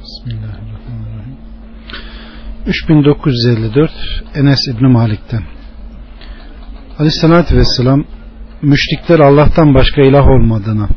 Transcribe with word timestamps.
Bismillahirrahmanirrahim. 0.00 1.36
3954 2.66 3.90
Enes 4.34 4.58
İbni 4.68 4.88
Malik'ten 4.88 5.42
Aleyhissalatü 6.98 7.56
Vesselam 7.56 8.04
müşrikler 8.62 9.18
Allah'tan 9.18 9.74
başka 9.74 10.02
ilah 10.02 10.26
olmadığına 10.28 10.88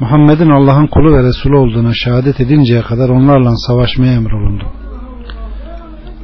Muhammed'in 0.00 0.50
Allah'ın 0.50 0.86
kulu 0.86 1.16
ve 1.16 1.22
Resulü 1.22 1.56
olduğuna 1.56 1.92
şehadet 1.94 2.40
edinceye 2.40 2.82
kadar 2.82 3.08
onlarla 3.08 3.56
savaşmaya 3.56 4.12
emrolundu. 4.12 4.64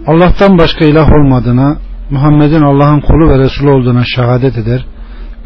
Allah'tan 0.07 0.59
başka 0.59 0.85
ilah 0.85 1.13
olmadığına 1.13 1.79
Muhammed'in 2.11 2.63
Allah'ın 2.63 3.01
kulu 3.01 3.31
ve 3.31 3.39
Resulü 3.39 3.71
olduğuna 3.71 4.05
şehadet 4.05 4.59
eder, 4.59 4.87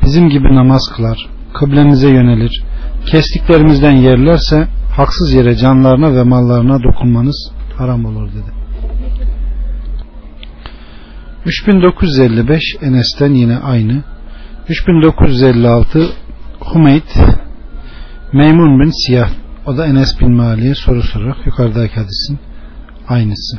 bizim 0.04 0.28
gibi 0.28 0.54
namaz 0.54 0.82
kılar, 0.96 1.18
kıblemize 1.54 2.08
yönelir, 2.08 2.62
kestiklerimizden 3.06 3.96
yerlerse 3.96 4.68
haksız 4.96 5.32
yere 5.32 5.56
canlarına 5.56 6.14
ve 6.14 6.22
mallarına 6.22 6.82
dokunmanız 6.82 7.52
haram 7.76 8.04
olur 8.04 8.28
dedi. 8.28 8.52
3955 11.46 12.62
Enes'ten 12.82 13.34
yine 13.34 13.58
aynı. 13.58 14.04
3956 14.68 16.06
Humeyt 16.60 17.16
Meymun 18.32 18.80
bin 18.80 19.06
Siyah 19.06 19.30
o 19.66 19.76
da 19.76 19.86
Enes 19.86 20.20
bin 20.20 20.36
Mali'ye 20.36 20.74
soru 20.74 21.02
sorarak 21.02 21.46
yukarıdaki 21.46 21.94
hadisin 21.94 22.38
aynısı. 23.08 23.58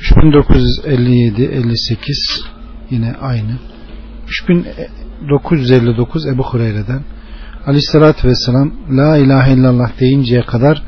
3957 0.00 1.42
58 1.42 2.44
yine 2.90 3.14
aynı. 3.20 3.58
3959 4.28 6.26
Ebu 6.26 6.42
Hureyre'den 6.42 7.04
Aleyhissalatü 7.66 8.28
Vesselam 8.28 8.72
La 8.90 9.16
ilahe 9.16 9.52
illallah 9.52 10.00
deyinceye 10.00 10.42
kadar 10.42 10.82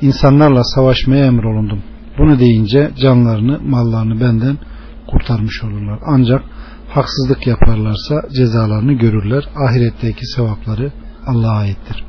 insanlarla 0.00 0.64
savaşmaya 0.64 1.26
emrolundum. 1.26 1.82
Bunu 2.18 2.38
deyince 2.38 2.90
canlarını, 3.02 3.60
mallarını 3.60 4.20
benden 4.20 4.58
kurtarmış 5.06 5.64
olurlar. 5.64 5.98
Ancak 6.06 6.42
haksızlık 6.88 7.46
yaparlarsa 7.46 8.14
cezalarını 8.36 8.92
görürler. 8.92 9.44
Ahiretteki 9.56 10.26
sevapları 10.26 10.92
Allah'a 11.26 11.58
aittir. 11.58 12.04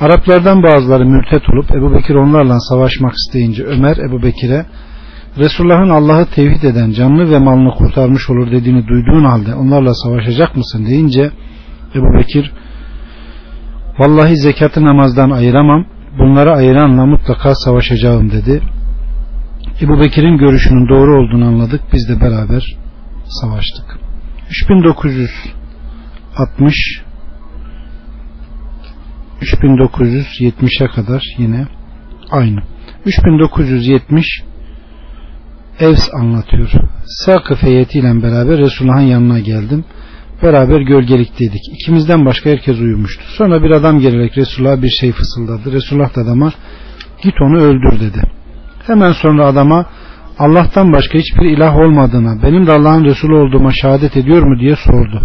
Araplardan 0.00 0.62
bazıları 0.62 1.06
mürtet 1.06 1.42
olup 1.48 1.70
Ebu 1.70 1.94
Bekir 1.94 2.14
onlarla 2.14 2.60
savaşmak 2.60 3.14
isteyince 3.14 3.64
Ömer 3.64 3.96
Ebu 3.96 4.22
Bekir'e 4.22 4.66
Resulullah'ın 5.38 5.90
Allah'ı 5.90 6.26
tevhid 6.34 6.62
eden 6.62 6.90
canlı 6.90 7.30
ve 7.30 7.38
malını 7.38 7.74
kurtarmış 7.74 8.30
olur 8.30 8.50
dediğini 8.52 8.86
duyduğun 8.88 9.24
halde 9.24 9.54
onlarla 9.54 9.94
savaşacak 9.94 10.56
mısın 10.56 10.86
deyince 10.86 11.30
Ebu 11.94 12.18
Bekir 12.18 12.52
vallahi 13.98 14.36
zekatı 14.36 14.84
namazdan 14.84 15.30
ayıramam 15.30 15.86
bunları 16.18 16.54
ayıranla 16.54 17.06
mutlaka 17.06 17.54
savaşacağım 17.54 18.30
dedi. 18.30 18.62
Ebu 19.80 20.00
Bekir'in 20.00 20.38
görüşünün 20.38 20.88
doğru 20.88 21.20
olduğunu 21.20 21.46
anladık. 21.46 21.80
Biz 21.92 22.08
de 22.08 22.20
beraber 22.20 22.76
savaştık. 23.24 23.98
3960 24.50 27.02
3970'e 29.40 30.86
kadar 30.86 31.22
yine 31.38 31.66
aynı. 32.30 32.62
3970 33.06 34.42
Evs 35.80 36.14
anlatıyor. 36.14 36.70
Sakıf 37.04 37.62
heyetiyle 37.62 38.22
beraber 38.22 38.58
Resulullah'ın 38.58 39.00
yanına 39.00 39.38
geldim. 39.38 39.84
Beraber 40.42 40.80
gölgelikteydik. 40.80 41.60
İkimizden 41.72 42.24
başka 42.24 42.50
herkes 42.50 42.80
uyumuştu. 42.80 43.22
Sonra 43.28 43.62
bir 43.62 43.70
adam 43.70 43.98
gelerek 43.98 44.38
Resulullah'a 44.38 44.82
bir 44.82 44.88
şey 44.88 45.12
fısıldadı. 45.12 45.72
Resulullah 45.72 46.16
da 46.16 46.20
adama 46.20 46.52
git 47.22 47.34
onu 47.42 47.58
öldür 47.58 48.00
dedi. 48.00 48.22
Hemen 48.86 49.12
sonra 49.12 49.46
adama 49.46 49.86
Allah'tan 50.38 50.92
başka 50.92 51.18
hiçbir 51.18 51.46
ilah 51.46 51.76
olmadığına, 51.76 52.42
benim 52.42 52.66
de 52.66 52.72
Allah'ın 52.72 53.04
Resulü 53.04 53.34
olduğuma 53.34 53.72
şehadet 53.72 54.16
ediyor 54.16 54.42
mu 54.42 54.58
diye 54.60 54.76
sordu. 54.76 55.22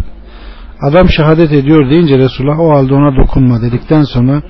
Adam 0.82 1.10
şehadet 1.10 1.52
ediyor 1.52 1.90
deyince 1.90 2.18
Resulullah 2.18 2.60
o 2.60 2.70
halde 2.70 2.94
ona 2.94 3.16
dokunma 3.16 3.62
dedikten 3.62 4.04
sonra 4.04 4.42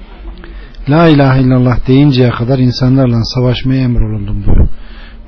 La 0.89 1.07
ilahe 1.07 1.41
illallah 1.41 1.87
deyinceye 1.87 2.29
kadar 2.29 2.59
insanlarla 2.59 3.23
savaşmaya 3.23 3.81
emrolundum 3.81 4.43
diyor. 4.45 4.67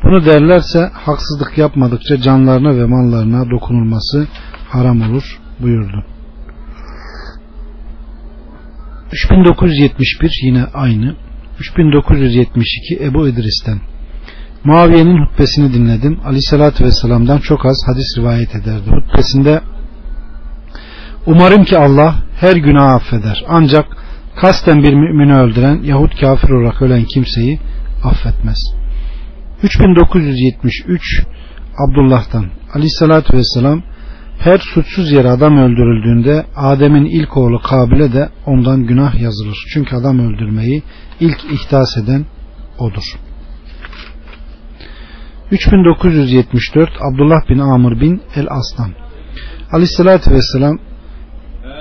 Bunu 0.04 0.26
derlerse 0.26 0.90
haksızlık 0.94 1.58
yapmadıkça 1.58 2.22
canlarına 2.22 2.78
ve 2.78 2.86
mallarına 2.86 3.50
dokunulması 3.50 4.28
haram 4.70 5.02
olur 5.02 5.40
buyurdu. 5.60 6.06
3971 9.12 10.40
yine 10.44 10.64
aynı. 10.74 11.16
3972 11.60 13.04
Ebu 13.04 13.28
İdris'ten 13.28 13.80
Muaviye'nin 14.64 15.26
hutbesini 15.26 15.74
dinledim. 15.74 16.20
Aleyhissalatü 16.26 16.84
Vesselam'dan 16.84 17.38
çok 17.38 17.66
az 17.66 17.78
hadis 17.88 18.18
rivayet 18.18 18.56
ederdi. 18.56 18.90
Hutbesinde 18.90 19.62
Umarım 21.26 21.64
ki 21.64 21.78
Allah 21.78 22.16
her 22.40 22.56
günah 22.56 22.94
affeder. 22.94 23.44
Ancak 23.48 23.86
kasten 24.36 24.84
bir 24.84 24.94
mümini 24.94 25.36
öldüren 25.36 25.84
yahut 25.84 26.20
kafir 26.20 26.50
olarak 26.50 26.82
ölen 26.82 27.04
kimseyi 27.04 27.60
affetmez. 28.04 28.58
3973 29.64 31.24
Abdullah'tan 31.88 32.46
Aleyhissalatü 32.74 33.38
Vesselam 33.38 33.84
her 34.40 34.58
suçsuz 34.58 35.12
yere 35.12 35.30
adam 35.30 35.58
öldürüldüğünde 35.58 36.46
Adem'in 36.56 37.06
ilk 37.06 37.38
oğlu 37.38 37.60
Kabil'e 37.60 38.14
de 38.14 38.30
ondan 38.46 38.84
günah 38.84 39.22
yazılır. 39.22 39.58
Çünkü 39.74 39.96
adam 39.96 40.20
öldürmeyi 40.20 40.84
ilk 41.20 41.38
ihdas 41.52 41.98
eden 41.98 42.26
odur. 42.80 43.04
3974 45.52 46.90
Abdullah 47.02 47.50
bin 47.50 47.60
Amr 47.60 48.02
bin 48.02 48.22
El 48.36 48.48
Aslan 48.50 48.92
Aleyhissalatü 49.72 50.32
Vesselam 50.32 50.78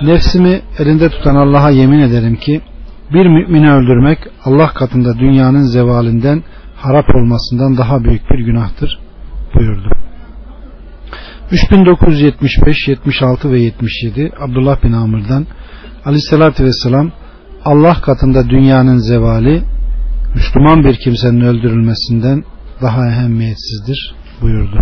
Nefsimi 0.01 0.61
elinde 0.79 1.09
tutan 1.09 1.35
Allah'a 1.35 1.69
yemin 1.69 1.99
ederim 1.99 2.35
ki 2.35 2.61
bir 3.13 3.25
mümini 3.25 3.71
öldürmek 3.71 4.19
Allah 4.45 4.67
katında 4.67 5.19
dünyanın 5.19 5.63
zevalinden 5.63 6.43
harap 6.75 7.15
olmasından 7.15 7.77
daha 7.77 8.03
büyük 8.03 8.31
bir 8.31 8.39
günahtır 8.39 8.99
buyurdu. 9.55 10.04
3975, 11.51 12.87
76 12.87 13.51
ve 13.51 13.59
77 13.59 14.31
Abdullah 14.39 14.83
bin 14.83 14.93
Amr'dan 14.93 15.47
Aleyhisselatü 16.05 16.63
Vesselam 16.63 17.11
Allah 17.65 17.93
katında 18.01 18.49
dünyanın 18.49 18.97
zevali 18.97 19.63
Müslüman 20.35 20.83
bir 20.83 20.95
kimsenin 20.95 21.41
öldürülmesinden 21.41 22.43
daha 22.81 23.07
ehemmiyetsizdir 23.09 24.15
buyurdu. 24.41 24.79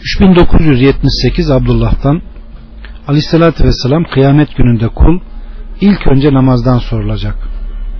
3978 0.00 1.50
Abdullah'tan 1.50 2.22
Aleyhisselatü 3.08 3.64
Vesselam 3.64 4.04
kıyamet 4.04 4.56
gününde 4.56 4.88
kul 4.88 5.20
ilk 5.80 6.06
önce 6.06 6.34
namazdan 6.34 6.78
sorulacak. 6.78 7.36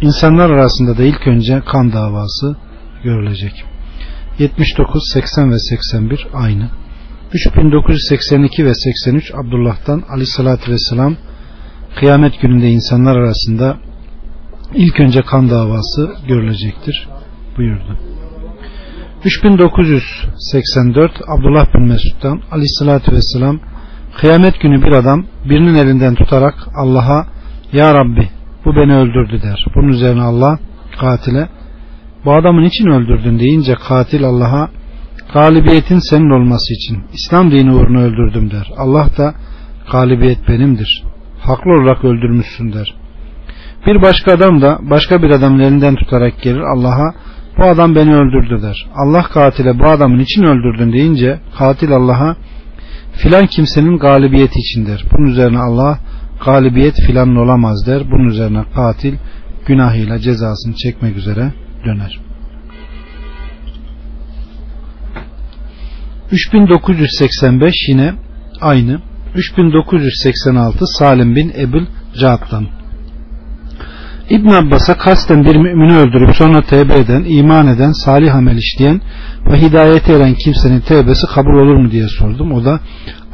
İnsanlar 0.00 0.50
arasında 0.50 0.98
da 0.98 1.02
ilk 1.02 1.26
önce 1.26 1.60
kan 1.60 1.92
davası 1.92 2.56
görülecek. 3.04 3.64
79, 4.38 5.02
80 5.12 5.50
ve 5.50 5.58
81 5.58 6.26
aynı. 6.34 6.70
3982 7.34 8.64
ve 8.64 8.74
83 8.74 9.34
Abdullah'tan 9.34 10.02
Aleyhisselatü 10.08 10.72
Vesselam 10.72 11.16
kıyamet 11.96 12.40
gününde 12.40 12.68
insanlar 12.68 13.16
arasında 13.16 13.76
ilk 14.74 15.00
önce 15.00 15.22
kan 15.22 15.50
davası 15.50 16.14
görülecektir 16.28 17.08
buyurdu. 17.56 17.98
3984 19.24 21.12
Abdullah 21.28 21.74
bin 21.74 21.82
Mesud'dan 21.82 22.42
Aleyhisselatü 22.50 23.12
Vesselam 23.12 23.60
kıyamet 24.20 24.60
günü 24.60 24.82
bir 24.82 24.92
adam 24.92 25.26
birinin 25.44 25.74
elinden 25.74 26.14
tutarak 26.14 26.54
Allah'a 26.74 27.26
Ya 27.72 27.94
Rabbi 27.94 28.28
bu 28.64 28.76
beni 28.76 28.94
öldürdü 28.96 29.42
der. 29.42 29.66
Bunun 29.74 29.88
üzerine 29.88 30.22
Allah 30.22 30.58
katile 31.00 31.48
bu 32.28 32.34
adamın 32.34 32.64
için 32.64 32.86
öldürdün 32.86 33.38
deyince 33.38 33.74
katil 33.88 34.24
Allah'a 34.24 34.68
galibiyetin 35.34 35.98
senin 36.10 36.30
olması 36.30 36.74
için 36.74 37.02
İslam 37.12 37.50
dini 37.50 37.74
uğruna 37.74 38.00
öldürdüm 38.00 38.50
der. 38.50 38.70
Allah 38.76 39.08
da 39.18 39.34
galibiyet 39.92 40.48
benimdir. 40.48 41.04
Haklı 41.40 41.70
olarak 41.72 42.04
öldürmüşsün 42.04 42.72
der. 42.72 42.94
Bir 43.86 44.02
başka 44.02 44.32
adam 44.32 44.62
da 44.62 44.78
başka 44.82 45.22
bir 45.22 45.30
adamın 45.30 45.58
elinden 45.58 45.94
tutarak 45.94 46.42
gelir 46.42 46.60
Allah'a 46.60 47.14
bu 47.58 47.64
adam 47.64 47.94
beni 47.94 48.14
öldürdü 48.14 48.62
der. 48.62 48.86
Allah 48.94 49.22
katile 49.22 49.78
bu 49.78 49.84
adamın 49.90 50.18
için 50.18 50.42
öldürdün 50.42 50.92
deyince 50.92 51.40
katil 51.58 51.92
Allah'a 51.92 52.36
filan 53.12 53.46
kimsenin 53.46 53.98
galibiyeti 53.98 54.58
için 54.58 54.86
der. 54.86 55.04
Bunun 55.12 55.26
üzerine 55.26 55.58
Allah 55.58 55.98
galibiyet 56.44 56.94
filan 57.06 57.36
olamaz 57.36 57.86
der. 57.86 58.10
Bunun 58.10 58.28
üzerine 58.28 58.64
katil 58.74 59.14
günahıyla 59.66 60.18
cezasını 60.18 60.74
çekmek 60.74 61.16
üzere 61.16 61.52
döner. 61.84 62.20
3985 66.32 67.74
yine 67.88 68.14
aynı. 68.60 69.00
3986 69.34 70.84
Salim 70.98 71.36
bin 71.36 71.52
Ebul 71.58 71.86
Cahat'tan 72.20 72.66
İbn 74.30 74.48
Abbas'a 74.48 74.96
kasten 74.96 75.44
bir 75.44 75.56
mümini 75.56 75.96
öldürüp 75.96 76.36
sonra 76.36 76.60
tevbe 76.60 76.94
eden, 76.94 77.24
iman 77.28 77.66
eden, 77.66 77.92
salih 77.92 78.34
amel 78.34 78.56
işleyen 78.56 79.00
ve 79.50 79.60
hidayete 79.60 80.12
eren 80.12 80.34
kimsenin 80.34 80.80
tevbesi 80.80 81.26
kabul 81.34 81.54
olur 81.54 81.76
mu 81.76 81.90
diye 81.90 82.08
sordum. 82.08 82.52
O 82.52 82.64
da 82.64 82.80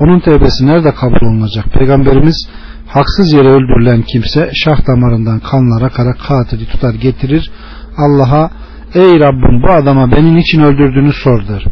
onun 0.00 0.20
tevbesi 0.20 0.66
nerede 0.66 0.94
kabul 0.94 1.26
olunacak? 1.26 1.64
Peygamberimiz 1.78 2.48
haksız 2.86 3.32
yere 3.32 3.48
öldürülen 3.48 4.02
kimse 4.02 4.50
şah 4.54 4.86
damarından 4.86 5.40
kanlara 5.40 5.88
kara 5.88 6.12
katili 6.12 6.66
tutar 6.66 6.94
getirir. 6.94 7.50
Allah'a 7.96 8.50
ey 8.94 9.20
Rabbim 9.20 9.62
bu 9.62 9.72
adama 9.72 10.12
benim 10.12 10.36
için 10.36 10.60
öldürdüğünü 10.60 11.12
sordur. 11.12 11.62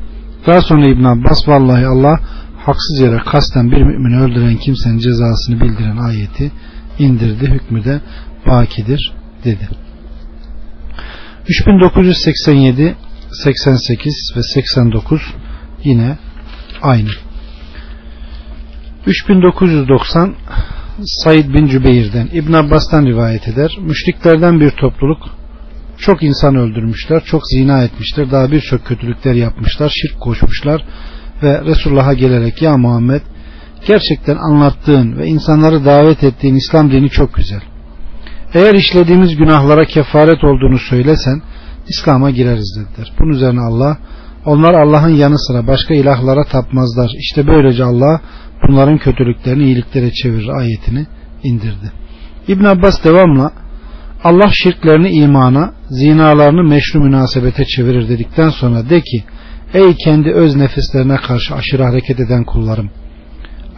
Daha 0.46 0.60
sonra 0.60 0.86
İbn 0.86 1.04
Abbas 1.04 1.48
vallahi 1.48 1.86
Allah 1.86 2.20
haksız 2.58 3.00
yere 3.00 3.18
kasten 3.18 3.70
bir 3.70 3.82
mümini 3.82 4.20
öldüren 4.20 4.56
kimsenin 4.56 4.98
cezasını 4.98 5.60
bildiren 5.60 5.96
ayeti 5.96 6.52
indirdi. 6.98 7.50
Hükmü 7.50 7.84
de 7.84 8.00
bakidir 8.46 9.12
dedi. 9.44 9.68
3987 11.48 12.96
88 13.32 14.32
ve 14.36 14.42
89 14.42 15.20
yine 15.84 16.18
aynı. 16.82 17.10
3990 19.06 20.34
Said 21.04 21.54
bin 21.54 21.66
Cübeyr'den 21.66 22.28
İbn 22.32 22.52
Abbas'tan 22.52 23.06
rivayet 23.06 23.48
eder. 23.48 23.78
Müşriklerden 23.80 24.60
bir 24.60 24.70
topluluk 24.70 25.41
çok 25.98 26.22
insan 26.22 26.56
öldürmüşler, 26.56 27.24
çok 27.24 27.42
zina 27.46 27.82
etmişler, 27.82 28.30
daha 28.30 28.52
birçok 28.52 28.86
kötülükler 28.86 29.34
yapmışlar, 29.34 29.92
şirk 30.02 30.20
koşmuşlar 30.20 30.84
ve 31.42 31.64
Resulullah'a 31.64 32.12
gelerek 32.14 32.62
ya 32.62 32.76
Muhammed 32.76 33.20
gerçekten 33.86 34.36
anlattığın 34.36 35.18
ve 35.18 35.26
insanları 35.26 35.84
davet 35.84 36.24
ettiğin 36.24 36.54
İslam 36.54 36.90
dini 36.90 37.10
çok 37.10 37.34
güzel. 37.34 37.60
Eğer 38.54 38.74
işlediğimiz 38.74 39.36
günahlara 39.36 39.84
kefaret 39.84 40.44
olduğunu 40.44 40.78
söylesen 40.78 41.42
İslam'a 41.88 42.30
gireriz 42.30 42.78
dediler. 42.78 43.12
Bunun 43.20 43.30
üzerine 43.30 43.60
Allah 43.60 43.98
onlar 44.46 44.74
Allah'ın 44.74 45.14
yanı 45.14 45.38
sıra 45.38 45.66
başka 45.66 45.94
ilahlara 45.94 46.44
tapmazlar. 46.44 47.10
İşte 47.18 47.46
böylece 47.46 47.84
Allah 47.84 48.20
bunların 48.68 48.98
kötülüklerini 48.98 49.64
iyiliklere 49.64 50.10
çevirir 50.10 50.48
ayetini 50.48 51.06
indirdi. 51.42 51.92
İbn 52.48 52.64
Abbas 52.64 53.04
devamla 53.04 53.52
Allah 54.24 54.50
şirklerini 54.52 55.10
imana, 55.10 55.72
zinalarını 55.90 56.62
meşru 56.64 57.00
münasebete 57.00 57.64
çevirir 57.64 58.08
dedikten 58.08 58.50
sonra 58.50 58.90
de 58.90 59.00
ki 59.00 59.24
ey 59.74 59.96
kendi 60.04 60.30
öz 60.32 60.56
nefislerine 60.56 61.16
karşı 61.16 61.54
aşırı 61.54 61.82
hareket 61.82 62.20
eden 62.20 62.44
kullarım 62.44 62.90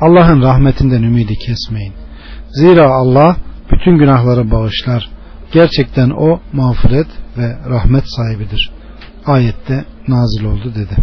Allah'ın 0.00 0.42
rahmetinden 0.42 1.02
ümidi 1.02 1.34
kesmeyin. 1.34 1.92
Zira 2.48 2.90
Allah 2.90 3.36
bütün 3.72 3.98
günahları 3.98 4.50
bağışlar. 4.50 5.08
Gerçekten 5.52 6.10
o 6.10 6.40
mağfiret 6.52 7.06
ve 7.38 7.56
rahmet 7.70 8.04
sahibidir. 8.06 8.70
Ayette 9.26 9.84
nazil 10.08 10.44
oldu 10.44 10.72
dedi. 10.74 10.96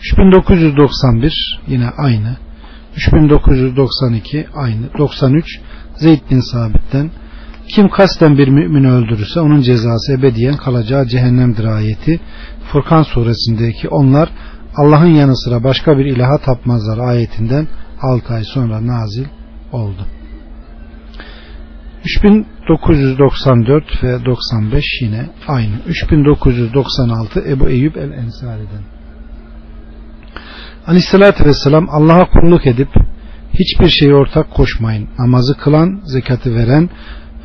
3991 0.00 1.60
yine 1.66 1.88
aynı. 1.88 2.36
3992 2.96 4.46
aynı. 4.54 4.92
93 4.98 5.60
Zeyd 5.96 6.20
bin 6.30 6.40
Sabit'ten 6.40 7.10
kim 7.74 7.88
kasten 7.88 8.38
bir 8.38 8.48
mümini 8.48 8.90
öldürürse 8.90 9.40
onun 9.40 9.60
cezası 9.60 10.12
ebediyen 10.12 10.56
kalacağı 10.56 11.06
cehennemdir 11.06 11.64
ayeti. 11.64 12.20
Furkan 12.72 13.02
suresindeki 13.02 13.88
onlar 13.88 14.28
Allah'ın 14.76 15.14
yanı 15.14 15.36
sıra 15.36 15.64
başka 15.64 15.98
bir 15.98 16.04
ilaha 16.04 16.38
tapmazlar 16.38 16.98
ayetinden 16.98 17.68
6 18.02 18.34
ay 18.34 18.44
sonra 18.44 18.86
nazil 18.86 19.24
oldu. 19.72 20.06
3994 22.04 24.02
ve 24.02 24.24
95 24.24 24.84
yine 25.00 25.26
aynı. 25.48 25.74
3996 25.86 27.40
Ebu 27.40 27.68
Eyyub 27.68 27.94
el-Ensari'den. 27.96 28.82
Aleyhissalatü 30.86 31.44
vesselam 31.44 31.88
Allah'a 31.90 32.26
kulluk 32.30 32.66
edip 32.66 32.88
hiçbir 33.52 33.88
şeye 33.88 34.14
ortak 34.14 34.50
koşmayın. 34.50 35.08
Namazı 35.18 35.56
kılan, 35.56 36.00
zekatı 36.04 36.54
veren 36.54 36.90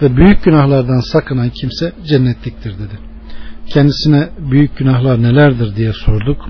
ve 0.01 0.17
büyük 0.17 0.43
günahlardan 0.43 0.99
sakınan 0.99 1.49
kimse 1.49 1.93
cennetliktir 2.07 2.73
dedi. 2.73 2.99
Kendisine 3.67 4.29
büyük 4.51 4.77
günahlar 4.77 5.23
nelerdir 5.23 5.75
diye 5.75 5.93
sorduk. 5.93 6.49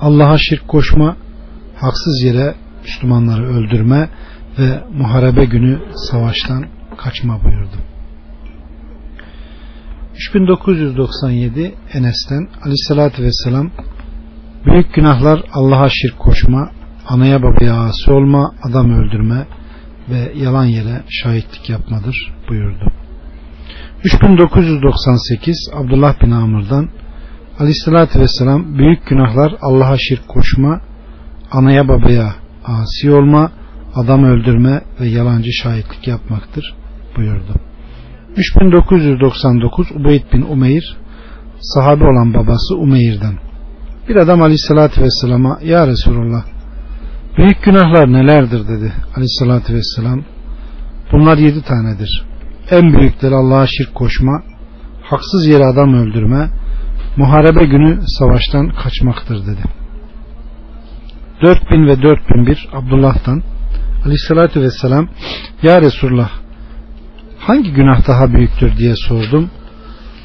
Allah'a 0.00 0.38
şirk 0.38 0.68
koşma, 0.68 1.16
haksız 1.76 2.22
yere 2.24 2.54
Müslümanları 2.82 3.46
öldürme 3.46 4.08
ve 4.58 4.84
muharebe 4.92 5.44
günü 5.44 5.78
savaştan 6.10 6.66
kaçma 6.96 7.44
buyurdu. 7.44 7.76
3997 10.14 11.74
Enes'ten 11.94 12.48
Aleyhisselatü 12.62 13.22
Vesselam 13.22 13.70
Büyük 14.66 14.94
günahlar 14.94 15.42
Allah'a 15.52 15.88
şirk 15.88 16.18
koşma, 16.18 16.70
anaya 17.08 17.42
babaya 17.42 17.80
asi 17.80 18.10
olma, 18.10 18.54
adam 18.62 18.90
öldürme 18.90 19.46
ve 20.10 20.32
yalan 20.34 20.64
yere 20.64 21.02
şahitlik 21.08 21.70
yapmadır 21.70 22.32
buyurdu. 22.48 22.92
3998 24.04 25.70
Abdullah 25.74 26.22
bin 26.22 26.30
Amr'dan 26.30 26.88
Aleyhisselatü 27.58 28.20
Vesselam 28.20 28.78
büyük 28.78 29.06
günahlar 29.06 29.54
Allah'a 29.60 29.96
şirk 29.98 30.28
koşma, 30.28 30.80
anaya 31.52 31.88
babaya 31.88 32.34
asi 32.64 33.10
olma, 33.10 33.50
adam 33.94 34.24
öldürme 34.24 34.80
ve 35.00 35.06
yalancı 35.08 35.52
şahitlik 35.52 36.08
yapmaktır 36.08 36.74
buyurdu. 37.16 37.54
3999 38.36 39.92
Ubeyd 39.92 40.22
bin 40.32 40.42
Umeyr 40.42 40.96
sahabe 41.60 42.04
olan 42.04 42.34
babası 42.34 42.76
Umeyr'den 42.76 43.34
bir 44.08 44.16
adam 44.16 44.42
aleyhissalatü 44.42 45.02
vesselama 45.02 45.58
ya 45.62 45.86
Resulullah 45.86 46.44
büyük 47.36 47.62
günahlar 47.62 48.12
nelerdir 48.12 48.68
dedi 48.68 48.92
aleyhissalatü 49.16 49.74
vesselam. 49.74 50.24
Bunlar 51.12 51.38
yedi 51.38 51.62
tanedir. 51.62 52.24
En 52.70 52.92
büyükleri 52.92 53.34
Allah'a 53.34 53.66
şirk 53.66 53.94
koşma 53.94 54.42
haksız 55.02 55.46
yere 55.46 55.64
adam 55.64 55.94
öldürme 55.94 56.50
muharebe 57.16 57.64
günü 57.64 58.00
savaştan 58.06 58.68
kaçmaktır 58.68 59.46
dedi. 59.46 59.62
4000 61.42 61.86
ve 61.86 62.02
4001 62.02 62.68
Abdullah'tan 62.72 63.42
aleyhissalatü 64.04 64.60
vesselam 64.60 65.08
ya 65.62 65.82
Resulullah 65.82 66.30
hangi 67.38 67.72
günah 67.72 68.08
daha 68.08 68.32
büyüktür? 68.32 68.76
diye 68.76 68.96
sordum. 68.96 69.50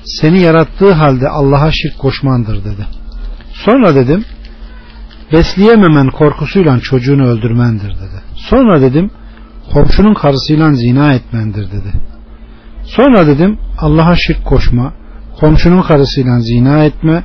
Seni 0.05 0.39
yarattığı 0.39 0.93
halde 0.93 1.29
Allah'a 1.29 1.71
şirk 1.71 1.99
koşmandır 1.99 2.65
dedi. 2.65 2.85
Sonra 3.53 3.95
dedim 3.95 4.25
besleyememen 5.33 6.07
korkusuyla 6.07 6.79
çocuğunu 6.79 7.27
öldürmendir 7.27 7.89
dedi 7.89 8.21
sonra 8.35 8.81
dedim 8.81 9.11
komşunun 9.73 10.13
karısıyla 10.13 10.73
zina 10.73 11.13
etmendir 11.13 11.71
dedi 11.71 11.91
sonra 12.83 13.27
dedim 13.27 13.57
Allah'a 13.77 14.15
şirk 14.15 14.45
koşma 14.45 14.93
komşunun 15.39 15.81
karısıyla 15.81 16.39
zina 16.39 16.83
etme 16.83 17.23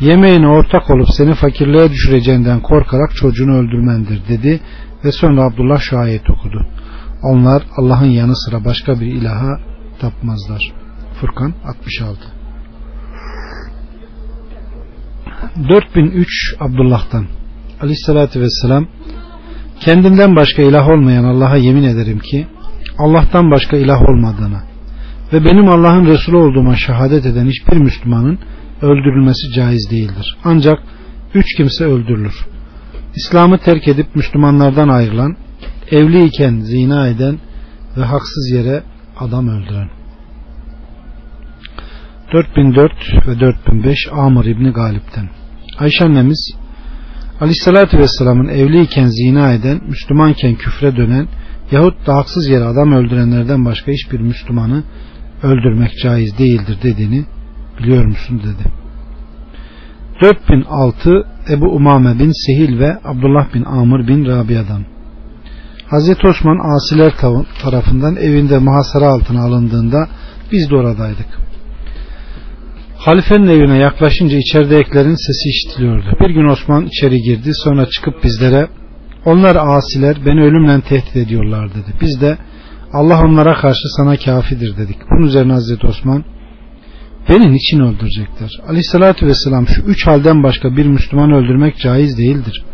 yemeğine 0.00 0.48
ortak 0.48 0.90
olup 0.90 1.08
seni 1.10 1.34
fakirliğe 1.34 1.90
düşüreceğinden 1.90 2.60
korkarak 2.60 3.14
çocuğunu 3.14 3.56
öldürmendir 3.56 4.22
dedi 4.28 4.60
ve 5.04 5.12
sonra 5.12 5.42
Abdullah 5.42 5.80
şu 5.80 5.98
ayet 5.98 6.30
okudu. 6.30 6.66
Onlar 7.22 7.62
Allah'ın 7.76 8.10
yanı 8.10 8.36
sıra 8.36 8.64
başka 8.64 9.00
bir 9.00 9.06
ilaha 9.06 9.60
tapmazlar. 10.00 10.72
Furkan 11.20 11.54
66 11.64 12.20
4003 15.68 16.56
Abdullah'tan 16.60 17.26
Aleyhisselatü 17.84 18.40
Vesselam 18.40 18.86
kendinden 19.80 20.36
başka 20.36 20.62
ilah 20.62 20.88
olmayan 20.88 21.24
Allah'a 21.24 21.56
yemin 21.56 21.82
ederim 21.82 22.18
ki 22.18 22.46
Allah'tan 22.98 23.50
başka 23.50 23.76
ilah 23.76 24.02
olmadığına 24.02 24.62
ve 25.32 25.44
benim 25.44 25.68
Allah'ın 25.68 26.06
Resulü 26.06 26.36
olduğuma 26.36 26.76
şehadet 26.76 27.26
eden 27.26 27.46
hiçbir 27.46 27.76
Müslümanın 27.76 28.38
öldürülmesi 28.82 29.52
caiz 29.52 29.90
değildir. 29.90 30.36
Ancak 30.44 30.78
üç 31.34 31.56
kimse 31.56 31.84
öldürülür. 31.84 32.46
İslam'ı 33.14 33.58
terk 33.58 33.88
edip 33.88 34.16
Müslümanlardan 34.16 34.88
ayrılan, 34.88 35.36
evliyken 35.90 36.60
zina 36.60 37.08
eden 37.08 37.38
ve 37.96 38.02
haksız 38.04 38.50
yere 38.54 38.82
adam 39.18 39.48
öldüren. 39.48 39.90
4004 42.32 42.92
ve 43.26 43.40
4005 43.40 43.98
Amr 44.12 44.44
İbni 44.44 44.70
Galip'ten. 44.70 45.28
Ayşe 45.78 46.04
annemiz 46.04 46.63
Aleyhisselatü 47.40 47.98
Vesselam'ın 47.98 48.48
evliyken 48.48 49.06
zina 49.06 49.52
eden, 49.52 49.80
Müslümanken 49.88 50.54
küfre 50.54 50.96
dönen 50.96 51.28
yahut 51.70 52.06
da 52.06 52.16
haksız 52.16 52.48
yere 52.48 52.64
adam 52.64 52.92
öldürenlerden 52.92 53.64
başka 53.64 53.92
hiçbir 53.92 54.20
Müslümanı 54.20 54.82
öldürmek 55.42 55.90
caiz 56.02 56.38
değildir 56.38 56.78
dediğini 56.82 57.24
biliyor 57.78 58.04
musun 58.04 58.42
dedi. 58.44 58.70
4006 60.22 61.10
Ebu 61.50 61.66
Umame 61.66 62.18
bin 62.18 62.32
Sehil 62.46 62.78
ve 62.78 62.98
Abdullah 63.04 63.54
bin 63.54 63.64
Amr 63.64 64.08
bin 64.08 64.24
Rabia'dan. 64.24 64.84
Hazreti 65.90 66.26
Osman 66.26 66.76
asiler 66.76 67.12
tarafından 67.62 68.16
evinde 68.16 68.58
muhasara 68.58 69.08
altına 69.08 69.42
alındığında 69.42 70.08
biz 70.52 70.70
de 70.70 70.76
oradaydık. 70.76 71.26
Halifenin 73.04 73.46
evine 73.46 73.78
yaklaşınca 73.78 74.38
içeridekilerin 74.38 75.14
sesi 75.26 75.48
işitiliyordu. 75.48 76.16
Bir 76.20 76.30
gün 76.30 76.48
Osman 76.48 76.86
içeri 76.86 77.18
girdi 77.20 77.50
sonra 77.54 77.86
çıkıp 77.86 78.24
bizlere 78.24 78.68
onlar 79.24 79.56
asiler 79.56 80.16
beni 80.26 80.40
ölümle 80.40 80.80
tehdit 80.80 81.16
ediyorlar 81.16 81.70
dedi. 81.70 81.92
Biz 82.00 82.20
de 82.20 82.38
Allah 82.92 83.20
onlara 83.24 83.54
karşı 83.54 83.88
sana 83.96 84.16
kafidir 84.16 84.76
dedik. 84.76 84.96
Bunun 85.10 85.26
üzerine 85.26 85.52
Hazreti 85.52 85.86
Osman 85.86 86.24
beni 87.28 87.52
niçin 87.52 87.80
öldürecekler? 87.80 88.50
Aleyhissalatü 88.68 89.26
vesselam 89.26 89.68
şu 89.68 89.82
üç 89.82 90.06
halden 90.06 90.42
başka 90.42 90.76
bir 90.76 90.86
Müslüman 90.86 91.32
öldürmek 91.32 91.78
caiz 91.78 92.18
değildir. 92.18 92.64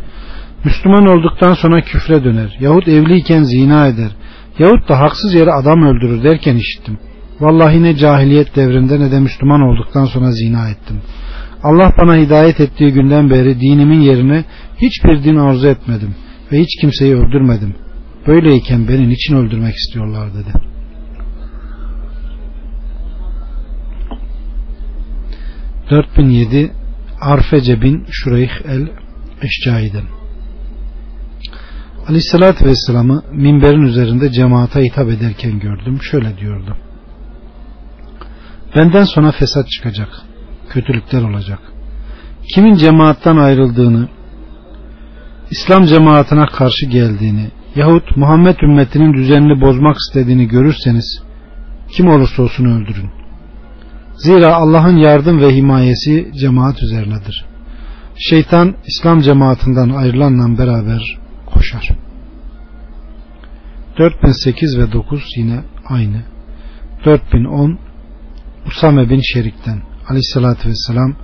Müslüman 0.65 1.07
olduktan 1.07 1.55
sonra 1.55 1.83
küfre 1.83 2.25
döner. 2.25 2.57
Yahut 2.61 2.89
evliyken 2.89 3.43
zina 3.43 3.87
eder. 3.87 4.11
Yahut 4.59 4.89
da 4.89 5.01
haksız 5.01 5.35
yere 5.35 5.51
adam 5.51 5.83
öldürür 5.83 6.23
derken 6.23 6.57
işittim. 6.57 6.99
Vallahi 7.41 7.83
ne 7.83 7.97
cahiliyet 7.97 8.57
devrinde 8.57 9.01
ne 9.01 9.11
de 9.11 9.21
Müslüman 9.21 9.61
olduktan 9.61 10.05
sonra 10.05 10.33
zina 10.33 10.69
ettim. 10.69 11.01
Allah 11.63 11.93
bana 12.01 12.17
hidayet 12.17 12.61
ettiği 12.61 12.93
günden 12.93 13.31
beri 13.31 13.61
dinimin 13.61 14.01
yerine 14.01 14.45
hiçbir 14.77 15.25
din 15.25 15.37
arzu 15.37 15.67
etmedim 15.67 16.15
ve 16.53 16.61
hiç 16.61 16.81
kimseyi 16.81 17.17
öldürmedim. 17.17 17.75
Böyleyken 18.27 18.89
beni 18.89 19.09
niçin 19.09 19.37
öldürmek 19.37 19.75
istiyorlar 19.75 20.35
dedi. 20.35 20.53
...4007 25.91 26.71
Arfece 27.21 27.83
bin 27.83 28.07
Şureyh 28.11 28.51
el 28.69 28.89
Eşcai'den 29.43 30.05
Aleyhissalatü 32.09 32.65
Vesselam'ı 32.65 33.23
minberin 33.33 33.83
üzerinde 33.83 34.33
cemaate 34.33 34.85
hitap 34.85 35.09
ederken 35.09 35.59
gördüm. 35.59 35.99
Şöyle 36.03 36.39
diyordu. 36.39 36.77
Benden 38.77 39.05
sonra 39.05 39.33
fesat 39.33 39.71
çıkacak. 39.71 40.09
Kötülükler 40.69 41.23
olacak. 41.23 41.59
Kimin 42.55 42.75
cemaattan 42.75 43.37
ayrıldığını, 43.37 44.09
İslam 45.51 45.85
cemaatine 45.85 46.47
karşı 46.47 46.87
geldiğini 46.87 47.51
yahut 47.77 48.17
Muhammed 48.17 48.59
ümmetinin 48.63 49.15
düzenini 49.15 49.61
bozmak 49.61 49.97
istediğini 49.97 50.49
görürseniz 50.49 51.23
kim 51.97 52.09
olursa 52.09 52.43
olsun 52.43 52.65
öldürün. 52.65 53.11
Zira 54.15 54.55
Allah'ın 54.55 54.97
yardım 54.97 55.41
ve 55.41 55.57
himayesi 55.57 56.31
cemaat 56.41 56.83
üzerinedir. 56.83 57.45
Şeytan 58.17 58.75
İslam 58.87 59.21
cemaatinden 59.21 59.91
ayrılanla 59.91 60.59
beraber 60.59 61.19
koşar. 61.47 61.91
4008 63.99 64.79
ve 64.79 64.93
9 64.93 65.25
yine 65.37 65.61
aynı. 65.89 66.23
4010 67.05 67.79
Usame 68.71 69.11
bin 69.11 69.21
Şerik'ten 69.21 69.83
aleyhissalatü 70.09 70.69
vesselam 70.69 71.15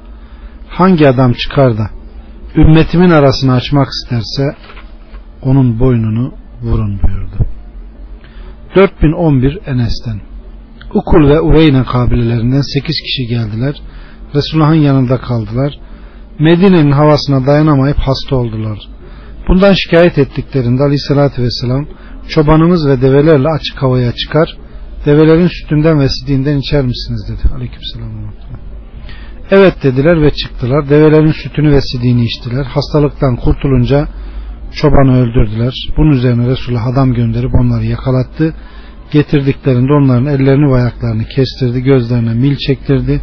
hangi 0.68 1.08
adam 1.08 1.32
çıkar 1.32 1.78
da 1.78 1.90
ümmetimin 2.56 3.10
arasını 3.10 3.52
açmak 3.52 3.88
isterse 3.88 4.56
onun 5.42 5.80
boynunu 5.80 6.34
vurun 6.62 7.00
buyurdu. 7.02 7.36
4011 8.76 9.58
Enes'ten 9.66 10.20
Ukul 10.94 11.28
ve 11.28 11.40
Ureyne 11.40 11.84
kabilelerinden 11.84 12.60
8 12.60 12.96
kişi 13.04 13.26
geldiler. 13.28 13.74
Resulullah'ın 14.34 14.74
yanında 14.74 15.18
kaldılar. 15.18 15.78
Medine'nin 16.38 16.90
havasına 16.90 17.46
dayanamayıp 17.46 17.98
hasta 17.98 18.36
oldular. 18.36 18.78
Bundan 19.48 19.72
şikayet 19.72 20.18
ettiklerinde 20.18 20.82
aleyhissalatü 20.82 21.42
vesselam 21.42 21.86
çobanımız 22.28 22.88
ve 22.88 23.02
develerle 23.02 23.48
açık 23.48 23.82
havaya 23.82 24.12
çıkar 24.12 24.56
develerin 25.06 25.48
sütünden 25.48 26.00
ve 26.00 26.08
sidiğinden 26.08 26.58
içer 26.58 26.84
misiniz 26.84 27.28
dedi. 27.28 27.54
Aleykümselam. 27.54 28.10
Evet 29.50 29.74
dediler 29.82 30.22
ve 30.22 30.30
çıktılar. 30.30 30.88
Develerin 30.88 31.32
sütünü 31.32 31.72
ve 31.72 31.80
sidiğini 31.80 32.24
içtiler. 32.24 32.64
Hastalıktan 32.64 33.36
kurtulunca 33.36 34.08
çobanı 34.72 35.18
öldürdüler. 35.20 35.74
Bunun 35.96 36.10
üzerine 36.10 36.46
Resulullah 36.46 36.86
adam 36.86 37.12
gönderip 37.12 37.50
onları 37.54 37.84
yakalattı. 37.84 38.54
Getirdiklerinde 39.10 39.92
onların 39.92 40.26
ellerini 40.26 40.72
ve 40.72 40.74
ayaklarını 40.74 41.24
kestirdi. 41.24 41.82
Gözlerine 41.82 42.34
mil 42.34 42.56
çektirdi. 42.56 43.20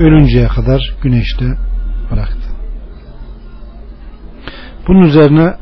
Ölünceye 0.00 0.48
kadar 0.48 0.96
güneşte 1.02 1.44
bıraktı. 2.10 2.48
Bunun 4.88 5.02
üzerine 5.02 5.54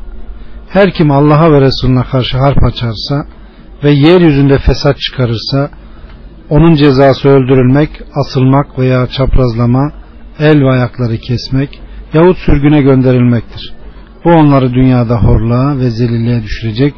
her 0.68 0.90
kim 0.90 1.10
Allah'a 1.10 1.52
ve 1.52 1.60
Resulüne 1.60 2.02
karşı 2.02 2.38
harp 2.38 2.64
açarsa 2.64 3.35
ve 3.84 3.90
yeryüzünde 3.90 4.58
fesat 4.58 4.98
çıkarırsa 5.00 5.70
onun 6.50 6.74
cezası 6.74 7.28
öldürülmek, 7.28 7.90
asılmak 8.14 8.78
veya 8.78 9.06
çaprazlama, 9.06 9.92
el 10.38 10.60
ve 10.60 10.70
ayakları 10.70 11.18
kesmek 11.18 11.80
yahut 12.14 12.38
sürgüne 12.38 12.82
gönderilmektir. 12.82 13.72
Bu 14.24 14.30
onları 14.30 14.74
dünyada 14.74 15.22
horluğa 15.22 15.78
ve 15.78 15.90
zelilliğe 15.90 16.42
düşürecek 16.42 16.94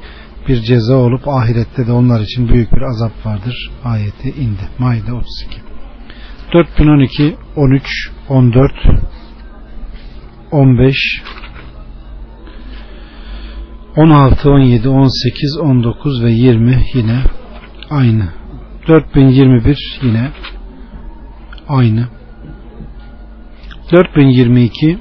bir 0.49 0.63
ceza 0.63 0.97
olup 0.97 1.29
ahirette 1.29 1.87
de 1.87 1.93
onlar 1.93 2.21
için 2.21 2.49
büyük 2.49 2.73
bir 2.73 2.83
azap 2.83 3.27
vardır. 3.27 3.71
Ayeti 3.85 4.29
indi. 4.29 4.69
Maide 4.79 5.13
32. 5.13 5.61
4012, 6.53 7.37
13, 7.57 8.11
14, 8.29 8.73
15, 10.53 10.97
16, 13.99 14.51
17, 14.51 14.89
18, 14.89 15.57
19 15.61 16.25
ve 16.25 16.31
20 16.31 16.85
yine 16.95 17.23
aynı. 17.91 18.29
4021 18.89 19.99
yine 20.03 20.31
aynı. 21.69 22.09
4022 23.93 24.99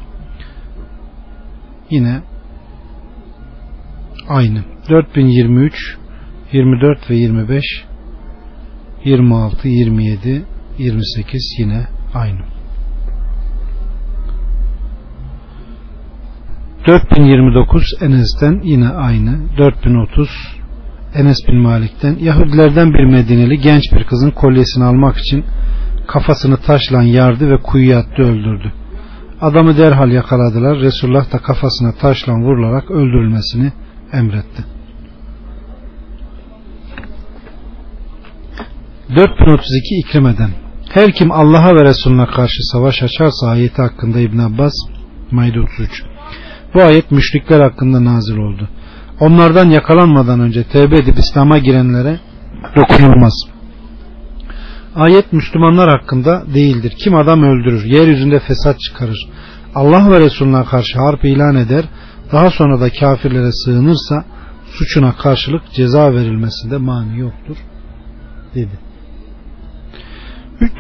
yine 1.89 2.21
aynı. 4.29 4.63
4023 4.89 5.97
24 6.51 7.09
ve 7.09 7.15
25 7.15 7.63
26, 9.05 9.67
27, 9.67 10.45
28 10.77 11.55
yine 11.59 11.87
aynı. 12.13 12.56
4029 16.87 17.83
Enes'ten 18.01 18.61
yine 18.63 18.89
aynı. 18.89 19.39
4030 19.57 20.29
Enes 21.15 21.37
bin 21.47 21.55
Malik'ten 21.55 22.17
Yahudilerden 22.19 22.93
bir 22.93 23.03
Medineli 23.03 23.59
genç 23.59 23.83
bir 23.93 24.03
kızın 24.03 24.31
kolyesini 24.31 24.83
almak 24.83 25.17
için 25.17 25.45
kafasını 26.07 26.57
taşla 26.57 27.03
yardı 27.03 27.49
ve 27.49 27.57
kuyuya 27.57 27.99
attı 27.99 28.21
öldürdü. 28.21 28.73
Adamı 29.41 29.77
derhal 29.77 30.11
yakaladılar. 30.11 30.77
Resulullah 30.77 31.33
da 31.33 31.37
kafasına 31.37 31.91
taşla 31.91 32.33
vurularak 32.33 32.91
öldürülmesini 32.91 33.71
emretti. 34.13 34.63
4032 39.15 39.95
İkrime'den 39.95 40.49
Her 40.89 41.11
kim 41.11 41.31
Allah'a 41.31 41.75
ve 41.75 41.83
Resulüne 41.83 42.25
karşı 42.25 42.63
savaş 42.71 43.03
açarsa 43.03 43.47
ayeti 43.47 43.81
hakkında 43.81 44.19
İbn 44.19 44.39
Abbas 44.39 44.73
Maide 45.31 45.59
33 45.59 46.16
bu 46.77 46.81
ayet 46.81 47.11
müşrikler 47.11 47.59
hakkında 47.59 48.05
nazil 48.05 48.37
oldu. 48.37 48.69
Onlardan 49.19 49.69
yakalanmadan 49.69 50.39
önce 50.39 50.63
tevbe 50.63 50.95
edip 50.95 51.19
İslam'a 51.19 51.57
girenlere 51.57 52.19
dokunulmaz. 52.75 53.33
Ayet 54.95 55.33
Müslümanlar 55.33 55.89
hakkında 55.89 56.43
değildir. 56.53 56.93
Kim 57.03 57.15
adam 57.15 57.43
öldürür, 57.43 57.85
yeryüzünde 57.85 58.39
fesat 58.39 58.79
çıkarır, 58.79 59.29
Allah 59.75 60.11
ve 60.11 60.19
Resulüne 60.19 60.63
karşı 60.63 60.99
harp 60.99 61.25
ilan 61.25 61.55
eder, 61.55 61.85
daha 62.31 62.49
sonra 62.49 62.79
da 62.79 62.89
kafirlere 62.89 63.51
sığınırsa 63.51 64.25
suçuna 64.65 65.15
karşılık 65.15 65.61
ceza 65.73 66.13
verilmesinde 66.13 66.77
mani 66.77 67.19
yoktur 67.19 67.57
dedi. 68.55 68.79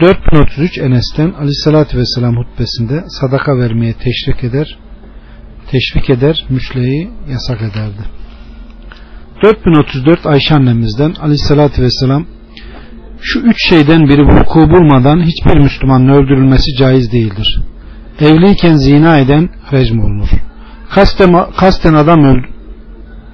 4033 0.01 0.77
Enes'ten 0.77 1.31
Aleyhisselatü 1.31 1.97
Vesselam 1.97 2.37
hutbesinde 2.37 3.03
sadaka 3.07 3.57
vermeye 3.57 3.93
teşvik 3.93 4.43
eder 4.43 4.77
teşvik 5.71 6.09
eder, 6.09 6.45
müşleyi 6.49 7.09
yasak 7.29 7.61
ederdi. 7.61 8.03
4034 9.43 10.25
Ayşe 10.25 10.55
annemizden 10.55 11.13
aleyhissalatü 11.21 11.81
vesselam 11.81 12.25
şu 13.21 13.39
üç 13.39 13.69
şeyden 13.69 14.07
biri 14.09 14.27
vuku 14.27 14.59
bulmadan 14.59 15.21
hiçbir 15.21 15.59
Müslümanın 15.59 16.09
öldürülmesi 16.09 16.75
caiz 16.77 17.11
değildir. 17.11 17.61
Evliyken 18.19 18.75
zina 18.75 19.17
eden 19.17 19.49
rejim 19.73 19.99
olunur. 19.99 20.29
Kasten, 20.89 21.35
kasten 21.57 21.93
adam 21.93 22.19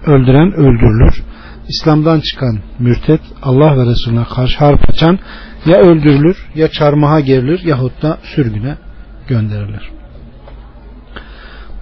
öldüren 0.05 0.53
öldürülür. 0.53 1.23
İslam'dan 1.67 2.19
çıkan 2.19 2.59
mürtet 2.79 3.21
Allah 3.43 3.77
ve 3.77 3.91
Resulüne 3.91 4.23
karşı 4.35 4.57
harp 4.59 4.89
açan 4.89 5.19
ya 5.65 5.77
öldürülür 5.77 6.37
ya 6.55 6.67
çarmıha 6.67 7.19
gerilir 7.19 7.59
yahut 7.65 8.01
da 8.01 8.17
sürgüne 8.23 8.77
gönderilir. 9.27 10.02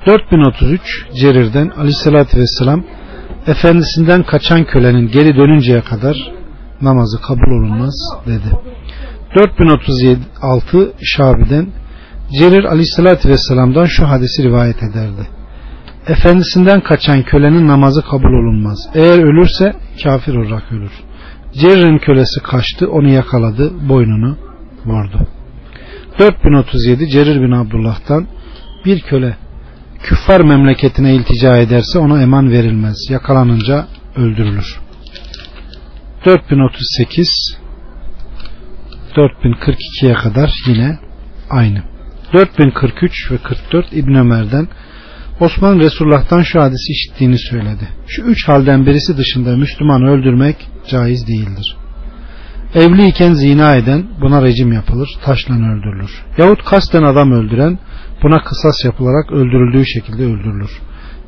4033 0.05 0.81
Cerir'den 1.21 1.69
aleyhissalatü 1.69 2.37
vesselam 2.37 2.83
efendisinden 3.47 4.23
kaçan 4.23 4.65
kölenin 4.65 5.07
geri 5.07 5.35
dönünceye 5.35 5.81
kadar 5.81 6.17
namazı 6.81 7.21
kabul 7.21 7.51
olunmaz 7.51 7.93
dedi. 8.25 8.51
4036 9.35 10.93
Şabi'den 11.01 11.67
Cerir 12.39 12.63
aleyhissalatü 12.63 13.29
vesselam'dan 13.29 13.85
şu 13.85 14.09
hadisi 14.09 14.43
rivayet 14.43 14.83
ederdi. 14.83 15.27
Efendisinden 16.07 16.81
kaçan 16.81 17.23
kölenin 17.23 17.67
namazı 17.67 18.01
kabul 18.01 18.33
olunmaz. 18.33 18.89
Eğer 18.93 19.19
ölürse 19.19 19.73
kafir 20.03 20.35
olarak 20.35 20.71
ölür. 20.71 20.91
Cerir'in 21.53 21.97
kölesi 21.97 22.39
kaçtı, 22.43 22.91
onu 22.91 23.11
yakaladı, 23.11 23.89
boynunu 23.89 24.37
vurdu. 24.85 25.27
4037 26.19 27.09
Cerir 27.09 27.41
bin 27.41 27.51
Abdullah'tan 27.51 28.27
bir 28.85 29.01
köle 29.01 29.35
küffar 30.03 30.41
memleketine 30.41 31.15
iltica 31.15 31.57
ederse 31.57 31.99
ona 31.99 32.21
eman 32.21 32.51
verilmez. 32.51 32.97
Yakalanınca 33.09 33.87
öldürülür. 34.15 34.79
4038 36.25 37.57
4042'ye 39.15 40.13
kadar 40.13 40.51
yine 40.67 40.99
aynı. 41.49 41.83
4043 42.33 43.31
ve 43.31 43.37
44 43.37 43.93
İbn 43.93 44.15
Ömer'den 44.15 44.67
Osman 45.39 45.79
Resulullah'tan 45.79 46.41
şu 46.41 46.61
hadisi 46.61 46.91
işittiğini 46.91 47.37
söyledi. 47.37 47.87
Şu 48.07 48.21
üç 48.21 48.47
halden 48.47 48.85
birisi 48.85 49.17
dışında 49.17 49.57
Müslüman 49.57 50.03
öldürmek 50.03 50.55
caiz 50.87 51.27
değildir. 51.27 51.75
Evliyken 52.75 53.33
zina 53.33 53.75
eden 53.75 54.07
buna 54.21 54.41
rejim 54.41 54.73
yapılır, 54.73 55.09
taşla 55.25 55.55
öldürülür. 55.55 56.11
Yahut 56.37 56.65
kasten 56.65 57.03
adam 57.03 57.31
öldüren 57.31 57.79
buna 58.23 58.43
kısas 58.43 58.85
yapılarak 58.85 59.31
öldürüldüğü 59.31 59.85
şekilde 59.85 60.23
öldürülür. 60.23 60.81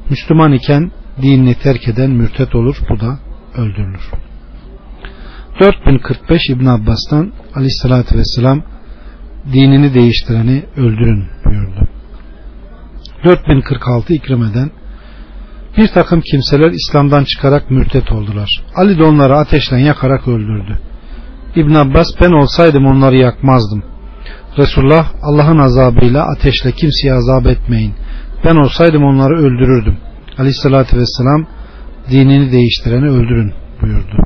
Müslüman 0.09 0.53
iken 0.53 0.91
dinini 1.21 1.55
terk 1.55 1.88
eden 1.88 2.12
mürtet 2.12 2.55
olur, 2.55 2.77
bu 2.89 3.00
da 3.00 3.19
öldürülür. 3.57 4.12
4045 5.59 6.41
İbn 6.50 6.65
Abbas'tan 6.65 7.31
aleyhissalatü 7.55 8.17
vesselam 8.17 8.63
dinini 9.53 9.93
değiştireni 9.93 10.63
öldürün 10.77 11.27
buyurdu. 11.45 11.88
4046 13.25 14.13
İkrime'den 14.13 14.71
bir 15.77 15.88
takım 15.88 16.21
kimseler 16.31 16.71
İslam'dan 16.71 17.23
çıkarak 17.23 17.71
mürtet 17.71 18.12
oldular. 18.12 18.50
Ali 18.75 18.97
de 18.97 19.03
onları 19.03 19.38
ateşle 19.38 19.81
yakarak 19.81 20.27
öldürdü. 20.27 20.79
İbn 21.55 21.74
Abbas 21.74 22.07
ben 22.22 22.31
olsaydım 22.31 22.86
onları 22.86 23.15
yakmazdım. 23.15 23.83
Resulullah 24.57 25.07
Allah'ın 25.22 25.57
azabıyla 25.57 26.24
ateşle 26.24 26.72
kimseye 26.72 27.13
azap 27.13 27.48
etmeyin. 27.48 27.93
Ben 28.45 28.55
olsaydım 28.55 29.03
onları 29.03 29.33
öldürürdüm. 29.33 29.98
Aleyhissalatü 30.38 30.98
vesselam 30.98 31.45
dinini 32.12 32.51
değiştireni 32.51 33.10
öldürün 33.10 33.53
buyurdu. 33.81 34.17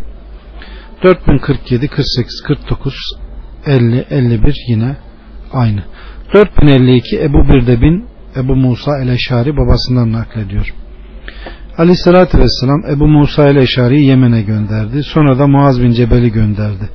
4047, 1.03 1.87
48, 1.87 2.41
49, 2.47 2.93
50, 3.65 4.05
51 4.09 4.55
yine 4.67 4.95
aynı. 5.53 5.83
4052 6.33 7.21
Ebu 7.21 7.47
Birde 7.53 7.81
bin 7.81 8.05
Ebu 8.35 8.55
Musa 8.55 8.91
el-Eşari 9.01 9.57
babasından 9.57 10.11
naklediyor. 10.11 10.73
Aleyhissalatü 11.77 12.39
vesselam 12.39 12.85
Ebu 12.91 13.07
Musa 13.07 13.49
el-Eşari'yi 13.49 14.05
Yemen'e 14.05 14.41
gönderdi. 14.41 15.03
Sonra 15.03 15.39
da 15.39 15.47
Muaz 15.47 15.81
bin 15.81 15.91
Cebel'i 15.91 16.31
gönderdi. 16.31 16.89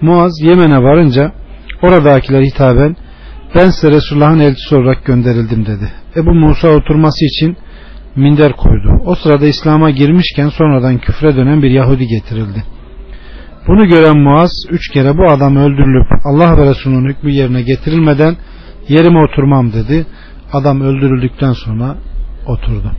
Muaz 0.00 0.32
Yemen'e 0.42 0.82
varınca 0.82 1.32
oradakiler 1.82 2.42
hitaben 2.42 2.96
ben 3.54 3.70
size 3.70 3.90
Resulullah'ın 3.90 4.38
elçisi 4.38 4.76
olarak 4.76 5.04
gönderildim 5.04 5.66
dedi. 5.66 5.92
Ebu 6.16 6.34
Musa 6.34 6.68
oturması 6.68 7.24
için 7.24 7.56
minder 8.16 8.52
koydu. 8.52 9.02
O 9.06 9.14
sırada 9.14 9.46
İslam'a 9.46 9.90
girmişken 9.90 10.48
sonradan 10.48 10.98
küfre 10.98 11.36
dönen 11.36 11.62
bir 11.62 11.70
Yahudi 11.70 12.06
getirildi. 12.06 12.64
Bunu 13.68 13.88
gören 13.88 14.18
Muaz 14.18 14.52
üç 14.70 14.88
kere 14.92 15.16
bu 15.18 15.30
adam 15.30 15.56
öldürülüp 15.56 16.06
Allah 16.24 16.56
ve 16.58 16.70
Resulünün 16.70 17.08
hükmü 17.08 17.32
yerine 17.32 17.62
getirilmeden 17.62 18.36
yerime 18.88 19.18
oturmam 19.18 19.72
dedi. 19.72 20.06
Adam 20.52 20.80
öldürüldükten 20.80 21.52
sonra 21.52 21.96
oturdu. 22.46 22.92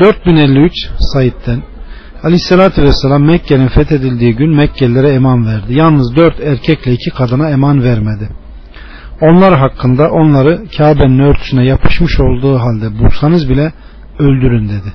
4053 0.00 0.72
Said'den 0.98 1.62
Aleyhissalatü 2.24 2.82
Vesselam 2.82 3.24
Mekke'nin 3.24 3.68
fethedildiği 3.68 4.36
gün 4.36 4.56
Mekkelilere 4.56 5.08
eman 5.08 5.46
verdi. 5.46 5.74
Yalnız 5.74 6.16
dört 6.16 6.40
erkekle 6.40 6.92
iki 6.92 7.10
kadına 7.10 7.50
eman 7.50 7.82
vermedi. 7.82 8.28
Onlar 9.20 9.58
hakkında 9.58 10.10
onları 10.10 10.62
Kabe'nin 10.76 11.18
örtüsüne 11.18 11.64
yapışmış 11.66 12.20
olduğu 12.20 12.58
halde 12.58 12.98
bulsanız 12.98 13.48
bile 13.48 13.72
öldürün 14.18 14.68
dedi. 14.68 14.92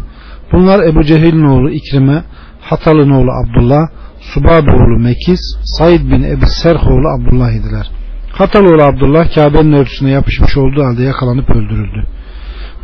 Bunlar 0.51 0.83
Ebu 0.83 1.03
Cehil'in 1.03 1.43
oğlu 1.43 1.71
İkrime, 1.71 2.23
Hatal'ın 2.61 3.09
oğlu 3.09 3.31
Abdullah, 3.31 3.87
Subab 4.21 4.67
oğlu 4.67 4.99
Mekiz, 4.99 5.57
Said 5.63 6.01
bin 6.01 6.23
Ebu 6.23 6.45
Serh 6.45 6.87
oğlu 6.87 7.07
Abdullah 7.17 7.51
idiler. 7.51 7.91
Hatal 8.31 8.65
oğlu 8.65 8.83
Abdullah 8.83 9.35
Kabe'nin 9.35 9.73
örtüsüne 9.73 10.09
yapışmış 10.09 10.57
olduğu 10.57 10.83
halde 10.83 11.03
yakalanıp 11.03 11.49
öldürüldü. 11.49 12.07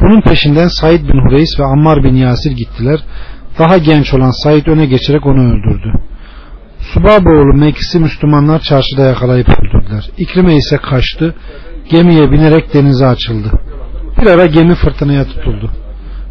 Bunun 0.02 0.22
peşinden 0.22 0.68
Said 0.68 1.02
bin 1.02 1.20
Hureys 1.26 1.60
ve 1.60 1.64
Ammar 1.64 2.04
bin 2.04 2.16
Yasir 2.16 2.52
gittiler. 2.52 3.00
Daha 3.60 3.78
genç 3.78 4.14
olan 4.14 4.44
Said 4.44 4.68
öne 4.68 4.86
geçerek 4.86 5.26
onu 5.26 5.54
öldürdü. 5.54 5.94
Subab 6.94 7.26
oğlu 7.26 7.54
Mekis'i 7.58 8.00
Müslümanlar 8.00 8.60
çarşıda 8.60 9.02
yakalayıp 9.02 9.50
öldürdüler. 9.50 10.10
İkrime 10.18 10.56
ise 10.56 10.78
kaçtı. 10.78 11.36
Gemiye 11.90 12.32
binerek 12.32 12.74
denize 12.74 13.06
açıldı. 13.06 13.52
Bir 14.22 14.28
ara 14.28 14.46
gemi 14.46 14.76
fırtınaya 14.76 15.26
tutuldu. 15.26 15.72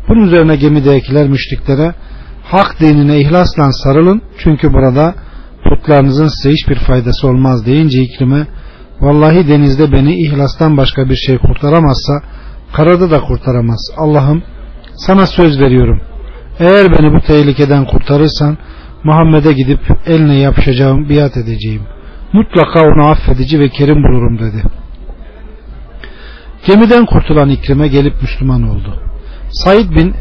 Bunun 0.09 0.27
üzerine 0.27 0.57
gemidekiler 0.57 1.29
müşriklere 1.29 1.95
hak 2.45 2.81
dinine 2.81 3.21
ihlasla 3.21 3.73
sarılın 3.73 4.23
çünkü 4.39 4.73
burada 4.73 5.15
putlarınızın 5.65 6.29
size 6.29 6.51
hiçbir 6.51 6.77
faydası 6.77 7.29
olmaz 7.29 7.67
deyince 7.67 8.03
İkrime 8.03 8.47
vallahi 9.01 9.49
denizde 9.49 9.93
beni 9.93 10.15
ihlastan 10.27 10.77
başka 10.77 11.09
bir 11.09 11.17
şey 11.17 11.39
kurtaramazsa 11.39 12.13
karada 12.73 13.11
da 13.11 13.21
kurtaramaz. 13.21 13.91
Allah'ım 13.97 14.43
sana 14.95 15.27
söz 15.27 15.61
veriyorum. 15.61 16.01
Eğer 16.63 16.93
beni 16.93 17.15
bu 17.15 17.21
tehlikeden 17.21 17.85
kurtarırsan 17.85 18.59
Muhammed'e 19.05 19.53
gidip 19.53 19.81
eline 20.07 20.37
yapışacağım 20.37 21.09
biat 21.09 21.37
edeceğim. 21.37 21.83
Mutlaka 22.33 22.83
onu 22.83 23.09
affedici 23.09 23.61
ve 23.61 23.69
kerim 23.69 23.97
bulurum 23.97 24.39
dedi. 24.39 24.63
Gemiden 26.67 27.07
kurtulan 27.07 27.49
İkrime 27.51 27.89
gelip 27.89 28.23
Müslüman 28.23 28.63
oldu. 28.63 29.03
Said 29.51 29.91
bin 29.91 30.15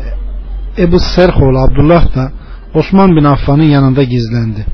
Ebu 0.77 0.99
Serhoğlu 0.99 1.60
Abdullah 1.60 2.15
da 2.15 2.32
Osman 2.73 3.15
bin 3.15 3.23
Affan'ın 3.23 3.63
yanında 3.63 4.04
gizlendi. 4.04 4.65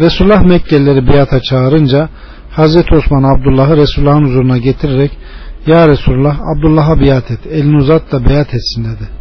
Resulullah 0.00 0.42
Mekkelileri 0.42 1.06
biata 1.06 1.40
çağırınca 1.40 2.08
Hazreti 2.50 2.94
Osman 2.94 3.22
Abdullah'ı 3.22 3.76
Resulullah'ın 3.76 4.24
huzuruna 4.24 4.58
getirerek 4.58 5.10
Ya 5.66 5.88
Resulullah 5.88 6.36
Abdullah'a 6.56 7.00
biat 7.00 7.30
et 7.30 7.46
elini 7.50 7.76
uzat 7.76 8.12
da 8.12 8.24
biat 8.24 8.54
etsin 8.54 8.84
dedi. 8.84 9.17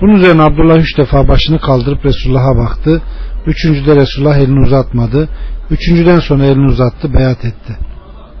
Bunun 0.00 0.14
üzerine 0.14 0.42
Abdullah 0.42 0.78
üç 0.78 0.98
defa 0.98 1.28
başını 1.28 1.58
kaldırıp 1.58 2.04
Resulullah'a 2.04 2.56
baktı. 2.56 3.02
Üçüncüde 3.46 3.96
Resulullah 3.96 4.36
elini 4.36 4.60
uzatmadı. 4.60 5.28
Üçüncüden 5.70 6.18
sonra 6.18 6.46
elini 6.46 6.66
uzattı 6.66 7.14
beyat 7.14 7.44
etti. 7.44 7.76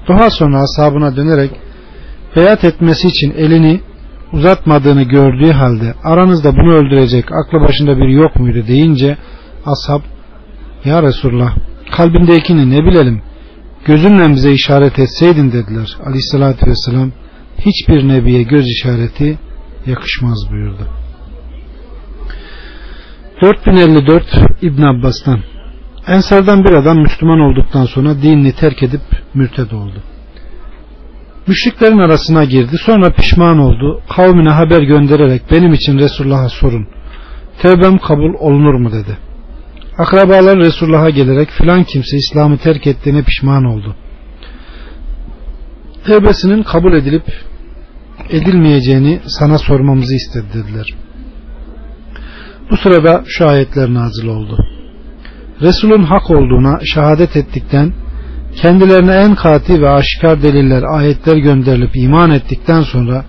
Daha 0.08 0.30
sonra 0.30 0.62
ashabına 0.62 1.16
dönerek 1.16 1.50
beyat 2.36 2.64
etmesi 2.64 3.08
için 3.08 3.30
elini 3.30 3.80
uzatmadığını 4.32 5.02
gördüğü 5.02 5.52
halde 5.52 5.94
aranızda 6.04 6.52
bunu 6.52 6.74
öldürecek 6.74 7.24
aklı 7.32 7.60
başında 7.60 7.96
bir 7.96 8.08
yok 8.08 8.36
muydu 8.36 8.64
deyince 8.68 9.16
ashab 9.66 10.02
ya 10.84 11.02
Resulullah 11.02 11.56
kalbindekini 11.96 12.70
ne 12.70 12.84
bilelim 12.84 13.22
gözünle 13.84 14.30
bize 14.30 14.52
işaret 14.52 14.98
etseydin 14.98 15.52
dediler 15.52 15.96
aleyhissalatü 16.06 16.66
vesselam 16.66 17.12
hiçbir 17.58 18.08
nebiye 18.08 18.42
göz 18.42 18.66
işareti 18.66 19.38
yakışmaz 19.86 20.38
buyurdu 20.50 21.03
4054 23.40 24.24
İbn 24.62 24.82
Abbas'tan 24.82 25.40
Ensardan 26.06 26.64
bir 26.64 26.72
adam 26.72 26.98
Müslüman 26.98 27.40
olduktan 27.40 27.84
sonra 27.84 28.22
dinini 28.22 28.52
terk 28.52 28.82
edip 28.82 29.00
mürted 29.34 29.70
oldu. 29.70 30.02
Müşriklerin 31.46 31.98
arasına 31.98 32.44
girdi. 32.44 32.76
Sonra 32.86 33.10
pişman 33.10 33.58
oldu. 33.58 34.02
Kavmine 34.16 34.50
haber 34.50 34.82
göndererek 34.82 35.42
benim 35.50 35.72
için 35.72 35.98
Resulullah'a 35.98 36.48
sorun. 36.48 36.88
Tevbem 37.62 37.98
kabul 37.98 38.34
olunur 38.38 38.74
mu 38.74 38.92
dedi. 38.92 39.18
Akrabalar 39.98 40.58
Resulullah'a 40.58 41.10
gelerek 41.10 41.50
filan 41.50 41.84
kimse 41.84 42.16
İslam'ı 42.16 42.58
terk 42.58 42.86
ettiğine 42.86 43.22
pişman 43.22 43.64
oldu. 43.64 43.96
Tevbesinin 46.06 46.62
kabul 46.62 46.92
edilip 46.92 47.24
edilmeyeceğini 48.30 49.20
sana 49.26 49.58
sormamızı 49.58 50.14
istedi 50.14 50.46
dediler. 50.54 51.03
Bu 52.70 52.76
sırada 52.76 53.22
şu 53.26 53.48
ayetler 53.48 53.94
nazil 53.94 54.28
oldu. 54.28 54.56
Resulün 55.60 56.02
hak 56.02 56.30
olduğuna 56.30 56.80
şehadet 56.94 57.36
ettikten 57.36 57.92
kendilerine 58.62 59.12
en 59.12 59.34
kati 59.34 59.82
ve 59.82 59.90
aşikar 59.90 60.42
deliller, 60.42 60.82
ayetler 60.82 61.36
gönderilip 61.36 61.96
iman 61.96 62.30
ettikten 62.30 62.80
sonra 62.80 63.24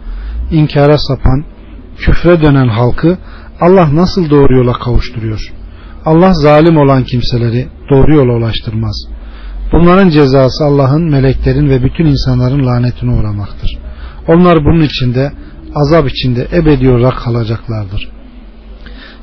inkara 0.51 0.97
sapan, 0.97 1.45
küfre 1.97 2.41
dönen 2.41 2.67
halkı 2.67 3.17
Allah 3.61 3.95
nasıl 3.95 4.29
doğru 4.29 4.57
yola 4.57 4.73
kavuşturuyor? 4.73 5.53
Allah 6.05 6.33
zalim 6.33 6.77
olan 6.77 7.03
kimseleri 7.03 7.67
doğru 7.91 8.15
yola 8.15 8.33
ulaştırmaz. 8.33 9.07
Bunların 9.71 10.09
cezası 10.09 10.63
Allah'ın, 10.63 11.11
meleklerin 11.11 11.69
ve 11.69 11.83
bütün 11.83 12.05
insanların 12.05 12.65
lanetine 12.65 13.11
uğramaktır. 13.11 13.77
Onlar 14.27 14.57
bunun 14.65 14.81
içinde, 14.81 15.31
azap 15.75 16.09
içinde 16.09 16.47
ebedi 16.53 16.89
olarak 16.89 17.17
kalacaklardır. 17.17 18.14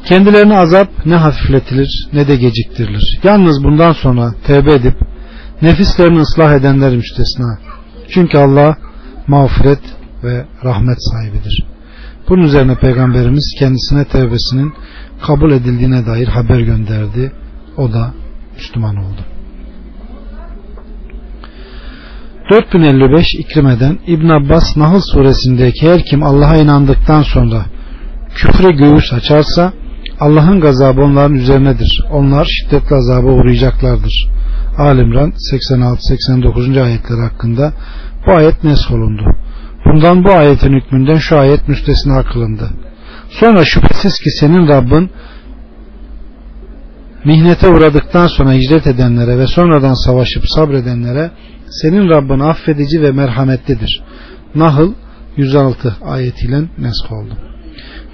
Kendilerine 0.05 0.57
azap 0.57 0.89
ne 1.07 1.17
hafifletilir 1.17 2.09
ne 2.13 2.29
de 2.29 2.37
geciktirilir. 2.37 3.21
Yalnız 3.23 3.65
bundan 3.65 3.93
sonra 3.93 4.35
tevbe 4.47 4.75
edip 4.75 4.95
nefislerini 5.63 6.21
ıslah 6.21 6.53
edenler 6.53 6.97
müstesna. 6.97 7.59
Çünkü 8.09 8.39
Allah 8.39 8.77
mağfiret 9.27 9.81
ve 10.25 10.45
rahmet 10.65 10.99
sahibidir. 10.99 11.65
Bunun 12.29 12.43
üzerine 12.43 12.75
Peygamberimiz 12.75 13.55
kendisine 13.59 14.05
tevbesinin 14.05 14.73
kabul 15.27 15.53
edildiğine 15.53 16.07
dair 16.07 16.29
haber 16.29 16.61
gönderdi. 16.61 17.33
O 17.77 17.93
da 17.93 18.15
Müslüman 18.57 18.97
oldu. 18.97 19.21
4055 22.51 23.27
İkrime'den 23.39 23.99
İbn 24.07 24.29
Abbas 24.29 24.77
Nahl 24.77 25.01
suresindeki 25.13 25.91
her 25.91 26.05
kim 26.05 26.23
Allah'a 26.23 26.57
inandıktan 26.57 27.23
sonra 27.23 27.67
küfre 28.35 28.73
göğüs 28.73 29.13
açarsa 29.13 29.73
Allah'ın 30.25 30.61
gazabı 30.61 31.01
onların 31.01 31.35
üzerinedir. 31.35 32.05
Onlar 32.11 32.45
şiddetli 32.45 32.97
azaba 32.97 33.29
uğrayacaklardır. 33.29 34.29
Alimran 34.79 35.33
86-89. 35.53 36.83
ayetler 36.83 37.19
hakkında 37.19 37.73
bu 38.27 38.33
ayet 38.33 38.65
nesholundu. 38.65 39.25
Bundan 39.85 40.25
bu 40.25 40.33
ayetin 40.33 40.73
hükmünden 40.73 41.19
şu 41.19 41.39
ayet 41.39 41.69
müstesna 41.69 42.23
kılındı. 42.23 42.71
Sonra 43.31 43.65
şüphesiz 43.65 44.19
ki 44.19 44.31
senin 44.31 44.69
Rabbin 44.69 45.11
mihnete 47.25 47.69
uğradıktan 47.69 48.27
sonra 48.27 48.53
hicret 48.53 48.87
edenlere 48.87 49.39
ve 49.39 49.47
sonradan 49.47 49.95
savaşıp 49.95 50.43
sabredenlere 50.47 51.31
senin 51.71 52.09
Rabbin 52.09 52.41
affedici 52.41 53.03
ve 53.03 53.13
merhametlidir. 53.13 54.03
Nahl 54.55 54.89
106 55.37 55.97
ayetiyle 56.03 56.61
nesk 56.79 57.13
oldu. 57.13 57.52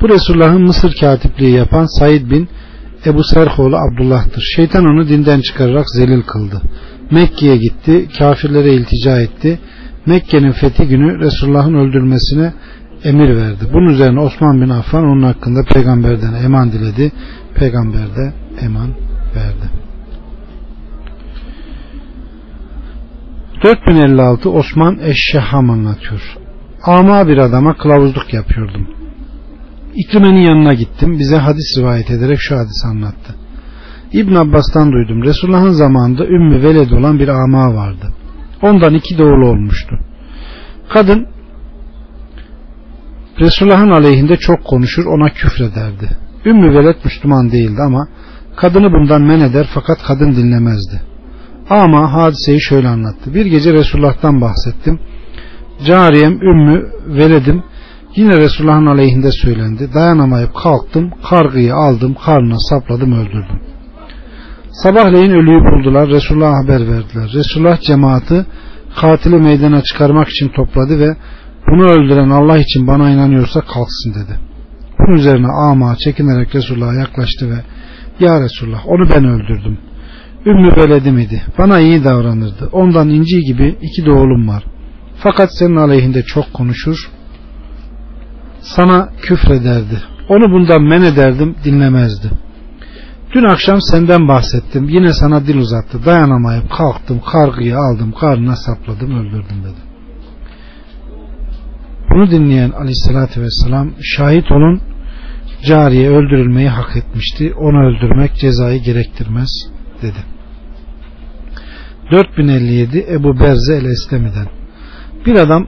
Bu 0.01 0.09
Resulullah'ın 0.09 0.63
Mısır 0.63 0.97
katipliği 1.01 1.55
yapan 1.55 1.99
Said 1.99 2.31
bin 2.31 2.49
Ebu 3.07 3.25
Serhoğlu 3.25 3.77
Abdullah'tır. 3.77 4.43
Şeytan 4.57 4.85
onu 4.85 5.09
dinden 5.09 5.41
çıkararak 5.41 5.91
zelil 5.91 6.23
kıldı. 6.23 6.63
Mekke'ye 7.11 7.57
gitti, 7.57 8.09
kafirlere 8.19 8.75
iltica 8.75 9.21
etti. 9.21 9.59
Mekke'nin 10.07 10.53
fethi 10.53 10.89
günü 10.89 11.19
Resulullah'ın 11.19 11.75
öldürülmesine 11.75 12.53
emir 13.05 13.37
verdi. 13.37 13.65
Bunun 13.73 13.89
üzerine 13.89 14.21
Osman 14.21 14.61
bin 14.61 14.69
Affan 14.69 15.05
onun 15.05 15.23
hakkında 15.23 15.61
peygamberden 15.75 16.33
eman 16.45 16.73
diledi. 16.73 17.13
Peygamber 17.55 18.17
de 18.17 18.33
eman 18.63 18.89
verdi. 19.37 19.71
4056 23.65 24.51
Osman 24.51 24.99
Eşşeham 24.99 25.71
anlatıyor. 25.71 26.37
Ama 26.83 27.29
bir 27.29 27.39
adama 27.39 27.77
kılavuzluk 27.77 28.35
yapıyordum. 28.35 28.98
İkrimenin 29.99 30.41
yanına 30.41 30.75
gittim. 30.75 31.19
Bize 31.19 31.37
hadis 31.37 31.79
rivayet 31.79 32.11
ederek 32.11 32.39
şu 32.41 32.57
hadis 32.57 32.85
anlattı. 32.85 33.35
İbn 34.13 34.35
Abbas'tan 34.35 34.93
duydum. 34.93 35.23
Resulullah'ın 35.23 35.69
zamanında 35.69 36.27
Ümmü 36.27 36.63
Veled 36.63 36.91
olan 36.91 37.19
bir 37.19 37.29
ama 37.29 37.75
vardı. 37.75 38.07
Ondan 38.63 38.95
iki 38.95 39.19
doğulu 39.19 39.47
olmuştu. 39.47 39.99
Kadın 40.89 41.27
Resulullah'ın 43.41 43.91
aleyhinde 43.91 44.37
çok 44.37 44.65
konuşur 44.65 45.07
ona 45.07 45.31
küfrederdi. 45.31 46.09
Ümmü 46.45 46.75
Veled 46.75 46.97
Müslüman 47.05 47.51
değildi 47.51 47.81
ama 47.87 48.09
kadını 48.57 48.93
bundan 48.93 49.23
men 49.23 49.41
eder 49.41 49.67
fakat 49.75 50.03
kadın 50.03 50.37
dinlemezdi. 50.37 51.03
Ama 51.71 52.13
hadiseyi 52.13 52.61
şöyle 52.61 52.89
anlattı. 52.89 53.35
Bir 53.35 53.47
gece 53.47 53.73
Resulullah'tan 53.73 54.41
bahsettim. 54.41 55.01
Cariyem 55.85 56.43
Ümmü 56.43 56.91
Veled'im 57.07 57.63
Yine 58.19 58.37
Resulullah'ın 58.37 58.87
aleyhinde 58.87 59.33
söylendi. 59.33 59.95
Dayanamayıp 59.95 60.55
kalktım, 60.55 61.11
kargıyı 61.31 61.75
aldım, 61.75 62.17
karnına 62.25 62.59
sapladım, 62.59 63.13
öldürdüm. 63.13 63.61
Sabahleyin 64.71 65.31
ölüyü 65.31 65.61
buldular, 65.61 66.09
Resulullah'a 66.09 66.65
haber 66.65 66.81
verdiler. 66.81 67.31
Resulullah 67.35 67.81
cemaati 67.81 68.47
katili 69.01 69.37
meydana 69.37 69.83
çıkarmak 69.83 70.29
için 70.29 70.49
topladı 70.49 71.01
ve 71.01 71.17
bunu 71.71 71.85
öldüren 71.85 72.31
Allah 72.31 72.59
için 72.59 72.87
bana 72.87 73.11
inanıyorsa 73.11 73.61
kalksın 73.61 74.15
dedi. 74.15 74.39
Bunun 74.99 75.17
üzerine 75.17 75.49
ama 75.49 75.97
çekinerek 75.97 76.55
Resulullah'a 76.55 76.95
yaklaştı 76.95 77.51
ve 77.51 77.59
Ya 78.25 78.41
Resulullah 78.41 78.87
onu 78.87 79.11
ben 79.11 79.25
öldürdüm. 79.25 79.79
Ümmü 80.47 80.77
Veledim 80.77 81.19
idi. 81.19 81.43
Bana 81.59 81.81
iyi 81.81 82.05
davranırdı. 82.05 82.69
Ondan 82.73 83.09
inci 83.09 83.41
gibi 83.41 83.77
iki 83.83 84.07
de 84.07 84.11
oğlum 84.11 84.49
var. 84.49 84.65
Fakat 85.17 85.51
senin 85.59 85.77
aleyhinde 85.77 86.23
çok 86.23 86.53
konuşur, 86.53 87.18
sana 88.77 89.09
küfrederdi. 89.23 90.03
Onu 90.29 90.53
bundan 90.53 90.83
men 90.83 91.03
ederdim 91.03 91.55
dinlemezdi. 91.65 92.31
Dün 93.35 93.45
akşam 93.45 93.81
senden 93.81 94.29
bahsettim. 94.29 94.89
Yine 94.89 95.13
sana 95.13 95.47
dil 95.47 95.57
uzattı. 95.57 96.05
Dayanamayıp 96.05 96.71
kalktım, 96.71 97.21
kargıyı 97.33 97.79
aldım, 97.79 98.13
karnına 98.13 98.57
sapladım, 98.57 99.19
öldürdüm 99.19 99.65
dedi. 99.65 99.81
Bunu 102.11 102.31
dinleyen 102.31 102.71
aleyhissalatü 102.71 103.43
vesselam 103.43 103.91
şahit 104.17 104.53
olun 104.53 104.81
cariye 105.67 106.11
öldürülmeyi 106.11 106.69
hak 106.69 106.97
etmişti. 106.97 107.55
Onu 107.55 107.87
öldürmek 107.87 108.35
cezayı 108.35 108.83
gerektirmez 108.83 109.51
dedi. 110.03 110.19
4057 112.13 113.07
Ebu 113.11 113.41
Berze 113.41 113.75
el-Eslemi'den 113.75 114.47
bir 115.27 115.35
adam 115.35 115.67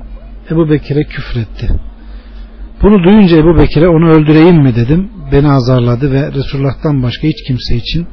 Ebu 0.51 0.71
Bekir'e 0.71 1.03
küfretti. 1.05 1.69
Bunu 2.83 3.05
duyunca 3.05 3.37
Ebu 3.37 3.59
Bekir'e 3.59 3.89
onu 3.89 4.09
öldüreyim 4.09 4.63
mi 4.63 4.77
dedim. 4.77 5.11
Beni 5.33 5.49
azarladı 5.49 6.13
ve 6.13 6.33
Resulullah'tan 6.33 7.03
başka 7.03 7.29
hiç 7.29 7.47
kimse 7.47 7.77
için 7.77 8.07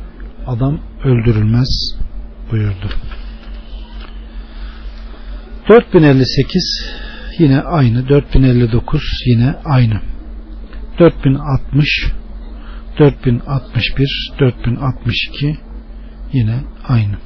adam 0.48 0.80
öldürülmez 1.04 1.68
buyurdu. 2.52 2.90
4058 5.70 6.86
yine 7.40 7.62
aynı. 7.62 8.10
4059 8.10 9.02
yine 9.26 9.56
aynı. 9.66 10.02
4060 11.00 11.88
4061 13.00 14.32
4062 14.40 15.58
yine 16.34 16.60
aynı. 16.88 17.18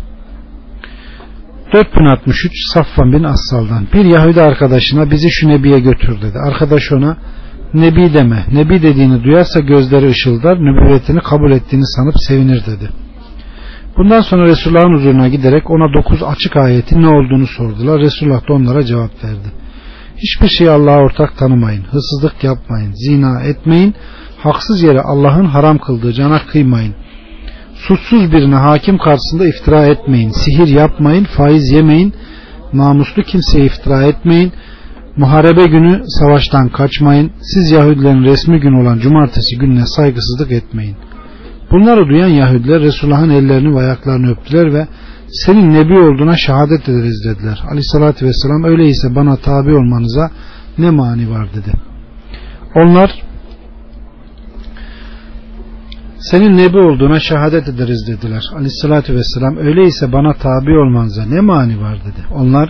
4063 1.74 2.52
Safvan 2.74 3.14
bin 3.14 3.24
Assal'dan 3.24 3.88
bir 3.94 4.06
Yahudi 4.06 4.42
arkadaşına 4.42 5.12
bizi 5.12 5.28
şu 5.32 5.48
nebiye 5.48 5.80
götür 5.80 6.22
dedi. 6.22 6.38
Arkadaş 6.48 6.92
ona 6.92 7.18
nebi 7.74 8.14
deme. 8.14 8.46
Nebi 8.52 8.82
dediğini 8.82 9.24
duyarsa 9.24 9.60
gözleri 9.60 10.10
ışıldar, 10.10 10.58
nübüvvetini 10.60 11.20
kabul 11.20 11.52
ettiğini 11.52 11.86
sanıp 11.86 12.16
sevinir 12.28 12.66
dedi. 12.66 12.90
Bundan 13.98 14.22
sonra 14.22 14.46
Resulullah'ın 14.46 14.98
huzuruna 14.98 15.28
giderek 15.28 15.70
ona 15.70 15.94
dokuz 15.94 16.24
açık 16.24 16.58
ayetin 16.58 17.02
ne 17.02 17.08
olduğunu 17.08 17.48
sordular. 17.48 18.00
Resulullah 18.00 18.48
da 18.50 18.54
onlara 18.54 18.84
cevap 18.86 19.24
verdi. 19.24 19.52
Hiçbir 20.18 20.48
şey 20.48 20.70
Allah'a 20.70 20.98
ortak 20.98 21.38
tanımayın, 21.38 21.84
hırsızlık 21.84 22.44
yapmayın, 22.44 22.94
zina 22.94 23.42
etmeyin, 23.42 23.96
haksız 24.38 24.84
yere 24.84 25.02
Allah'ın 25.02 25.46
haram 25.46 25.78
kıldığı 25.78 26.14
cana 26.14 26.46
kıymayın, 26.46 26.96
Suçsuz 27.88 28.32
birine 28.32 28.56
hakim 28.56 28.98
karşısında 28.98 29.48
iftira 29.48 29.86
etmeyin. 29.86 30.30
Sihir 30.30 30.68
yapmayın. 30.68 31.24
Faiz 31.24 31.72
yemeyin. 31.72 32.14
Namuslu 32.74 33.24
kimseye 33.24 33.66
iftira 33.66 34.04
etmeyin. 34.04 34.52
Muharebe 35.18 35.66
günü 35.66 36.02
savaştan 36.06 36.70
kaçmayın. 36.70 37.32
Siz 37.42 37.72
Yahudilerin 37.72 38.24
resmi 38.24 38.60
gün 38.60 38.74
olan 38.82 39.00
cumartesi 39.00 39.58
gününe 39.58 39.86
saygısızlık 39.86 40.52
etmeyin. 40.52 40.96
Bunları 41.72 42.08
duyan 42.08 42.28
Yahudiler 42.28 42.82
Resulullah'ın 42.82 43.30
ellerini 43.30 43.76
ve 43.76 43.80
ayaklarını 43.80 44.32
öptüler 44.32 44.74
ve 44.74 44.88
senin 45.28 45.74
nebi 45.74 46.00
olduğuna 46.00 46.38
şehadet 46.38 46.90
ederiz 46.90 47.26
dediler. 47.26 47.64
Aleyhissalatü 47.70 48.26
vesselam 48.26 48.64
öyleyse 48.64 49.16
bana 49.16 49.36
tabi 49.36 49.76
olmanıza 49.76 50.32
ne 50.78 50.90
mani 50.90 51.30
var 51.30 51.48
dedi. 51.54 51.72
Onlar 52.76 53.12
senin 56.22 56.58
nebi 56.58 56.78
olduğuna 56.78 57.20
şehadet 57.20 57.68
ederiz 57.68 58.08
dediler. 58.08 58.44
Aleyhissalatü 58.56 59.16
vesselam 59.16 59.58
öyleyse 59.58 60.12
bana 60.12 60.34
tabi 60.34 60.78
olmanıza 60.78 61.26
ne 61.26 61.42
mani 61.42 61.82
var 61.82 62.00
dedi. 62.00 62.26
Onlar 62.32 62.70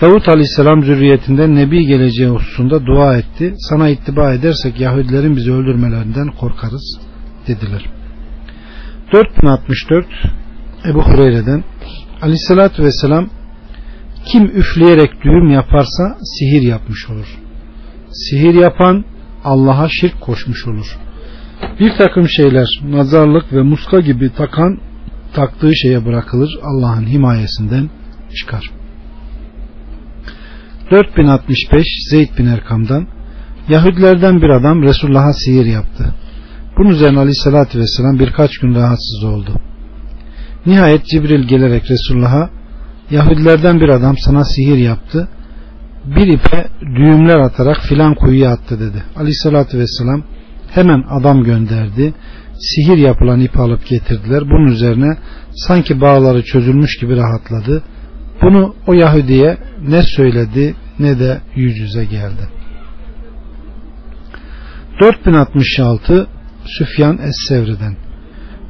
Davut 0.00 0.28
Aleyhisselam 0.28 0.82
zürriyetinden 0.82 1.54
nebi 1.54 1.86
geleceği 1.86 2.28
hususunda 2.28 2.86
dua 2.86 3.16
etti. 3.16 3.54
Sana 3.58 3.88
ittiba 3.88 4.32
edersek 4.32 4.80
Yahudilerin 4.80 5.36
bizi 5.36 5.52
öldürmelerinden 5.52 6.28
korkarız 6.40 6.98
dediler. 7.48 7.86
4064 9.12 10.06
Ebu 10.90 11.02
Hureyre'den 11.02 11.64
Aleyhissalatü 12.22 12.82
vesselam 12.82 13.28
kim 14.24 14.44
üfleyerek 14.44 15.24
düğüm 15.24 15.50
yaparsa 15.50 16.16
sihir 16.24 16.62
yapmış 16.62 17.10
olur. 17.10 17.38
Sihir 18.12 18.54
yapan 18.54 19.04
Allah'a 19.44 19.88
şirk 19.88 20.20
koşmuş 20.20 20.66
olur 20.66 20.98
Bir 21.80 21.92
takım 21.98 22.28
şeyler 22.28 22.66
nazarlık 22.84 23.52
ve 23.52 23.62
muska 23.62 24.00
gibi 24.00 24.32
takan 24.32 24.78
taktığı 25.34 25.76
şeye 25.76 26.06
bırakılır 26.06 26.50
Allah'ın 26.62 27.06
himayesinden 27.06 27.90
çıkar. 28.36 28.70
4065 30.90 31.86
Zeyd 32.10 32.38
bin 32.38 32.46
Erkam'dan 32.46 33.06
Yahudilerden 33.68 34.42
bir 34.42 34.48
adam 34.48 34.82
Resulullah'a 34.82 35.32
sihir 35.32 35.66
yaptı. 35.66 36.14
Bunun 36.78 36.90
üzerine 36.90 37.18
aleyhissalatü 37.18 37.78
vesselam 37.78 38.18
birkaç 38.18 38.58
gün 38.58 38.74
rahatsız 38.74 39.24
oldu. 39.24 39.60
Nihayet 40.66 41.06
Cibril 41.06 41.48
gelerek 41.48 41.90
Resulullah'a 41.90 42.50
Yahudilerden 43.10 43.80
bir 43.80 43.88
adam 43.88 44.14
sana 44.18 44.44
sihir 44.44 44.76
yaptı. 44.76 45.28
Bir 46.04 46.26
ipe 46.26 46.68
düğümler 46.80 47.38
atarak 47.38 47.80
filan 47.88 48.14
kuyuya 48.14 48.50
attı 48.50 48.80
dedi. 48.80 49.04
Aleyhissalatü 49.16 49.78
vesselam 49.78 50.22
hemen 50.74 51.04
adam 51.10 51.44
gönderdi. 51.44 52.14
Sihir 52.58 52.98
yapılan 52.98 53.40
ipi 53.40 53.58
alıp 53.58 53.86
getirdiler. 53.86 54.42
Bunun 54.50 54.66
üzerine 54.66 55.16
sanki 55.54 56.00
bağları 56.00 56.42
çözülmüş 56.44 56.98
gibi 57.00 57.16
rahatladı. 57.16 57.82
Bunu 58.42 58.74
o 58.86 58.92
Yahudi'ye 58.92 59.58
ne 59.88 60.02
söyledi 60.02 60.74
ne 60.98 61.18
de 61.18 61.40
yüz 61.54 61.78
yüze 61.78 62.04
geldi. 62.04 62.48
4066 65.00 66.26
Süfyan 66.64 67.18
Es-Sevri'den 67.18 67.96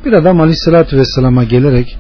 Bir 0.05 0.13
adam 0.13 0.41
Aleyhisselatü 0.41 0.97
Vesselam'a 0.97 1.45
gelerek 1.45 1.99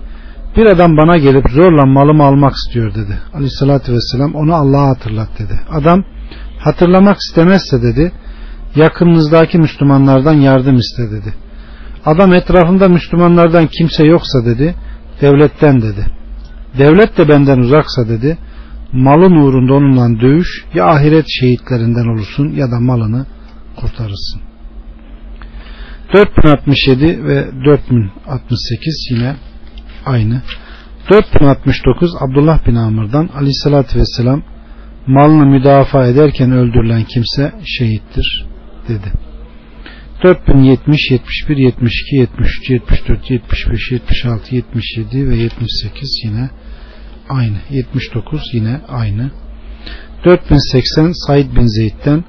bir 0.57 0.67
adam 0.67 0.97
bana 0.97 1.17
gelip 1.17 1.51
zorla 1.51 1.87
malımı 1.87 2.23
almak 2.23 2.53
istiyor 2.55 2.95
dedi. 2.95 3.19
Aleyhissalatü 3.35 3.93
vesselam 3.93 4.35
onu 4.35 4.55
Allah'a 4.55 4.89
hatırlat 4.89 5.29
dedi. 5.39 5.61
Adam 5.71 6.05
hatırlamak 6.59 7.17
istemezse 7.19 7.83
dedi 7.83 8.13
yakınınızdaki 8.77 9.59
Müslümanlardan 9.59 10.35
yardım 10.35 10.77
iste 10.77 11.11
dedi. 11.11 11.35
Adam 12.07 12.35
etrafında 12.35 12.89
Müslümanlardan 12.89 13.67
kimse 13.67 14.05
yoksa 14.05 14.45
dedi 14.45 14.75
devletten 15.21 15.83
dedi. 15.83 16.07
Devlet 16.79 17.19
de 17.19 17.29
benden 17.29 17.59
uzaksa 17.59 18.09
dedi 18.09 18.39
malın 18.93 19.37
uğrunda 19.37 19.75
onunla 19.75 20.21
dövüş 20.21 20.65
ya 20.75 20.87
ahiret 20.87 21.27
şehitlerinden 21.29 22.15
olursun 22.15 22.49
ya 22.49 22.71
da 22.71 22.81
malını 22.81 23.27
kurtarırsın. 23.77 24.41
4067 26.15 27.25
ve 27.25 27.47
4068 27.65 29.09
yine 29.11 29.37
aynı. 30.07 30.43
4069 31.11 32.11
Abdullah 32.21 32.67
bin 32.67 32.75
Amr'dan 32.75 33.29
aleyhissalatü 33.35 33.99
vesselam 33.99 34.43
malını 35.07 35.47
müdafaa 35.47 36.07
ederken 36.07 36.53
öldürülen 36.53 37.05
kimse 37.05 37.53
şehittir 37.65 38.52
dedi. 38.95 39.13
4070, 40.23 41.11
71, 41.11 41.57
72, 41.57 42.17
73, 42.17 42.71
74, 42.71 43.31
75, 43.31 43.93
76, 43.93 44.55
77 44.55 45.29
ve 45.31 45.37
78 45.37 46.09
yine 46.25 46.51
aynı. 47.29 47.57
79 47.71 48.43
yine 48.55 48.81
aynı. 48.89 49.31
4080 50.25 51.13
Said 51.27 51.57
bin 51.57 51.67
Zeyd'den 51.67 52.25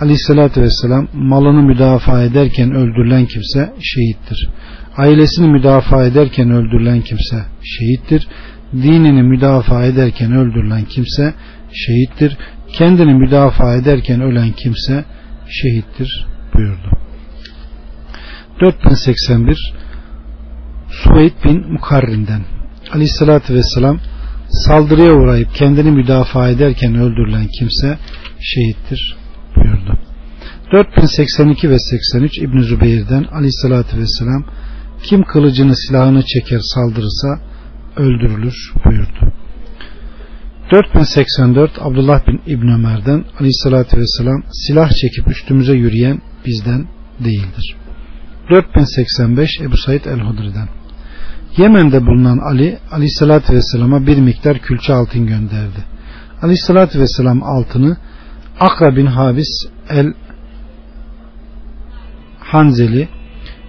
Aleyhisselatü 0.00 0.62
Vesselam 0.62 1.08
malını 1.12 1.62
müdafaa 1.62 2.22
ederken 2.22 2.72
öldürülen 2.72 3.26
kimse 3.26 3.72
şehittir. 3.80 4.48
Ailesini 4.96 5.48
müdafaa 5.48 6.04
ederken 6.04 6.50
öldürülen 6.50 7.00
kimse 7.00 7.44
şehittir. 7.62 8.28
Dinini 8.72 9.22
müdafaa 9.22 9.84
ederken 9.84 10.32
öldürülen 10.32 10.84
kimse 10.84 11.34
şehittir. 11.72 12.36
Kendini 12.72 13.14
müdafaa 13.14 13.74
ederken 13.74 14.20
ölen 14.20 14.52
kimse 14.52 14.92
şehittir 14.92 15.21
buyurdu. 16.54 16.90
4081 18.60 19.56
Suveyd 20.90 21.32
bin 21.44 21.72
Mukarrin'den 21.72 22.42
Aleyhisselatü 22.92 23.54
Vesselam 23.54 24.00
saldırıya 24.48 25.12
uğrayıp 25.12 25.54
kendini 25.54 25.90
müdafaa 25.90 26.48
ederken 26.48 26.94
öldürülen 26.94 27.46
kimse 27.58 27.98
şehittir 28.40 29.16
buyurdu. 29.56 29.98
4082 30.72 31.70
ve 31.70 31.78
83 31.78 32.38
İbn 32.38 32.58
Zübeyir'den 32.58 33.24
Aleyhisselatü 33.24 33.98
Vesselam 33.98 34.44
kim 35.02 35.22
kılıcını 35.24 35.76
silahını 35.76 36.22
çeker 36.22 36.60
saldırırsa 36.74 37.28
öldürülür 37.96 38.72
buyurdu. 38.84 39.32
4084 40.72 41.70
Abdullah 41.80 42.26
bin 42.26 42.40
İbn 42.46 42.68
Ömer'den 42.68 43.24
Aleyhisselatü 43.40 43.96
Vesselam 43.96 44.42
silah 44.52 44.90
çekip 44.90 45.28
üstümüze 45.30 45.72
yürüyen 45.72 46.22
bizden 46.46 46.86
değildir. 47.24 47.76
4085 48.50 49.60
Ebu 49.60 49.76
Said 49.76 50.04
el-Hudri'den 50.04 50.68
Yemen'de 51.56 52.06
bulunan 52.06 52.38
Ali 52.38 52.78
Aleyhisselatü 52.90 53.52
Vesselam'a 53.52 54.06
bir 54.06 54.18
miktar 54.18 54.58
külçe 54.58 54.92
altın 54.92 55.26
gönderdi. 55.26 55.84
Aleyhisselatü 56.42 57.00
Vesselam 57.00 57.42
altını 57.42 57.96
Akra 58.60 58.96
bin 58.96 59.06
Habis 59.06 59.66
el 59.90 60.14
Hanzeli 62.40 63.08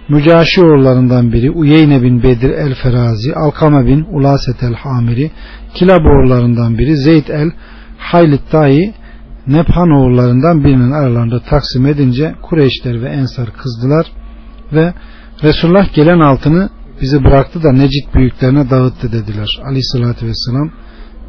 Mücaşi 0.08 0.60
oğullarından 0.60 1.32
biri 1.32 1.50
Uyeyne 1.50 2.02
bin 2.02 2.22
Bedir 2.22 2.50
el 2.50 2.74
Ferazi 2.74 3.34
Alkama 3.34 3.86
bin 3.86 4.04
Ulaset 4.04 4.62
el 4.62 4.74
Hamiri 4.74 5.30
Kilab 5.74 6.04
oğullarından 6.04 6.78
biri 6.78 6.96
Zeyd 6.96 7.28
el 7.28 7.50
Haylit 7.98 8.52
Dahi 8.52 8.94
Nephan 9.46 9.90
oğullarından 9.90 10.64
birinin 10.64 10.92
aralarında 10.92 11.40
taksim 11.40 11.86
edince 11.86 12.34
Kureyşler 12.42 13.02
ve 13.02 13.08
Ensar 13.08 13.52
kızdılar 13.52 14.06
ve 14.72 14.94
Resulullah 15.42 15.94
gelen 15.94 16.20
altını 16.20 16.68
bizi 17.00 17.24
bıraktı 17.24 17.62
da 17.62 17.72
Necit 17.72 18.14
büyüklerine 18.14 18.70
dağıttı 18.70 19.12
dediler. 19.12 19.60
Aleyhissalatü 19.64 20.26
vesselam 20.26 20.70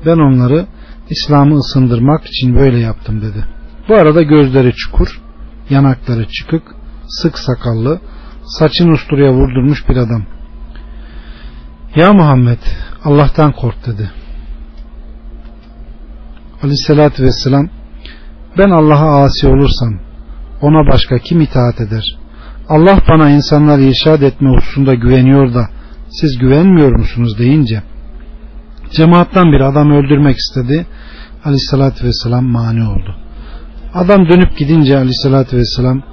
ben 0.05 0.17
onları 0.17 0.65
İslam'ı 1.09 1.55
ısındırmak 1.55 2.25
için 2.25 2.55
böyle 2.55 2.79
yaptım 2.79 3.21
dedi. 3.21 3.45
Bu 3.89 3.95
arada 3.95 4.21
gözleri 4.21 4.73
çukur, 4.73 5.21
yanakları 5.69 6.27
çıkık, 6.27 6.63
sık 7.07 7.39
sakallı, 7.39 7.99
saçını 8.45 8.91
usturaya 8.91 9.33
vurdurmuş 9.33 9.89
bir 9.89 9.97
adam. 9.97 10.23
Ya 11.95 12.13
Muhammed 12.13 12.59
Allah'tan 13.03 13.51
kork 13.51 13.85
dedi. 13.85 14.11
Aleyhissalatü 16.63 17.23
vesselam 17.23 17.69
ben 18.57 18.69
Allah'a 18.69 19.23
asi 19.23 19.47
olursam 19.47 19.99
ona 20.61 20.91
başka 20.91 21.19
kim 21.19 21.41
itaat 21.41 21.81
eder? 21.81 22.17
Allah 22.69 22.99
bana 23.09 23.29
insanları 23.29 23.81
irşad 23.81 24.21
etme 24.21 24.49
hususunda 24.49 24.93
güveniyor 24.93 25.53
da 25.53 25.69
siz 26.09 26.37
güvenmiyor 26.37 26.99
musunuz 26.99 27.39
deyince 27.39 27.83
cemaattan 28.91 29.51
bir 29.51 29.61
adam 29.61 29.91
öldürmek 29.91 30.37
istedi. 30.37 30.85
Aleyhissalatü 31.45 32.05
vesselam 32.05 32.45
mani 32.45 32.83
oldu. 32.83 33.15
Adam 33.93 34.29
dönüp 34.29 34.57
gidince 34.57 34.97
aleyhissalatü 34.97 35.57
vesselam 35.57 36.03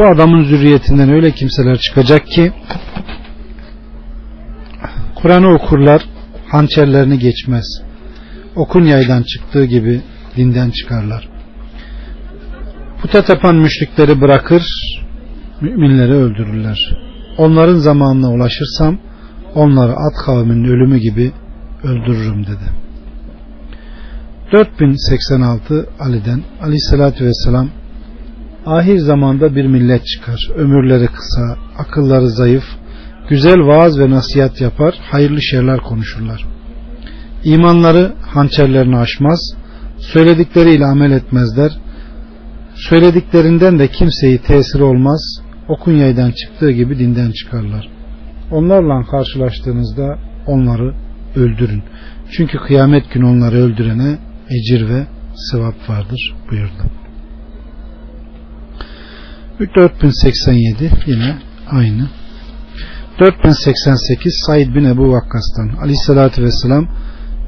bu 0.00 0.06
adamın 0.06 0.44
zürriyetinden 0.44 1.10
öyle 1.10 1.30
kimseler 1.30 1.78
çıkacak 1.78 2.26
ki 2.26 2.52
Kur'an'ı 5.14 5.54
okurlar 5.54 6.02
hançerlerini 6.48 7.18
geçmez. 7.18 7.82
Okun 8.56 8.84
yaydan 8.84 9.22
çıktığı 9.22 9.64
gibi 9.64 10.00
dinden 10.36 10.70
çıkarlar. 10.70 11.28
Puta 13.02 13.24
tapan 13.24 13.56
müşrikleri 13.56 14.20
bırakır 14.20 14.62
müminleri 15.60 16.12
öldürürler. 16.12 16.96
Onların 17.38 17.78
zamanına 17.78 18.30
ulaşırsam 18.32 18.98
onları 19.54 19.92
at 19.92 20.24
kavminin 20.26 20.64
ölümü 20.64 20.98
gibi 20.98 21.32
öldürürüm 21.84 22.46
dedi. 22.46 22.66
4086 24.52 25.86
Ali'den 26.00 26.42
Aleyhisselatü 26.62 27.24
Vesselam 27.24 27.68
ahir 28.66 28.98
zamanda 28.98 29.56
bir 29.56 29.66
millet 29.66 30.06
çıkar. 30.06 30.50
Ömürleri 30.56 31.06
kısa, 31.06 31.56
akılları 31.78 32.28
zayıf, 32.28 32.64
güzel 33.28 33.58
vaaz 33.66 33.98
ve 33.98 34.10
nasihat 34.10 34.60
yapar, 34.60 34.94
hayırlı 35.10 35.42
şeyler 35.42 35.80
konuşurlar. 35.80 36.46
İmanları 37.44 38.12
hançerlerini 38.22 38.96
aşmaz, 38.96 39.40
söyledikleriyle 39.98 40.84
amel 40.86 41.10
etmezler, 41.10 41.72
söylediklerinden 42.74 43.78
de 43.78 43.88
kimseyi 43.88 44.38
tesir 44.38 44.80
olmaz, 44.80 45.42
okun 45.68 45.92
yaydan 45.92 46.30
çıktığı 46.30 46.70
gibi 46.70 46.98
dinden 46.98 47.30
çıkarlar. 47.30 47.88
Onlarla 48.50 49.02
karşılaştığınızda 49.10 50.18
onları 50.46 50.94
öldürün. 51.36 51.82
Çünkü 52.30 52.58
kıyamet 52.58 53.12
günü 53.12 53.24
onları 53.24 53.56
öldürene 53.56 54.18
ecir 54.50 54.88
ve 54.88 55.06
sevap 55.34 55.88
vardır 55.88 56.34
buyurdu. 56.50 56.99
4087 59.60 60.90
yine 61.06 61.36
aynı. 61.70 62.08
4088 63.20 64.42
Said 64.46 64.74
bin 64.74 64.84
Ebu 64.84 65.12
Vakkas'tan 65.12 65.82
Aleyhisselatü 65.82 66.42
Vesselam 66.42 66.88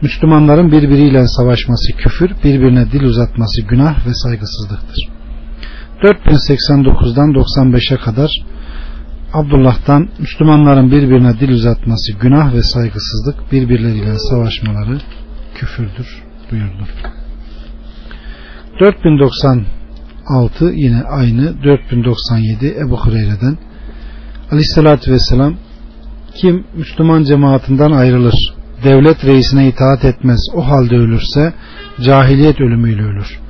Müslümanların 0.03 0.73
birbiriyle 0.73 1.27
savaşması 1.27 1.93
küfür, 1.93 2.31
birbirine 2.45 2.93
dil 2.93 3.03
uzatması 3.03 3.63
günah 3.63 4.07
ve 4.07 4.15
saygısızlıktır. 4.15 5.09
4089'dan 6.03 7.33
95'e 7.33 7.97
kadar 7.97 8.31
Abdullah'tan 9.33 10.09
Müslümanların 10.19 10.91
birbirine 10.91 11.41
dil 11.41 11.49
uzatması 11.49 12.13
günah 12.13 12.55
ve 12.55 12.63
saygısızlık 12.63 13.53
birbirleriyle 13.53 14.19
savaşmaları 14.19 15.01
küfürdür 15.55 16.23
buyurdu. 16.51 16.87
4096 20.29 20.73
yine 20.75 21.03
aynı 21.03 21.65
4097 21.65 22.75
Ebu 22.81 22.97
Hureyre'den 22.97 23.59
Aleyhisselatü 24.51 25.13
Vesselam 25.13 25.55
kim 26.35 26.65
Müslüman 26.77 27.23
cemaatinden 27.23 27.91
ayrılır 27.91 28.35
devlet 28.85 29.25
reisine 29.25 29.69
itaat 29.69 30.05
etmez 30.05 30.41
o 30.55 30.67
halde 30.67 30.95
ölürse 30.97 31.53
cahiliyet 32.01 32.61
ölümüyle 32.61 33.03
ölür. 33.03 33.41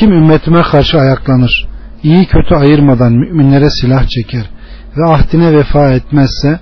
Kim 0.00 0.12
ümmetime 0.12 0.62
karşı 0.62 0.98
ayaklanır 0.98 1.68
iyi 2.02 2.26
kötü 2.26 2.54
ayırmadan 2.54 3.12
müminlere 3.12 3.70
silah 3.70 4.06
çeker 4.08 4.50
ve 4.96 5.12
ahdine 5.12 5.52
vefa 5.52 5.92
etmezse 5.92 6.60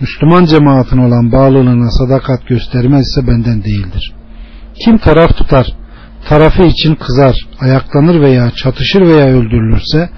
Müslüman 0.00 0.44
cemaatin 0.44 0.98
olan 0.98 1.32
bağlılığına 1.32 1.90
sadakat 1.90 2.46
göstermezse 2.46 3.26
benden 3.26 3.64
değildir. 3.64 4.12
Kim 4.84 4.98
taraf 4.98 5.36
tutar, 5.36 5.66
tarafı 6.28 6.62
için 6.62 6.94
kızar, 6.94 7.36
ayaklanır 7.60 8.20
veya 8.20 8.50
çatışır 8.50 9.00
veya 9.00 9.26
öldürülürse 9.26 10.10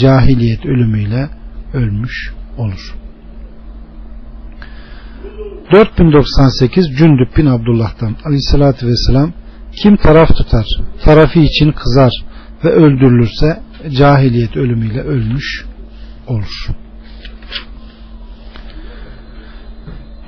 cahiliyet 0.00 0.66
ölümüyle 0.66 1.28
ölmüş 1.74 2.32
olur. 2.58 2.94
4098 5.72 6.86
Cündüb 6.98 7.36
bin 7.36 7.46
Abdullah'tan 7.46 8.16
aleyhissalatü 8.24 8.86
vesselam 8.86 9.32
kim 9.82 9.96
taraf 9.96 10.28
tutar, 10.28 10.66
tarafı 11.04 11.38
için 11.38 11.72
kızar 11.72 12.12
ve 12.64 12.68
öldürülürse 12.68 13.60
cahiliyet 13.98 14.56
ölümüyle 14.56 15.00
ölmüş 15.00 15.64
olur. 16.26 16.81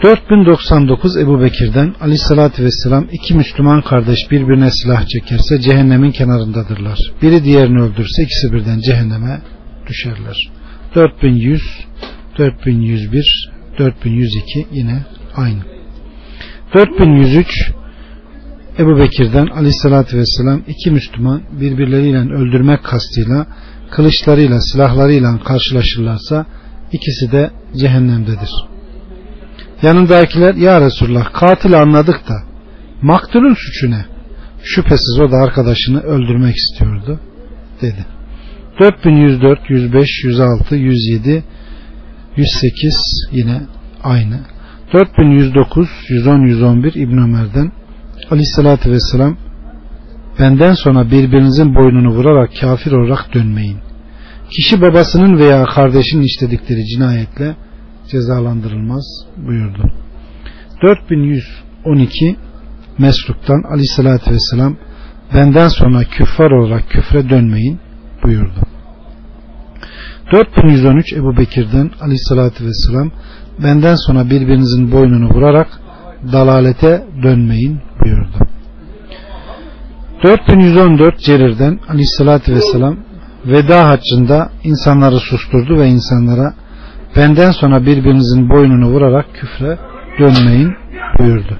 4099 0.05 1.17
Ebu 1.17 1.41
Bekir'den 1.41 1.95
sallallahu 2.17 2.63
vesselam 2.65 3.07
iki 3.13 3.35
Müslüman 3.35 3.83
kardeş 3.83 4.19
birbirine 4.31 4.71
silah 4.71 5.07
çekerse 5.07 5.61
cehennemin 5.61 6.11
kenarındadırlar. 6.11 6.99
Biri 7.23 7.45
diğerini 7.45 7.83
öldürse 7.83 8.23
ikisi 8.23 8.53
birden 8.53 8.81
cehenneme 8.81 9.41
düşerler. 9.87 10.37
4100 10.95 11.63
4101 12.39 13.51
4102 13.79 14.67
yine 14.73 15.05
aynı. 15.37 15.61
4103 16.75 17.73
Ebu 18.79 18.99
Bekir'den 18.99 19.47
aleyhissalatü 19.47 20.19
vesselam 20.19 20.63
iki 20.69 20.91
Müslüman 20.91 21.43
birbirleriyle 21.61 22.19
öldürmek 22.19 22.85
kastıyla 22.85 23.47
kılıçlarıyla 23.91 24.61
silahlarıyla 24.61 25.39
karşılaşırlarsa 25.39 26.47
ikisi 26.93 27.33
de 27.33 27.51
cehennemdedir. 27.77 28.74
Yanındakiler 29.85 30.55
ya 30.55 30.81
Resulullah 30.81 31.33
katil 31.33 31.83
anladık 31.83 32.29
da 32.29 32.43
maktulün 33.03 33.55
suçu 33.55 33.91
ne? 33.91 34.05
Şüphesiz 34.63 35.21
o 35.21 35.31
da 35.31 35.37
arkadaşını 35.37 36.01
öldürmek 36.01 36.55
istiyordu 36.57 37.21
dedi. 37.83 38.05
4104, 38.81 39.71
105, 39.71 40.25
106, 40.25 40.77
107, 40.77 41.45
108 42.37 43.29
yine 43.33 43.61
aynı. 44.03 44.41
4109, 44.93 45.89
110, 46.09 46.41
111 46.41 46.95
İbn 46.95 47.19
Ömer'den 47.19 47.73
Aleyhissalatü 48.31 48.91
Vesselam 48.91 49.37
benden 50.39 50.75
sonra 50.75 51.11
birbirinizin 51.11 51.75
boynunu 51.75 52.11
vurarak 52.11 52.51
kafir 52.61 52.93
olarak 52.93 53.35
dönmeyin. 53.35 53.79
Kişi 54.51 54.81
babasının 54.83 55.39
veya 55.39 55.65
kardeşinin 55.65 56.23
işledikleri 56.23 56.87
cinayetle 56.87 57.57
cezalandırılmaz 58.09 59.05
buyurdu. 59.37 59.93
4112 60.83 62.37
Mesruk'tan 62.99 63.63
Aleyhissalatü 63.73 64.31
Vesselam 64.31 64.77
benden 65.35 65.69
sonra 65.69 66.05
küffar 66.05 66.51
olarak 66.51 66.91
küfre 66.91 67.29
dönmeyin 67.29 67.81
buyurdu. 68.25 68.61
4113 70.33 71.13
Ebu 71.13 71.37
Bekir'den 71.37 71.91
Aleyhissalatü 72.01 72.67
Vesselam 72.67 73.11
benden 73.63 73.95
sonra 73.95 74.31
birbirinizin 74.31 74.93
boynunu 74.93 75.35
vurarak 75.35 75.69
dalalete 76.33 77.05
dönmeyin 77.23 77.81
buyurdu. 78.05 78.55
4114 80.25 81.19
Cerir'den 81.19 81.81
aleyhissalatü 81.89 82.55
vesselam 82.55 82.97
veda 83.47 83.89
haccında 83.89 84.51
insanları 84.65 85.21
susturdu 85.21 85.79
ve 85.79 85.89
insanlara 85.89 86.55
benden 87.17 87.51
sonra 87.51 87.87
birbirinizin 87.87 88.49
boynunu 88.51 88.87
vurarak 88.87 89.27
küfre 89.35 89.79
dönmeyin 90.19 90.75
buyurdu. 91.19 91.59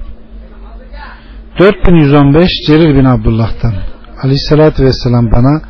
4115 1.59 2.49
Cerir 2.67 2.95
bin 2.95 3.05
Abdullah'tan 3.05 3.73
aleyhissalatü 4.23 4.83
vesselam 4.83 5.31
bana 5.31 5.61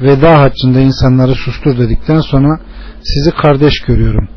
veda 0.00 0.40
haccında 0.40 0.80
insanları 0.80 1.34
sustur 1.34 1.78
dedikten 1.78 2.20
sonra 2.20 2.60
sizi 3.02 3.30
kardeş 3.42 3.80
görüyorum. 3.80 4.28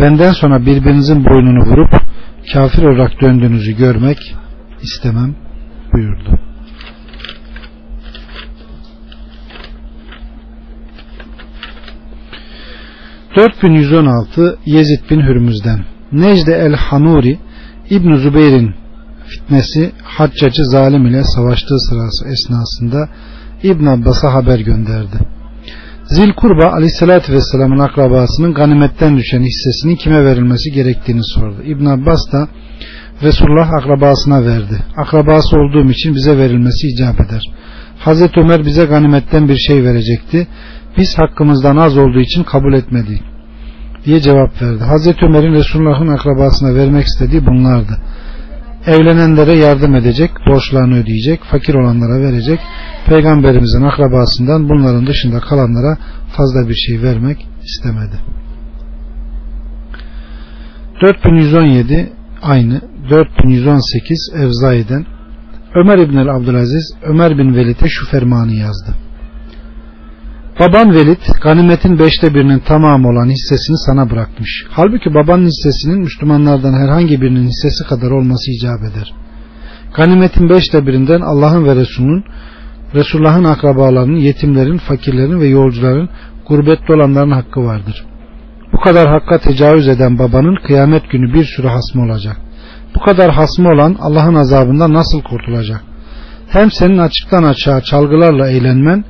Benden 0.00 0.32
sonra 0.32 0.60
birbirinizin 0.60 1.24
boynunu 1.24 1.64
vurup 1.70 1.90
kafir 2.52 2.82
olarak 2.82 3.20
döndüğünüzü 3.20 3.76
görmek 3.76 4.18
istemem 4.82 5.34
buyurdu. 5.92 6.45
...4116 13.36 14.56
Yezid 14.66 15.10
bin 15.10 15.20
Hürmüz'den... 15.20 15.84
...Necde 16.12 16.54
el-Hanuri... 16.54 17.38
İbn 17.90 18.14
Zübeyir'in 18.14 18.74
fitnesi... 19.26 19.92
...haccacı 20.02 20.64
zalim 20.64 21.06
ile 21.06 21.24
savaştığı 21.24 21.78
sırası 21.78 22.28
esnasında... 22.28 23.08
İbn 23.62 23.86
Abbas'a 23.86 24.34
haber 24.34 24.58
gönderdi. 24.58 25.16
Zilkurba 26.04 26.66
aleyhissalatü 26.66 27.32
vesselamın 27.32 27.78
akrabasının 27.78 28.54
ganimetten 28.54 29.16
düşen 29.16 29.42
hissesinin 29.42 29.96
kime 29.96 30.24
verilmesi 30.24 30.72
gerektiğini 30.72 31.24
sordu. 31.24 31.62
İbn 31.62 31.86
Abbas 31.86 32.32
da 32.32 32.48
Resulullah 33.22 33.70
akrabasına 33.72 34.44
verdi. 34.44 34.84
Akrabası 34.96 35.56
olduğum 35.56 35.90
için 35.90 36.14
bize 36.14 36.38
verilmesi 36.38 36.86
icap 36.86 37.20
eder. 37.20 37.42
Hazreti 37.98 38.40
Ömer 38.40 38.64
bize 38.64 38.84
ganimetten 38.84 39.48
bir 39.48 39.56
şey 39.56 39.84
verecekti. 39.84 40.46
Biz 40.96 41.18
hakkımızdan 41.18 41.76
az 41.76 41.98
olduğu 41.98 42.20
için 42.20 42.42
kabul 42.42 42.72
etmedik 42.72 43.22
diye 44.04 44.20
cevap 44.20 44.62
verdi. 44.62 44.84
Hazreti 44.84 45.24
Ömer'in 45.24 45.52
Resulullah'ın 45.52 46.08
akrabasına 46.08 46.74
vermek 46.74 47.04
istediği 47.04 47.46
bunlardı. 47.46 47.98
Evlenenlere 48.86 49.52
yardım 49.58 49.94
edecek, 49.94 50.30
borçlarını 50.46 50.94
ödeyecek, 50.94 51.44
fakir 51.44 51.74
olanlara 51.74 52.20
verecek, 52.20 52.60
peygamberimizin 53.06 53.82
akrabasından 53.82 54.68
bunların 54.68 55.06
dışında 55.06 55.40
kalanlara 55.40 55.98
fazla 56.36 56.68
bir 56.68 56.74
şey 56.74 57.02
vermek 57.02 57.46
istemedi. 57.64 58.16
4117 61.02 62.12
aynı 62.42 62.80
4118 63.10 64.32
Evzai'den 64.36 65.06
Ömer 65.74 65.98
İbn 65.98 66.16
Abdülaziz 66.16 66.94
Ömer 67.02 67.38
bin 67.38 67.54
Velid'e 67.54 67.88
şu 67.88 68.10
fermanı 68.10 68.52
yazdı. 68.52 69.05
Baban 70.60 70.94
Velid 70.94 71.22
ganimetin 71.42 71.98
beşte 71.98 72.34
birinin 72.34 72.58
tamamı 72.58 73.08
olan 73.08 73.30
hissesini 73.30 73.76
sana 73.86 74.10
bırakmış. 74.10 74.66
Halbuki 74.70 75.14
babanın 75.14 75.46
hissesinin 75.46 75.98
Müslümanlardan 75.98 76.72
herhangi 76.72 77.20
birinin 77.20 77.46
hissesi 77.46 77.88
kadar 77.88 78.10
olması 78.10 78.50
icap 78.50 78.80
eder. 78.80 79.14
Ganimetin 79.96 80.48
beşte 80.48 80.86
birinden 80.86 81.20
Allah'ın 81.20 81.64
ve 81.64 81.76
Resulünün 81.76 82.24
Resulullah'ın 82.94 83.44
akrabalarının, 83.44 84.16
yetimlerin, 84.16 84.78
fakirlerin 84.78 85.40
ve 85.40 85.46
yolcuların, 85.46 86.08
gurbette 86.48 86.92
olanların 86.92 87.30
hakkı 87.30 87.64
vardır. 87.64 88.04
Bu 88.72 88.80
kadar 88.80 89.08
hakka 89.08 89.38
tecavüz 89.38 89.88
eden 89.88 90.18
babanın 90.18 90.56
kıyamet 90.66 91.10
günü 91.10 91.34
bir 91.34 91.44
sürü 91.44 91.68
hasmı 91.68 92.02
olacak. 92.02 92.36
Bu 92.94 93.00
kadar 93.00 93.30
hasmı 93.30 93.68
olan 93.68 93.96
Allah'ın 94.00 94.34
azabından 94.34 94.92
nasıl 94.92 95.22
kurtulacak? 95.22 95.80
Hem 96.48 96.70
senin 96.70 96.98
açıktan 96.98 97.42
açığa 97.42 97.80
çalgılarla 97.80 98.50
eğlenmen, 98.50 99.04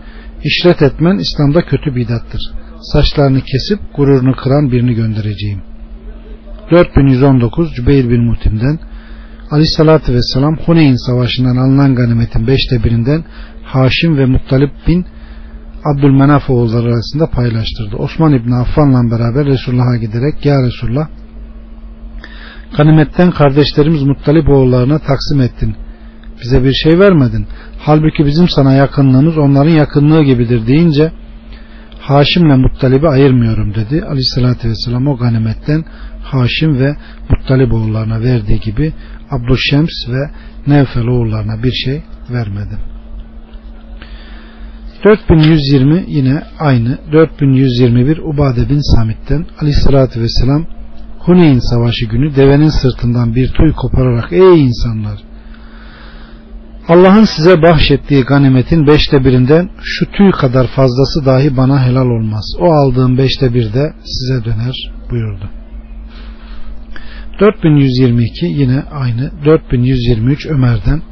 işret 0.44 0.82
etmen 0.82 1.18
İslam'da 1.18 1.62
kötü 1.62 1.96
bidattır. 1.96 2.40
Saçlarını 2.80 3.40
kesip 3.40 3.78
gururunu 3.96 4.36
kıran 4.36 4.72
birini 4.72 4.94
göndereceğim. 4.94 5.62
4119 6.70 7.74
Cübeyr 7.74 8.10
bin 8.10 8.24
Mutim'den 8.24 8.78
Aleyhissalatü 9.50 10.14
Vesselam 10.14 10.56
Huneyn 10.56 11.06
Savaşı'ndan 11.06 11.56
alınan 11.56 11.94
ganimetin 11.94 12.46
beşte 12.46 12.84
birinden 12.84 13.24
Haşim 13.64 14.18
ve 14.18 14.26
Muttalip 14.26 14.70
bin 14.88 15.06
Abdülmenaf 15.84 16.50
oğulları 16.50 16.86
arasında 16.86 17.30
paylaştırdı. 17.30 17.96
Osman 17.96 18.32
İbni 18.32 18.54
Affan'la 18.54 19.10
beraber 19.10 19.44
Resulullah'a 19.46 19.96
giderek 19.96 20.46
Ya 20.46 20.62
Resulullah 20.62 21.08
ganimetten 22.76 23.30
kardeşlerimiz 23.30 24.02
Muttalip 24.02 24.48
oğullarına 24.48 24.98
taksim 24.98 25.40
ettin. 25.40 25.76
Bize 26.42 26.64
bir 26.64 26.72
şey 26.72 26.98
vermedin. 26.98 27.46
Halbuki 27.86 28.26
bizim 28.26 28.48
sana 28.48 28.72
yakınlığımız 28.72 29.38
onların 29.38 29.70
yakınlığı 29.70 30.22
gibidir 30.22 30.66
deyince 30.66 31.12
Haşim'le 32.00 32.56
Muttalib'i 32.56 33.08
ayırmıyorum 33.08 33.74
dedi. 33.74 34.04
Aleyhissalatü 34.04 34.68
vesselam 34.68 35.06
o 35.06 35.16
ganimetten 35.16 35.84
Haşim 36.22 36.78
ve 36.78 36.96
Muttalib 37.30 37.72
oğullarına 37.72 38.20
verdiği 38.20 38.60
gibi 38.60 38.92
Abdüşşems 39.30 40.08
ve 40.08 40.30
Nevfel 40.66 41.06
oğullarına 41.06 41.62
bir 41.62 41.72
şey 41.72 42.02
vermedi. 42.30 42.78
4120 45.04 46.04
yine 46.08 46.42
aynı 46.58 46.98
4121 47.12 48.18
Ubade 48.18 48.68
bin 48.68 48.96
Samit'ten 48.96 49.46
Aleyhissalatü 49.60 50.20
vesselam 50.20 50.66
Huneyn 51.18 51.58
savaşı 51.58 52.04
günü 52.06 52.36
devenin 52.36 52.68
sırtından 52.68 53.34
bir 53.34 53.48
tuy 53.48 53.72
kopararak 53.72 54.32
ey 54.32 54.64
insanlar 54.64 55.35
Allah'ın 56.88 57.24
size 57.24 57.62
bahşettiği 57.62 58.22
ganimetin 58.24 58.86
beşte 58.86 59.24
birinden 59.24 59.70
şu 59.82 60.10
tüy 60.10 60.30
kadar 60.30 60.66
fazlası 60.66 61.26
dahi 61.26 61.56
bana 61.56 61.86
helal 61.86 62.06
olmaz. 62.06 62.44
O 62.60 62.72
aldığım 62.72 63.18
beşte 63.18 63.54
bir 63.54 63.72
de 63.72 63.92
size 64.04 64.44
döner 64.44 64.92
buyurdu. 65.10 65.50
4122 67.40 68.46
yine 68.46 68.82
aynı 68.82 69.30
4123 69.44 70.46
Ömer'den 70.46 71.02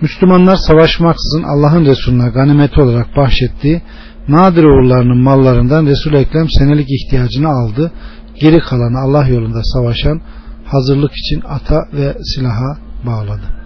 Müslümanlar 0.00 0.56
savaşmaksızın 0.56 1.42
Allah'ın 1.42 1.84
Resulüne 1.86 2.28
ganimeti 2.28 2.80
olarak 2.80 3.16
bahşettiği 3.16 3.82
nadir 4.28 4.64
oğullarının 4.64 5.22
mallarından 5.22 5.86
Resul 5.86 6.14
Ekrem 6.14 6.46
senelik 6.58 6.88
ihtiyacını 6.90 7.48
aldı. 7.48 7.92
Geri 8.40 8.60
kalanı 8.60 8.98
Allah 8.98 9.28
yolunda 9.28 9.60
savaşan 9.62 10.20
hazırlık 10.64 11.12
için 11.12 11.42
ata 11.48 11.78
ve 11.92 12.16
silaha 12.34 12.78
bağladı. 13.06 13.57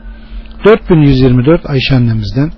4124 0.64 1.70
Ayşe 1.70 1.94
annemizden 1.94 2.52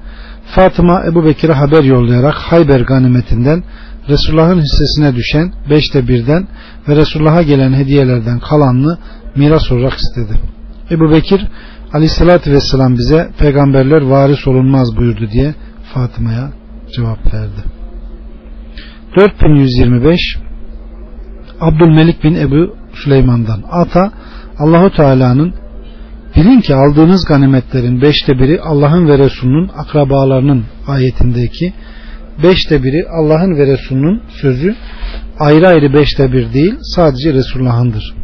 Fatıma 0.55 1.05
Ebu 1.07 1.25
Bekir'e 1.25 1.53
haber 1.53 1.85
yollayarak 1.85 2.35
Hayber 2.35 2.81
ganimetinden 2.81 3.65
Resulullah'ın 4.09 4.61
hissesine 4.61 5.15
düşen 5.15 5.53
beşte 5.71 6.09
birden 6.09 6.49
ve 6.89 6.97
Resulullah'a 6.97 7.43
gelen 7.43 7.73
hediyelerden 7.73 8.39
kalanını 8.39 8.99
miras 9.37 9.73
olarak 9.73 9.95
istedi. 9.95 10.41
Ebu 10.91 11.11
Bekir 11.11 11.47
aleyhissalatü 11.93 12.53
vesselam 12.53 12.95
bize 12.95 13.31
peygamberler 13.39 14.03
varis 14.03 14.49
olunmaz 14.49 14.97
buyurdu 14.97 15.29
diye 15.33 15.55
Fatıma'ya 15.95 16.51
cevap 16.97 17.35
verdi. 17.35 17.65
4125 19.21 20.21
Abdülmelik 21.61 22.25
bin 22.25 22.35
Ebu 22.35 22.77
Süleyman'dan 22.95 23.63
Ata 23.71 24.13
Allahu 24.59 24.91
Teala'nın 24.91 25.55
Bilin 26.37 26.61
ki 26.61 26.75
aldığınız 26.75 27.25
ganimetlerin 27.25 28.03
beşte 28.03 28.33
biri 28.33 28.61
Allah'ın 28.61 29.09
ve 29.09 29.19
Resulünün 29.19 29.71
akrabalarının 29.77 30.65
ayetindeki 30.87 31.73
beşte 32.43 32.83
biri 32.83 33.07
Allah'ın 33.09 33.57
ve 33.59 33.67
Resulünün 33.67 34.23
sözü 34.29 34.77
ayrı 35.39 35.69
ayrı 35.69 35.93
beşte 35.93 36.33
bir 36.33 36.53
değil 36.53 36.75
sadece 36.83 37.33
Resulullah'ındır. 37.33 38.15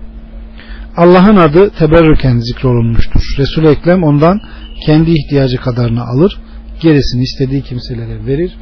Allah'ın 0.96 1.36
adı 1.36 1.70
teberrüken 1.70 2.38
zikrolunmuştur. 2.38 3.20
Resul 3.38 3.64
Ekrem 3.64 4.02
ondan 4.02 4.40
kendi 4.86 5.10
ihtiyacı 5.10 5.56
kadarını 5.56 6.02
alır, 6.02 6.40
gerisini 6.80 7.22
istediği 7.22 7.62
kimselere 7.62 8.26
verir. 8.26 8.52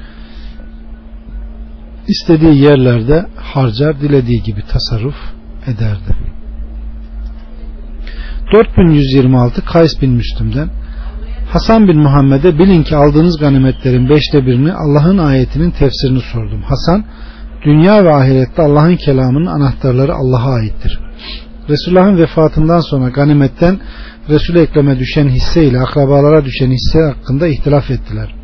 istediği 2.08 2.62
yerlerde 2.62 3.26
harcar, 3.36 4.00
dilediği 4.00 4.42
gibi 4.42 4.62
tasarruf 4.62 5.16
ederdi. 5.66 6.37
4126 8.52 9.64
Kays 9.64 10.02
bin 10.02 10.10
Müslüm'den 10.10 10.68
Hasan 11.52 11.88
bin 11.88 11.98
Muhammed'e 11.98 12.58
bilin 12.58 12.82
ki 12.82 12.96
aldığınız 12.96 13.38
ganimetlerin 13.40 14.08
beşte 14.08 14.46
birini 14.46 14.72
Allah'ın 14.72 15.18
ayetinin 15.18 15.70
tefsirini 15.70 16.20
sordum. 16.20 16.62
Hasan 16.62 17.04
dünya 17.64 18.04
ve 18.04 18.14
ahirette 18.14 18.62
Allah'ın 18.62 18.96
kelamının 18.96 19.46
anahtarları 19.46 20.14
Allah'a 20.14 20.52
aittir. 20.52 21.00
Resulullah'ın 21.68 22.18
vefatından 22.18 22.80
sonra 22.80 23.08
ganimetten 23.08 23.80
Resul-i 24.28 24.58
Ekrem'e 24.58 24.98
düşen 24.98 25.28
hisse 25.28 25.64
ile 25.64 25.80
akrabalara 25.80 26.44
düşen 26.44 26.70
hisse 26.70 26.98
hakkında 27.02 27.48
ihtilaf 27.48 27.90
ettiler. 27.90 28.37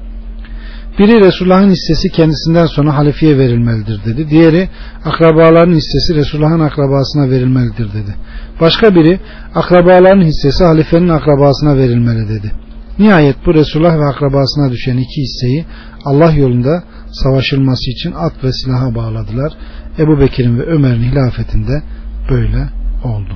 Biri 0.98 1.26
Resulullah'ın 1.26 1.70
hissesi 1.70 2.08
kendisinden 2.08 2.66
sonra 2.66 2.96
halifeye 2.96 3.38
verilmelidir 3.38 4.04
dedi. 4.04 4.30
Diğeri 4.30 4.68
akrabaların 5.04 5.72
hissesi 5.72 6.14
Resulullah'ın 6.14 6.60
akrabasına 6.60 7.30
verilmelidir 7.30 7.88
dedi. 7.92 8.14
Başka 8.60 8.94
biri 8.94 9.20
akrabaların 9.54 10.24
hissesi 10.24 10.64
halifenin 10.64 11.08
akrabasına 11.08 11.76
verilmeli 11.76 12.28
dedi. 12.28 12.52
Nihayet 12.98 13.36
bu 13.46 13.54
Resulullah 13.54 13.98
ve 13.98 14.04
akrabasına 14.04 14.70
düşen 14.72 14.96
iki 14.96 15.22
hisseyi 15.22 15.64
Allah 16.04 16.32
yolunda 16.32 16.82
savaşılması 17.12 17.90
için 17.90 18.12
at 18.12 18.44
ve 18.44 18.52
silaha 18.52 18.94
bağladılar. 18.94 19.52
Ebu 19.98 20.20
Bekir'in 20.20 20.58
ve 20.58 20.62
Ömer'in 20.62 21.02
hilafetinde 21.02 21.82
böyle 22.30 22.68
oldu. 23.04 23.34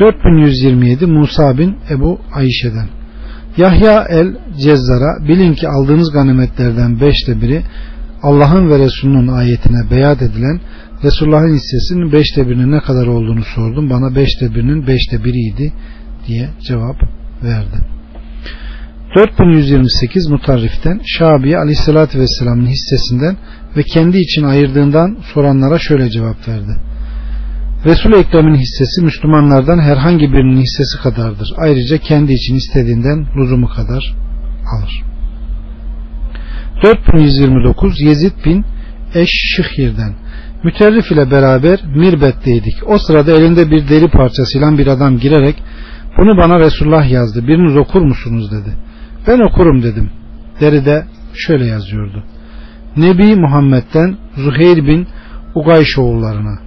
4127 0.00 1.06
Musa 1.06 1.58
bin 1.58 1.76
Ebu 1.90 2.20
Ayşe'den 2.34 2.88
Yahya 3.56 4.06
el 4.08 4.36
Cezzar'a 4.62 5.28
bilin 5.28 5.54
ki 5.54 5.68
aldığınız 5.68 6.12
ganimetlerden 6.12 7.00
beşte 7.00 7.40
biri 7.40 7.62
Allah'ın 8.22 8.70
ve 8.70 8.78
Resulünün 8.78 9.28
ayetine 9.28 9.90
beyat 9.90 10.22
edilen 10.22 10.60
Resulullah'ın 11.04 11.54
hissesinin 11.54 12.12
beşte 12.12 12.48
birinin 12.48 12.72
ne 12.72 12.80
kadar 12.80 13.06
olduğunu 13.06 13.44
sordum. 13.54 13.90
Bana 13.90 14.16
beşte 14.16 14.54
birinin 14.54 14.86
beşte 14.86 15.24
biriydi 15.24 15.72
diye 16.26 16.48
cevap 16.66 16.96
verdi. 17.44 17.76
4128 19.16 20.26
Mutarrif'ten 20.26 21.00
Şabi'ye 21.06 21.58
aleyhissalatü 21.58 22.18
vesselamın 22.18 22.66
hissesinden 22.66 23.36
ve 23.76 23.82
kendi 23.82 24.18
için 24.18 24.42
ayırdığından 24.42 25.16
soranlara 25.34 25.78
şöyle 25.78 26.10
cevap 26.10 26.48
verdi. 26.48 26.76
Resul 27.86 28.12
Ekrem'in 28.12 28.54
hissesi 28.54 29.04
Müslümanlardan 29.04 29.78
herhangi 29.78 30.32
birinin 30.32 30.60
hissesi 30.60 31.02
kadardır. 31.02 31.48
Ayrıca 31.56 31.98
kendi 31.98 32.32
için 32.32 32.54
istediğinden 32.54 33.26
lüzumu 33.36 33.68
kadar 33.68 34.14
alır. 34.72 35.02
4129 36.82 38.00
Yezid 38.00 38.32
bin 38.44 38.64
Eşşihir'den 39.14 40.14
Müterrif 40.64 41.12
ile 41.12 41.30
beraber 41.30 41.80
Mirbet'teydik. 41.96 42.74
O 42.86 42.98
sırada 42.98 43.32
elinde 43.32 43.70
bir 43.70 43.88
deri 43.88 44.08
parçasıyla 44.08 44.78
bir 44.78 44.86
adam 44.86 45.18
girerek 45.18 45.62
bunu 46.18 46.36
bana 46.36 46.60
Resulullah 46.60 47.10
yazdı. 47.10 47.48
Biriniz 47.48 47.76
okur 47.76 48.02
musunuz 48.02 48.52
dedi. 48.52 48.76
Ben 49.26 49.38
okurum 49.38 49.82
dedim. 49.82 50.10
Deride 50.60 51.04
şöyle 51.34 51.66
yazıyordu. 51.66 52.24
Nebi 52.96 53.36
Muhammed'den 53.36 54.16
Zuheyr 54.36 54.86
bin 54.86 55.06
Ugayş 55.54 55.98
oğullarına 55.98 56.65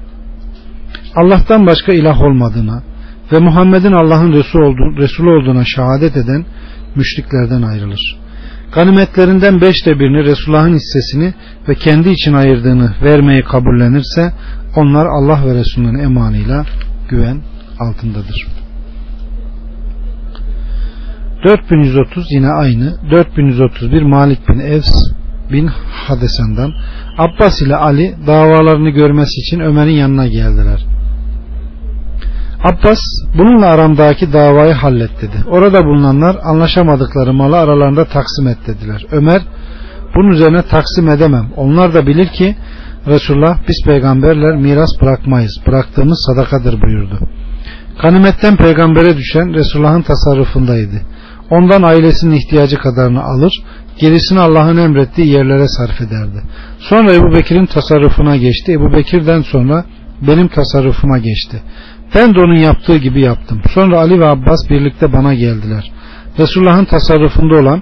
Allah'tan 1.15 1.65
başka 1.65 1.93
ilah 1.93 2.21
olmadığına 2.21 2.83
ve 3.33 3.39
Muhammed'in 3.39 3.91
Allah'ın 3.91 4.33
Resulü 4.97 5.29
olduğuna 5.29 5.63
şehadet 5.65 6.17
eden 6.17 6.45
müşriklerden 6.95 7.61
ayrılır. 7.61 8.17
Ganimetlerinden 8.75 9.61
beşte 9.61 9.99
birini 9.99 10.23
Resulullah'ın 10.23 10.73
hissesini 10.73 11.33
ve 11.69 11.75
kendi 11.75 12.09
için 12.09 12.33
ayırdığını 12.33 12.93
vermeyi 13.01 13.43
kabullenirse 13.43 14.33
onlar 14.75 15.05
Allah 15.05 15.45
ve 15.45 15.53
Resulünün 15.53 15.99
emanıyla 15.99 16.65
güven 17.09 17.41
altındadır. 17.79 18.47
4130 21.45 22.25
yine 22.31 22.47
aynı 22.47 22.97
4131 23.11 24.01
Malik 24.01 24.49
bin 24.49 24.59
Evs 24.59 24.91
bin 25.51 25.67
Hadesan'dan 26.07 26.71
Abbas 27.17 27.61
ile 27.61 27.75
Ali 27.75 28.15
davalarını 28.27 28.89
görmesi 28.89 29.39
için 29.41 29.59
Ömer'in 29.59 29.95
yanına 29.95 30.27
geldiler. 30.27 30.85
Abbas 32.63 32.99
bununla 33.37 33.65
aramdaki 33.65 34.33
davayı 34.33 34.73
hallet 34.73 35.21
dedi. 35.21 35.43
Orada 35.47 35.85
bulunanlar 35.85 36.37
anlaşamadıkları 36.43 37.33
malı 37.33 37.57
aralarında 37.57 38.05
taksim 38.05 38.47
et 38.47 38.57
dediler. 38.67 39.05
Ömer 39.11 39.41
bunun 40.15 40.31
üzerine 40.31 40.61
taksim 40.61 41.09
edemem. 41.09 41.49
Onlar 41.55 41.93
da 41.93 42.07
bilir 42.07 42.27
ki 42.27 42.55
Resulullah 43.07 43.57
biz 43.67 43.85
peygamberler 43.85 44.55
miras 44.55 44.89
bırakmayız. 45.01 45.61
Bıraktığımız 45.67 46.25
sadakadır 46.27 46.81
buyurdu. 46.81 47.19
Ganimetten 48.01 48.55
peygambere 48.55 49.17
düşen 49.17 49.53
Resulullah'ın 49.53 50.01
tasarrufundaydı. 50.01 51.01
Ondan 51.49 51.83
ailesinin 51.83 52.35
ihtiyacı 52.35 52.77
kadarını 52.77 53.23
alır, 53.23 53.53
gerisini 53.99 54.39
Allah'ın 54.39 54.77
emrettiği 54.77 55.27
yerlere 55.27 55.67
sarf 55.67 56.01
ederdi. 56.01 56.41
Sonra 56.79 57.13
Ebu 57.13 57.33
Bekir'in 57.35 57.65
tasarrufuna 57.65 58.35
geçti. 58.35 58.71
Ebu 58.71 58.93
Bekir'den 58.93 59.41
sonra 59.41 59.85
benim 60.21 60.47
tasarrufuma 60.47 61.17
geçti. 61.17 61.61
Ben 62.15 62.35
de 62.35 62.39
onun 62.39 62.55
yaptığı 62.55 62.97
gibi 62.97 63.21
yaptım. 63.21 63.61
Sonra 63.73 63.99
Ali 63.99 64.19
ve 64.19 64.25
Abbas 64.25 64.69
birlikte 64.69 65.13
bana 65.13 65.33
geldiler. 65.33 65.91
Resulullah'ın 66.39 66.85
tasarrufunda 66.85 67.55
olan 67.55 67.81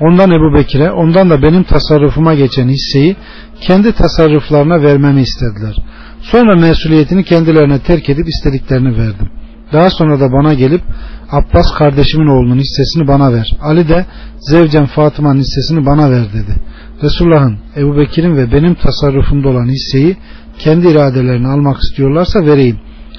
ondan 0.00 0.30
Ebu 0.30 0.54
Bekir'e 0.54 0.90
ondan 0.90 1.30
da 1.30 1.42
benim 1.42 1.62
tasarrufuma 1.62 2.34
geçen 2.34 2.68
hisseyi 2.68 3.16
kendi 3.60 3.92
tasarruflarına 3.92 4.82
vermemi 4.82 5.20
istediler. 5.20 5.76
Sonra 6.20 6.56
mesuliyetini 6.56 7.24
kendilerine 7.24 7.78
terk 7.78 8.10
edip 8.10 8.28
istediklerini 8.28 8.98
verdim. 8.98 9.28
Daha 9.72 9.90
sonra 9.90 10.20
da 10.20 10.32
bana 10.32 10.54
gelip 10.54 10.82
Abbas 11.30 11.74
kardeşimin 11.78 12.26
oğlunun 12.26 12.58
hissesini 12.58 13.08
bana 13.08 13.32
ver. 13.32 13.56
Ali 13.60 13.88
de 13.88 14.06
Zevcem 14.38 14.86
Fatıma'nın 14.86 15.40
hissesini 15.40 15.86
bana 15.86 16.10
ver 16.10 16.24
dedi. 16.32 16.56
Resulullah'ın, 17.02 17.58
Ebu 17.76 17.96
Bekir'in 17.96 18.36
ve 18.36 18.52
benim 18.52 18.74
tasarrufumda 18.74 19.48
olan 19.48 19.68
hisseyi 19.68 20.16
kendi 20.58 20.88
iradelerini 20.88 21.48
almak 21.48 21.78
istiyorlarsa 21.82 22.46
vereyim. 22.46 22.78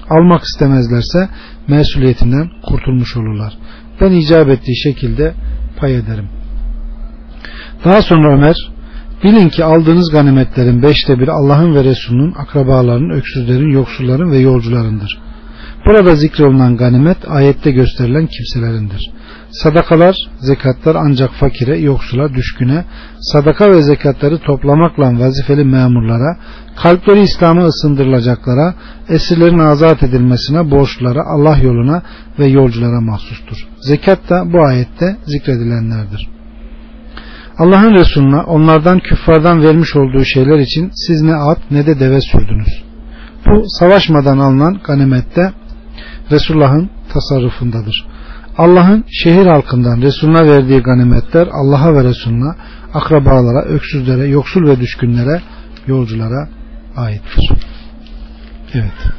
Almak 0.10 0.44
istemezlerse 0.44 1.30
mesuliyetinden 1.68 2.50
kurtulmuş 2.64 3.18
olurlar. 3.18 3.54
Ben 4.02 4.12
icap 4.12 4.50
ettiği 4.50 4.78
şekilde 4.84 5.34
pay 5.78 5.96
ederim. 5.96 6.30
Daha 7.86 8.02
sonra 8.02 8.34
Ömer 8.38 8.56
bilin 9.24 9.50
ki 9.50 9.64
aldığınız 9.64 10.12
ganimetlerin 10.12 10.84
beşte 10.84 11.20
bir 11.20 11.28
Allah'ın 11.28 11.76
ve 11.76 11.84
Resulünün, 11.84 12.34
akrabalarının, 12.34 13.10
öksüzlerin, 13.10 13.70
yoksulların 13.70 14.32
ve 14.32 14.38
yolcularındır. 14.38 15.27
Burada 15.88 16.16
zikrolunan 16.16 16.78
ganimet 16.78 17.18
ayette 17.28 17.72
gösterilen 17.72 18.28
kimselerindir. 18.28 19.12
Sadakalar, 19.52 20.16
zekatlar 20.40 20.96
ancak 20.96 21.32
fakire, 21.32 21.78
yoksula, 21.78 22.34
düşküne, 22.34 22.86
sadaka 23.20 23.72
ve 23.72 23.82
zekatları 23.82 24.38
toplamakla 24.38 25.20
vazifeli 25.20 25.64
memurlara, 25.64 26.38
kalpleri 26.76 27.22
İslam'a 27.22 27.64
ısındırılacaklara, 27.66 28.76
esirlerin 29.10 29.60
azat 29.60 30.04
edilmesine, 30.04 30.72
borçlara, 30.72 31.24
Allah 31.26 31.58
yoluna 31.58 32.02
ve 32.40 32.48
yolculara 32.48 33.02
mahsustur. 33.02 33.68
Zekat 33.82 34.30
da 34.30 34.54
bu 34.54 34.66
ayette 34.66 35.18
zikredilenlerdir. 35.26 36.30
Allah'ın 37.58 37.94
Resulüne 37.94 38.42
onlardan 38.42 39.00
küffardan 39.00 39.64
vermiş 39.64 39.96
olduğu 39.96 40.24
şeyler 40.26 40.60
için 40.60 40.92
siz 41.08 41.22
ne 41.22 41.36
at 41.36 41.72
ne 41.72 41.86
de 41.86 42.00
deve 42.00 42.22
sürdünüz. 42.22 42.84
Bu 43.46 43.64
savaşmadan 43.80 44.38
alınan 44.38 44.80
ganimette 44.88 45.54
Resulullah'ın 46.32 46.90
tasarrufundadır. 47.14 48.06
Allah'ın 48.58 49.06
şehir 49.12 49.46
halkından 49.46 50.02
Resulüne 50.02 50.52
verdiği 50.52 50.80
ganimetler 50.80 51.48
Allah'a 51.52 51.94
ve 51.94 52.04
Resulüne, 52.04 52.56
akrabalara, 52.94 53.66
öksüzlere, 53.66 54.28
yoksul 54.28 54.68
ve 54.68 54.80
düşkünlere, 54.80 55.42
yolculara 55.88 56.50
aittir. 56.96 57.52
Evet. 58.74 59.18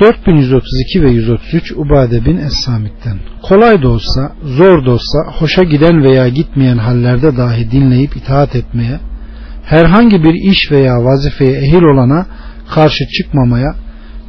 4132 0.00 1.02
ve 1.02 1.10
133 1.10 1.72
Ubade 1.72 2.24
bin 2.24 2.36
Es-Samit'ten. 2.36 3.18
Kolay 3.42 3.82
da 3.82 3.88
olsa, 3.88 4.32
zor 4.42 4.86
da 4.86 4.90
olsa, 4.90 5.18
hoşa 5.38 5.62
giden 5.62 6.04
veya 6.04 6.28
gitmeyen 6.28 6.78
hallerde 6.78 7.36
dahi 7.36 7.70
dinleyip 7.70 8.16
itaat 8.16 8.56
etmeye, 8.56 9.00
herhangi 9.64 10.24
bir 10.24 10.34
iş 10.50 10.72
veya 10.72 11.04
vazifeye 11.04 11.52
ehil 11.52 11.82
olana 11.82 12.26
karşı 12.74 13.04
çıkmamaya, 13.18 13.74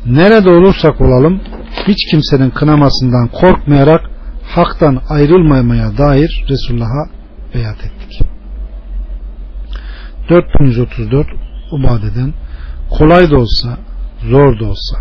nerede 0.08 0.50
olursak 0.50 1.02
olalım, 1.02 1.42
hiç 1.88 2.12
kimsenin 2.12 2.50
kınamasından 2.50 3.28
korkmayarak 3.28 4.02
haktan 4.44 5.02
ayrılmamaya 5.10 5.98
dair 5.98 6.46
Resulullah'a 6.50 7.10
beyat 7.54 7.78
ettik. 7.86 8.22
4134 10.30 11.28
Ubade'den 11.72 12.34
kolay 12.90 13.32
da 13.32 13.38
olsa, 13.38 13.78
zor 14.30 14.60
da 14.60 14.66
olsa, 14.66 14.98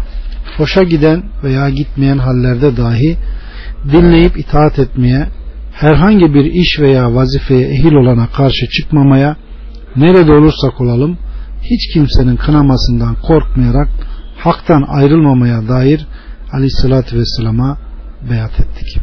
hoşa 0.56 0.82
giden 0.82 1.22
veya 1.44 1.70
gitmeyen 1.70 2.18
hallerde 2.18 2.76
dahi 2.76 3.16
dinleyip 3.92 4.38
itaat 4.38 4.78
etmeye, 4.78 5.26
herhangi 5.72 6.34
bir 6.34 6.44
iş 6.44 6.80
veya 6.80 7.14
vazifeye 7.14 7.68
ehil 7.68 7.92
olana 7.94 8.26
karşı 8.26 8.68
çıkmamaya, 8.68 9.36
nerede 9.96 10.32
olursak 10.32 10.80
olalım, 10.80 11.18
hiç 11.62 11.94
kimsenin 11.94 12.36
kınamasından 12.36 13.14
korkmayarak 13.22 13.88
haktan 14.46 14.84
ayrılmamaya 14.88 15.68
dair 15.68 16.06
aleyhissalatü 16.52 17.16
vesselama 17.18 17.78
beyat 18.30 18.60
ettik. 18.60 18.98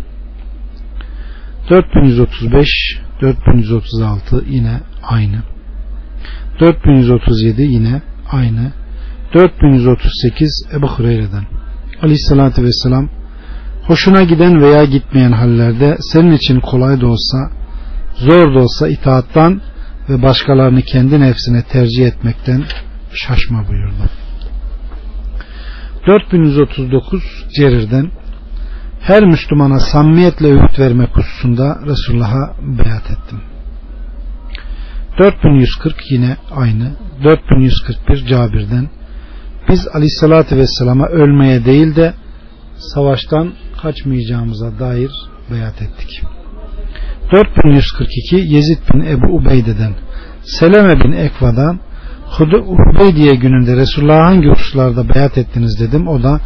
4135 1.69 2.67
4136 3.21 4.43
yine 4.47 4.79
aynı. 5.03 5.43
4137 6.59 7.61
yine 7.61 8.01
aynı. 8.31 8.71
4138 9.33 10.67
Ebu 10.73 10.87
Hureyre'den 10.87 11.45
Aleyhissalatü 12.01 12.63
Vesselam 12.63 13.09
hoşuna 13.83 14.23
giden 14.23 14.61
veya 14.61 14.83
gitmeyen 14.83 15.31
hallerde 15.31 15.97
senin 15.99 16.31
için 16.31 16.59
kolay 16.59 17.01
da 17.01 17.07
olsa 17.07 17.37
zor 18.15 18.55
da 18.55 18.59
olsa 18.59 18.87
itaattan 18.87 19.61
ve 20.09 20.21
başkalarını 20.21 20.81
kendi 20.81 21.19
nefsine 21.19 21.63
tercih 21.63 22.07
etmekten 22.07 22.63
şaşma 23.13 23.67
buyurdu. 23.67 24.22
4139 26.07 27.23
Cerir'den 27.55 28.11
her 29.01 29.23
Müslümana 29.23 29.79
samimiyetle 29.79 30.47
öğüt 30.47 30.79
vermek 30.79 31.17
hususunda 31.17 31.79
Resulullah'a 31.85 32.55
beyat 32.59 33.11
ettim. 33.11 33.41
4140 35.19 36.11
yine 36.11 36.37
aynı. 36.51 36.91
4141 37.23 38.25
Cabir'den 38.25 38.89
biz 39.69 39.87
aleyhissalatü 39.87 40.57
vesselama 40.57 41.07
ölmeye 41.07 41.65
değil 41.65 41.95
de 41.95 42.13
savaştan 42.75 43.53
kaçmayacağımıza 43.81 44.79
dair 44.79 45.11
beyat 45.51 45.81
ettik. 45.81 46.21
4142 47.31 48.35
Yezid 48.35 48.77
bin 48.93 48.99
Ebu 48.99 49.35
Ubeyde'den 49.35 49.93
Seleme 50.43 51.03
bin 51.03 51.11
Ekva'dan 51.11 51.79
Hudeydiye 52.39 53.35
gününde 53.35 53.75
Resulullah'a 53.75 54.25
hangi 54.25 54.47
hususlarda 54.47 55.15
beyat 55.15 55.37
ettiniz 55.37 55.79
dedim. 55.79 56.07
O 56.07 56.23
da 56.23 56.39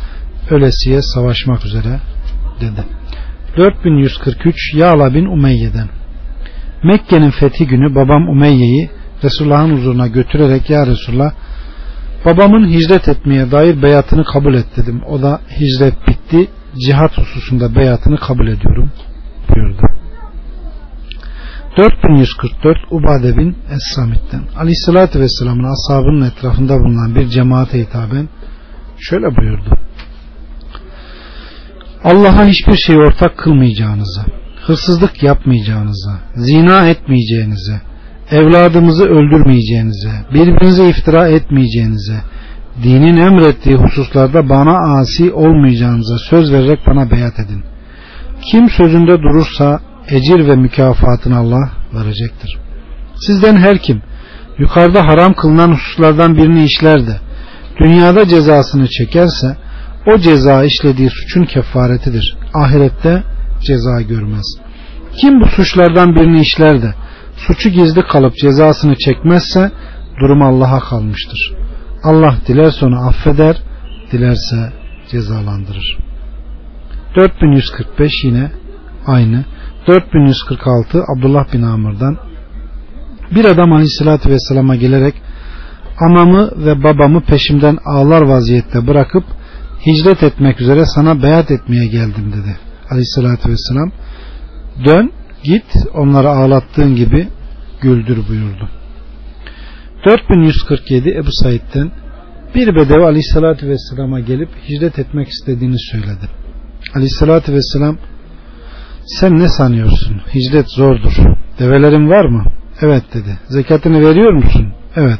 ölesiye 0.50 1.02
savaşmak 1.02 1.66
üzere 1.66 2.00
dedi. 2.62 2.84
4143 3.58 4.74
Yağla 4.74 5.14
bin 5.14 5.26
Umeyye'den 5.26 5.90
Mekke'nin 6.84 7.32
fethi 7.32 7.68
günü 7.68 7.96
babam 7.96 8.30
Umeyye'yi 8.30 8.90
Resulullah'ın 9.24 9.78
huzuruna 9.78 10.08
götürerek 10.08 10.70
ya 10.70 10.88
Resulullah 10.88 11.32
babamın 12.26 12.68
hicret 12.68 13.08
etmeye 13.08 13.52
dair 13.52 13.82
beyatını 13.82 14.26
kabul 14.26 14.54
et 14.54 14.68
dedim. 14.78 15.02
O 15.10 15.22
da 15.22 15.42
hicret 15.60 16.08
bitti 16.08 16.48
cihat 16.86 17.18
hususunda 17.18 17.76
beyatını 17.76 18.18
kabul 18.18 18.48
ediyorum 18.48 18.92
buyurdu. 19.50 19.87
4144 21.78 22.78
Ubade 22.92 23.38
bin 23.38 23.56
Es-Samit'ten 23.72 24.42
Aleyhisselatü 24.58 25.20
Vesselam'ın 25.20 25.74
ashabının 25.74 26.26
etrafında 26.30 26.80
bulunan 26.80 27.16
bir 27.16 27.28
cemaate 27.28 27.80
hitaben 27.80 28.30
şöyle 29.00 29.36
buyurdu. 29.36 29.78
Allah'a 32.04 32.46
hiçbir 32.46 32.76
şey 32.76 32.98
ortak 32.98 33.38
kılmayacağınıza, 33.38 34.26
hırsızlık 34.66 35.24
yapmayacağınıza, 35.24 36.20
zina 36.36 36.88
etmeyeceğinize, 36.88 37.82
evladımızı 38.32 39.04
öldürmeyeceğinize, 39.06 40.12
birbirinize 40.34 40.90
iftira 40.90 41.28
etmeyeceğinize, 41.28 42.22
dinin 42.84 43.18
emrettiği 43.18 43.76
hususlarda 43.76 44.50
bana 44.50 45.00
asi 45.00 45.32
olmayacağınıza 45.34 46.18
söz 46.18 46.54
vererek 46.54 46.80
bana 46.88 47.12
beyat 47.12 47.40
edin. 47.40 47.64
Kim 48.52 48.70
sözünde 48.70 49.22
durursa 49.22 49.80
ecir 50.10 50.48
ve 50.48 50.56
mükafatını 50.56 51.38
Allah 51.38 51.72
verecektir. 51.94 52.58
Sizden 53.16 53.56
her 53.56 53.78
kim 53.78 54.02
yukarıda 54.58 55.08
haram 55.08 55.34
kılınan 55.34 55.72
hususlardan 55.72 56.36
birini 56.36 56.64
işler 56.64 57.08
de 57.08 57.20
dünyada 57.84 58.28
cezasını 58.28 58.88
çekerse 58.88 59.58
o 60.08 60.18
ceza 60.18 60.64
işlediği 60.64 61.10
suçun 61.10 61.44
kefaretidir. 61.44 62.38
Ahirette 62.54 63.24
ceza 63.62 64.02
görmez. 64.02 64.58
Kim 65.18 65.42
bu 65.42 65.46
suçlardan 65.46 66.16
birini 66.16 66.42
işler 66.42 66.82
de 66.82 66.94
suçu 67.36 67.70
gizli 67.70 68.02
kalıp 68.02 68.36
cezasını 68.36 68.96
çekmezse 68.96 69.72
durum 70.22 70.42
Allah'a 70.42 70.80
kalmıştır. 70.80 71.54
Allah 72.04 72.36
dilerse 72.48 72.86
onu 72.86 73.08
affeder, 73.08 73.58
dilerse 74.12 74.74
cezalandırır. 75.12 75.98
4145 77.16 78.12
yine 78.24 78.52
aynı. 79.06 79.46
4146 79.88 81.04
Abdullah 81.18 81.54
bin 81.54 81.62
Amr'dan 81.62 82.18
bir 83.36 83.46
adam 83.46 83.74
aleyhissalatü 83.74 84.30
vesselama 84.30 84.76
gelerek 84.76 85.14
anamı 86.00 86.52
ve 86.66 86.84
babamı 86.84 87.22
peşimden 87.22 87.78
ağlar 87.86 88.22
vaziyette 88.22 88.88
bırakıp 88.88 89.24
hicret 89.86 90.24
etmek 90.24 90.62
üzere 90.62 90.86
sana 90.86 91.24
beyat 91.24 91.52
etmeye 91.52 91.88
geldim 91.88 92.32
dedi. 92.32 92.58
Aleyhissalatü 92.90 93.50
vesselam 93.50 93.92
dön 94.86 95.12
git 95.44 95.88
onları 95.94 96.30
ağlattığın 96.30 96.96
gibi 96.96 97.28
güldür 97.82 98.28
buyurdu. 98.30 98.70
4147 100.06 101.10
Ebu 101.10 101.32
Said'den 101.32 101.92
bir 102.56 102.76
bedevi 102.76 103.04
aleyhissalatü 103.04 103.68
vesselama 103.68 104.20
gelip 104.20 104.50
hicret 104.70 105.00
etmek 105.00 105.28
istediğini 105.28 105.80
söyledi. 105.92 106.28
Aleyhissalatü 106.96 107.54
vesselam 107.54 107.98
sen 109.08 109.40
ne 109.40 109.48
sanıyorsun? 109.48 110.22
Hicret 110.36 110.72
zordur. 110.72 111.14
Develerin 111.60 112.10
var 112.10 112.26
mı? 112.26 112.44
Evet 112.82 113.04
dedi. 113.14 113.40
Zekatını 113.48 114.02
veriyor 114.02 114.34
musun? 114.34 114.74
Evet. 114.96 115.20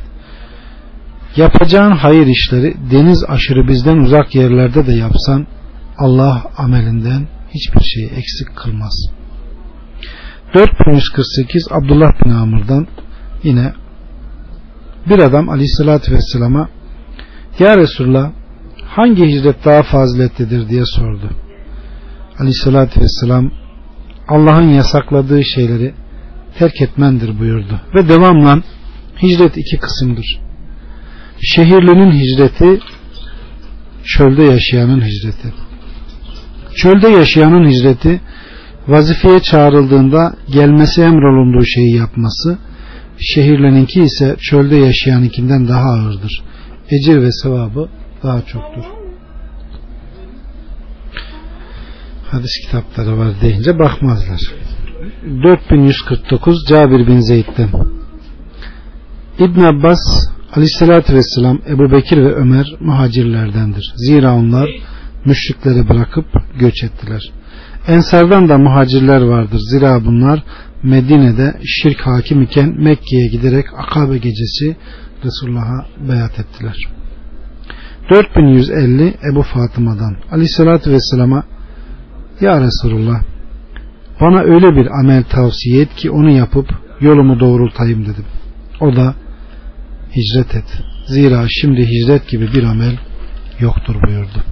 Yapacağın 1.36 1.92
hayır 1.92 2.28
işleri 2.28 2.76
deniz 2.92 3.26
aşırı 3.28 3.68
bizden 3.68 3.98
uzak 3.98 4.36
yerlerde 4.36 4.88
de 4.88 4.92
yapsan 4.92 5.48
Allah 5.98 6.44
amelinden 6.58 7.28
hiçbir 7.50 7.82
şeyi 7.82 8.08
eksik 8.08 8.56
kılmaz. 8.56 9.10
4148 10.54 11.68
Abdullah 11.72 12.26
bin 12.26 12.30
Amr'dan 12.30 12.88
yine 13.44 13.74
bir 15.10 15.20
adam 15.20 15.50
aleyhissalatü 15.50 16.12
vesselama 16.12 16.70
Ya 17.60 17.78
Resulullah 17.78 18.32
hangi 18.86 19.26
hicret 19.28 19.66
daha 19.66 19.84
faziletlidir 19.84 20.70
diye 20.70 20.86
sordu. 20.86 21.30
Aleyhissalatü 22.40 23.02
vesselam 23.02 23.52
Allah'ın 24.28 24.70
yasakladığı 24.70 25.44
şeyleri 25.44 25.94
terk 26.60 26.82
etmendir 26.82 27.40
buyurdu. 27.40 27.82
Ve 27.96 28.10
devamla 28.10 28.62
hicret 29.22 29.58
iki 29.58 29.78
kısımdır. 29.78 30.40
Şehirlinin 31.42 32.12
hicreti 32.12 32.80
çölde 34.06 34.44
yaşayanın 34.44 35.02
hicreti. 35.02 35.54
Çölde 36.76 37.08
yaşayanın 37.08 37.70
hicreti 37.70 38.22
vazifeye 38.88 39.40
çağrıldığında 39.40 40.36
gelmesi 40.54 41.02
emrolunduğu 41.02 41.66
şeyi 41.66 41.96
yapması, 41.96 42.58
şehirleninki 43.20 44.04
ise 44.04 44.36
çölde 44.40 44.76
yaşayanınkinden 44.76 45.68
daha 45.68 45.90
ağırdır. 45.90 46.44
Ecir 46.90 47.22
ve 47.22 47.32
sevabı 47.32 47.90
daha 48.24 48.42
çoktur. 48.42 49.07
Hadis 52.32 52.52
kitapları 52.66 53.18
var 53.18 53.42
deyince 53.42 53.80
bakmazlar. 53.80 54.42
4149 55.44 56.66
Cabir 56.70 57.08
bin 57.08 57.20
Zeyd'den 57.20 57.70
İbn 59.40 59.62
Abbas 59.62 60.00
Aleyhisselatü 60.56 61.14
Vesselam 61.16 61.60
Ebu 61.70 61.92
Bekir 61.92 62.18
ve 62.18 62.34
Ömer 62.36 62.76
muhacirlerdendir. 62.80 63.94
Zira 63.96 64.36
onlar 64.36 64.70
müşrikleri 65.26 65.90
bırakıp 65.90 66.26
göç 66.60 66.84
ettiler. 66.84 67.32
Ensardan 67.88 68.50
da 68.50 68.58
muhacirler 68.58 69.22
vardır. 69.22 69.60
Zira 69.72 70.06
bunlar 70.06 70.44
Medine'de 70.84 71.60
şirk 71.66 72.02
hakim 72.02 72.42
iken 72.42 72.70
Mekke'ye 72.84 73.28
giderek 73.28 73.66
Akabe 73.78 74.18
gecesi 74.18 74.76
Resulullah'a 75.26 75.86
beyat 76.10 76.40
ettiler. 76.40 76.76
4150 78.12 79.16
Ebu 79.32 79.42
Fatıma'dan 79.42 80.16
Aleyhisselatü 80.32 80.92
Vesselam'a 80.92 81.44
Ya 82.42 82.62
Resulullah 82.62 83.22
bana 84.22 84.40
öyle 84.40 84.76
bir 84.76 84.88
amel 85.00 85.24
tavsiye 85.24 85.82
et 85.82 85.96
ki 85.96 86.12
onu 86.12 86.30
yapıp 86.30 86.70
yolumu 87.02 87.40
doğrultayım 87.40 88.02
dedim. 88.06 88.26
O 88.82 88.96
da 88.96 89.16
hicret 90.16 90.56
et. 90.56 90.82
Zira 91.06 91.46
şimdi 91.50 91.86
hicret 91.86 92.28
gibi 92.28 92.54
bir 92.54 92.64
amel 92.64 92.98
yoktur 93.60 93.96
buyurdu. 94.08 94.44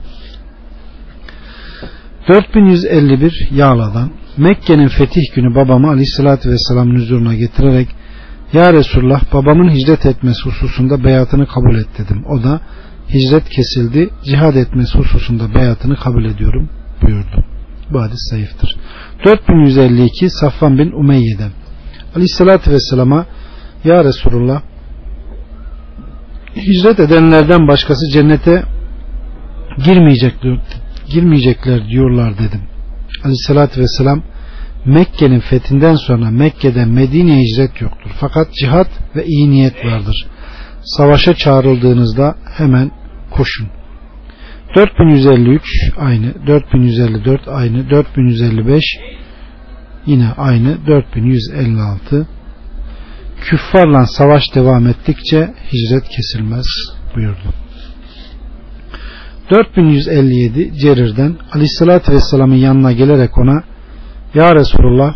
4151 2.28 3.50
Yağla'dan 3.52 4.12
Mekke'nin 4.38 4.88
fetih 4.88 5.36
günü 5.36 5.56
babamı 5.56 5.88
aleyhissalatü 5.90 6.50
vesselamın 6.50 6.96
huzuruna 6.96 7.36
getirerek 7.36 7.88
Ya 8.54 8.74
Resulullah 8.74 9.34
babamın 9.34 9.70
hicret 9.70 10.06
etmesi 10.06 10.42
hususunda 10.46 11.04
beyatını 11.04 11.48
kabul 11.48 11.76
et 11.76 11.88
dedim. 11.98 12.24
O 12.26 12.44
da 12.44 12.62
hicret 13.14 13.50
kesildi 13.50 14.10
cihad 14.24 14.56
etmesi 14.56 14.98
hususunda 14.98 15.56
beyatını 15.56 15.96
kabul 15.96 16.26
ediyorum 16.26 16.70
buyurdu. 17.02 17.55
Bu 17.92 18.02
hadis 18.02 18.20
zayıftır. 18.32 18.76
4152 19.26 20.30
Safvan 20.30 20.78
bin 20.78 20.92
Umeyye'den 20.92 21.52
Aleyhissalatü 22.16 22.72
Vesselam'a 22.72 23.26
Ya 23.84 24.04
Resulullah 24.04 24.62
hicret 26.56 27.00
edenlerden 27.00 27.68
başkası 27.68 28.10
cennete 28.14 28.64
girmeyecekler, 29.86 30.58
girmeyecekler 31.10 31.88
diyorlar 31.88 32.34
dedim. 32.34 32.62
Aleyhissalatü 33.24 33.82
vesselam 33.82 34.24
Mekke'nin 34.86 35.40
fethinden 35.40 35.96
sonra 35.96 36.32
Mekke'den 36.32 36.90
Medine'ye 36.90 37.44
hicret 37.44 37.82
yoktur. 37.82 38.12
Fakat 38.20 38.54
cihat 38.54 38.88
ve 39.16 39.26
iyi 39.26 39.50
niyet 39.50 39.86
vardır. 39.86 40.28
Savaşa 40.84 41.34
çağrıldığınızda 41.34 42.36
hemen 42.58 42.92
koşun. 43.32 43.68
4153 44.76 45.62
aynı, 45.98 46.48
4154 46.48 47.48
aynı, 47.48 47.90
4155 47.90 48.84
yine 50.06 50.28
aynı, 50.38 50.88
4156 50.88 52.28
küffarla 53.42 54.06
savaş 54.06 54.56
devam 54.56 54.88
ettikçe 54.88 55.54
hicret 55.74 56.10
kesilmez 56.10 56.66
buyurdu. 57.16 57.54
4157 59.52 60.80
Cerir'den 60.80 61.36
Aleyhisselatü 61.52 62.12
Vesselam'ın 62.12 62.56
yanına 62.56 62.92
gelerek 62.92 63.38
ona 63.38 63.64
Ya 64.34 64.56
Resulullah 64.56 65.14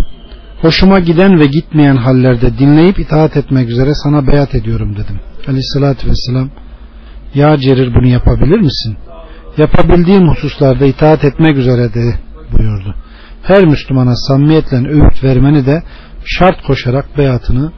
hoşuma 0.61 0.99
giden 0.99 1.39
ve 1.39 1.45
gitmeyen 1.45 1.95
hallerde 1.95 2.57
dinleyip 2.57 2.99
itaat 2.99 3.37
etmek 3.37 3.69
üzere 3.69 3.93
sana 3.93 4.27
beyat 4.27 4.55
ediyorum 4.55 4.93
dedim. 4.93 5.19
Aleyhisselatü 5.47 6.09
Vesselam 6.09 6.49
Ya 7.33 7.57
Cerir 7.57 7.95
bunu 7.95 8.07
yapabilir 8.07 8.59
misin? 8.59 8.97
Yapabildiğim 9.59 10.29
hususlarda 10.29 10.85
itaat 10.85 11.25
etmek 11.25 11.57
üzere 11.57 11.93
de 11.93 12.19
buyurdu. 12.51 12.95
Her 13.43 13.65
Müslümana 13.65 14.15
samimiyetle 14.15 14.77
öğüt 14.77 15.23
vermeni 15.23 15.65
de 15.65 15.83
şart 16.25 16.61
koşarak 16.61 17.17
beyatını 17.17 17.71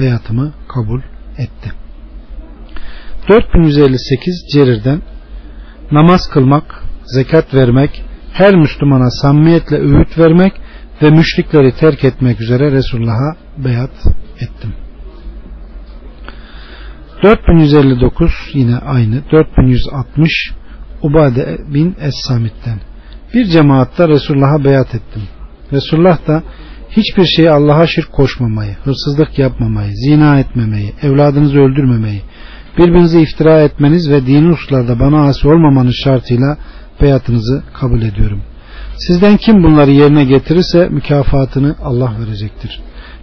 beyatımı 0.00 0.52
kabul 0.68 1.00
etti. 1.38 1.72
4158 3.28 4.46
Cerir'den 4.52 5.02
namaz 5.92 6.20
kılmak, 6.32 6.84
zekat 7.04 7.54
vermek, 7.54 8.04
her 8.32 8.54
Müslümana 8.54 9.10
samimiyetle 9.10 9.76
öğüt 9.76 10.18
vermek 10.18 10.52
ve 11.02 11.10
müşrikleri 11.10 11.72
terk 11.72 12.04
etmek 12.04 12.40
üzere 12.40 12.72
Resulullah'a 12.72 13.36
beyat 13.64 14.06
ettim. 14.40 14.74
4159 17.22 18.32
yine 18.54 18.76
aynı 18.76 19.22
4160 19.32 20.58
Ubade 21.02 21.58
bin 21.74 21.96
Es-Samit'ten 22.00 22.80
bir 23.34 23.44
cemaatta 23.44 24.08
Resulullah'a 24.08 24.64
beyat 24.64 24.94
ettim. 24.94 25.22
Resulullah 25.72 26.26
da 26.26 26.42
hiçbir 26.90 27.24
şeyi 27.24 27.50
Allah'a 27.50 27.86
şirk 27.86 28.12
koşmamayı, 28.12 28.76
hırsızlık 28.84 29.38
yapmamayı, 29.38 29.92
zina 29.92 30.38
etmemeyi, 30.38 30.92
evladınızı 31.02 31.58
öldürmemeyi, 31.58 32.22
birbirinize 32.78 33.20
iftira 33.20 33.60
etmeniz 33.60 34.10
ve 34.10 34.26
dini 34.26 34.52
hususlarda 34.52 35.00
bana 35.00 35.22
asi 35.28 35.48
olmamanız 35.48 35.94
şartıyla 36.04 36.56
beyatınızı 37.02 37.62
kabul 37.74 38.02
ediyorum. 38.02 38.42
Sizden 38.96 39.36
kim 39.36 39.62
bunları 39.62 39.90
yerine 39.90 40.24
getirirse 40.24 40.88
mükafatını 40.88 41.76
Allah 41.82 42.12
verecektir. 42.20 42.80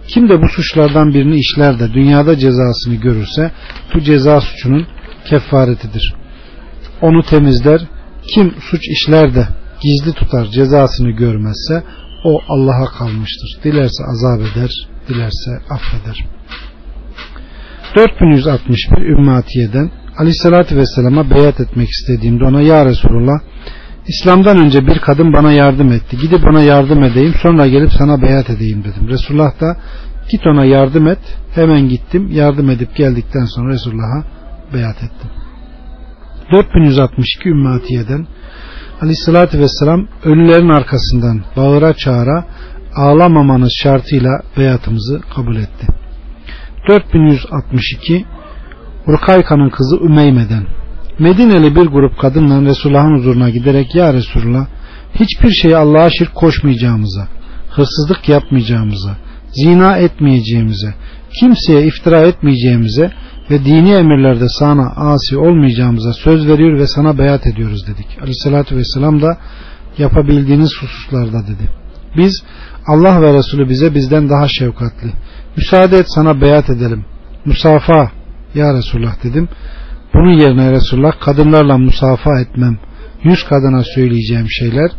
Kim 0.08 0.28
de 0.28 0.42
bu 0.42 0.48
suçlardan 0.48 1.14
birini 1.14 1.36
işler 1.36 1.78
de 1.78 1.92
dünyada 1.92 2.38
cezasını 2.38 2.94
görürse 2.94 3.50
bu 3.94 4.00
ceza 4.00 4.40
suçunun 4.40 4.86
kefaretidir. 5.24 6.14
Onu 7.02 7.22
temizler. 7.22 7.80
Kim 8.34 8.54
suç 8.70 8.88
işler 8.88 9.34
de 9.34 9.48
gizli 9.82 10.12
tutar 10.12 10.46
cezasını 10.46 11.10
görmezse 11.10 11.82
o 12.24 12.40
Allah'a 12.48 12.86
kalmıştır. 12.98 13.58
Dilerse 13.64 14.04
azap 14.04 14.40
eder, 14.40 14.70
dilerse 15.08 15.50
affeder. 15.70 16.26
4161 17.96 19.02
Ümmatiye'den 19.02 19.90
Aleyhisselatü 20.18 20.76
Vesselam'a 20.76 21.30
beyat 21.30 21.60
etmek 21.60 21.88
istediğimde 21.88 22.44
ona 22.44 22.60
Ya 22.62 22.84
Resulullah 22.84 23.38
İslam'dan 24.08 24.58
önce 24.58 24.86
bir 24.86 24.98
kadın 24.98 25.32
bana 25.32 25.52
yardım 25.52 25.92
etti. 25.92 26.16
Gidip 26.16 26.44
ona 26.50 26.62
yardım 26.62 27.02
edeyim 27.02 27.34
sonra 27.42 27.66
gelip 27.66 27.92
sana 27.92 28.22
beyat 28.22 28.50
edeyim 28.50 28.84
dedim. 28.84 29.08
Resulullah 29.08 29.60
da 29.60 29.76
git 30.30 30.46
ona 30.46 30.64
yardım 30.64 31.06
et. 31.08 31.18
Hemen 31.54 31.88
gittim. 31.88 32.30
Yardım 32.30 32.70
edip 32.70 32.96
geldikten 32.96 33.44
sonra 33.44 33.72
Resulullah'a 33.72 34.24
beyat 34.74 34.96
ettim. 34.96 35.30
4162 36.52 37.48
Ümmatiye'den 37.48 38.26
Aleyhissalatü 39.02 39.58
Vesselam 39.58 40.08
ölülerin 40.24 40.68
arkasından 40.68 41.44
bağıra 41.56 41.94
çağıra 41.94 42.44
ağlamamanız 42.94 43.72
şartıyla 43.82 44.30
beyatımızı 44.56 45.20
kabul 45.34 45.56
etti. 45.56 45.86
4162 46.88 48.24
Rukayka'nın 49.08 49.70
kızı 49.70 49.96
Ümeyme'den 49.96 50.66
Medineli 51.18 51.76
bir 51.76 51.86
grup 51.86 52.18
kadınla 52.18 52.62
Resulullah'ın 52.62 53.18
huzuruna 53.18 53.50
giderek 53.50 53.94
Ya 53.94 54.12
Resulullah 54.12 54.66
hiçbir 55.14 55.50
şeyi 55.50 55.76
Allah'a 55.76 56.10
şirk 56.10 56.34
koşmayacağımıza, 56.34 57.28
hırsızlık 57.70 58.28
yapmayacağımıza, 58.28 59.16
zina 59.52 59.96
etmeyeceğimize, 59.96 60.94
kimseye 61.40 61.86
iftira 61.86 62.20
etmeyeceğimize 62.20 63.12
ve 63.50 63.64
dini 63.64 63.92
emirlerde 63.92 64.46
sana 64.48 64.92
asi 64.96 65.38
olmayacağımıza 65.38 66.12
söz 66.12 66.48
veriyor 66.48 66.78
ve 66.78 66.86
sana 66.86 67.18
beyat 67.18 67.46
ediyoruz 67.46 67.86
dedik. 67.86 68.06
Aleyhissalatü 68.20 68.76
vesselam 68.76 69.22
da 69.22 69.38
yapabildiğiniz 69.98 70.70
hususlarda 70.80 71.42
dedi. 71.46 71.68
Biz 72.16 72.44
Allah 72.86 73.22
ve 73.22 73.32
Resulü 73.32 73.68
bize 73.68 73.94
bizden 73.94 74.30
daha 74.30 74.48
şefkatli. 74.48 75.12
Müsaade 75.56 75.98
et 75.98 76.06
sana 76.08 76.40
beyat 76.40 76.70
edelim. 76.70 77.04
Musafa 77.44 78.10
ya 78.54 78.74
Resulullah 78.74 79.24
dedim. 79.24 79.48
Bunun 80.14 80.32
yerine 80.32 80.72
Resulullah 80.72 81.20
kadınlarla 81.20 81.78
musafa 81.78 82.40
etmem. 82.40 82.78
Yüz 83.24 83.44
kadına 83.44 83.82
söyleyeceğim 83.94 84.46
şeyler 84.50 84.90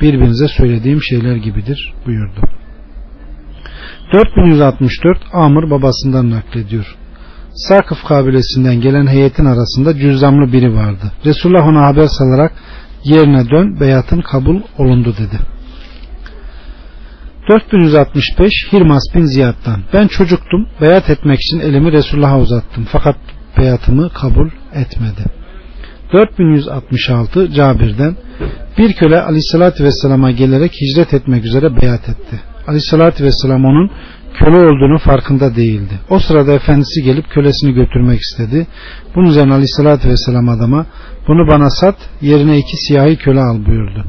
birbirinize 0.00 0.48
söylediğim 0.48 1.02
şeyler 1.02 1.36
gibidir 1.36 1.94
buyurdu. 2.06 2.40
4164 4.12 5.18
Amr 5.32 5.70
babasından 5.70 6.30
naklediyor. 6.30 6.96
Sakıf 7.54 8.04
kabilesinden 8.04 8.80
gelen 8.80 9.06
heyetin 9.06 9.44
arasında 9.44 9.98
cüzdanlı 9.98 10.52
biri 10.52 10.74
vardı. 10.74 11.12
Resulullah 11.26 11.66
ona 11.66 11.86
haber 11.86 12.06
salarak 12.06 12.52
yerine 13.04 13.50
dön 13.50 13.80
beyatın 13.80 14.20
kabul 14.20 14.60
olundu 14.78 15.14
dedi. 15.18 15.38
4165 17.50 18.52
Hirmas 18.72 19.02
bin 19.14 19.24
Ziyad'dan 19.24 19.82
ben 19.92 20.06
çocuktum 20.06 20.68
beyat 20.80 21.10
etmek 21.10 21.40
için 21.40 21.60
elimi 21.60 21.92
Resulullah'a 21.92 22.40
uzattım 22.40 22.86
fakat 22.92 23.16
beyatımı 23.58 24.10
kabul 24.10 24.50
etmedi. 24.74 25.24
4166 26.12 27.52
Cabir'den 27.52 28.16
bir 28.78 28.92
köle 28.92 29.22
aleyhissalatü 29.22 29.84
vesselama 29.84 30.30
gelerek 30.30 30.72
hicret 30.72 31.14
etmek 31.14 31.44
üzere 31.44 31.76
beyat 31.82 32.08
etti. 32.08 32.40
Aleyhissalatü 32.66 33.24
vesselam 33.24 33.64
onun 33.64 33.90
köle 34.34 34.56
olduğunu 34.56 34.98
farkında 34.98 35.56
değildi. 35.56 36.00
O 36.10 36.18
sırada 36.18 36.52
efendisi 36.52 37.02
gelip 37.02 37.30
kölesini 37.30 37.72
götürmek 37.72 38.20
istedi. 38.20 38.66
Bunun 39.14 39.26
üzerine 39.26 39.52
aleyhissalatü 39.52 40.08
vesselam 40.08 40.48
adama 40.48 40.86
bunu 41.28 41.48
bana 41.48 41.70
sat 41.70 41.96
yerine 42.20 42.58
iki 42.58 42.76
siyahi 42.76 43.16
köle 43.16 43.40
al 43.40 43.66
buyurdu. 43.66 44.04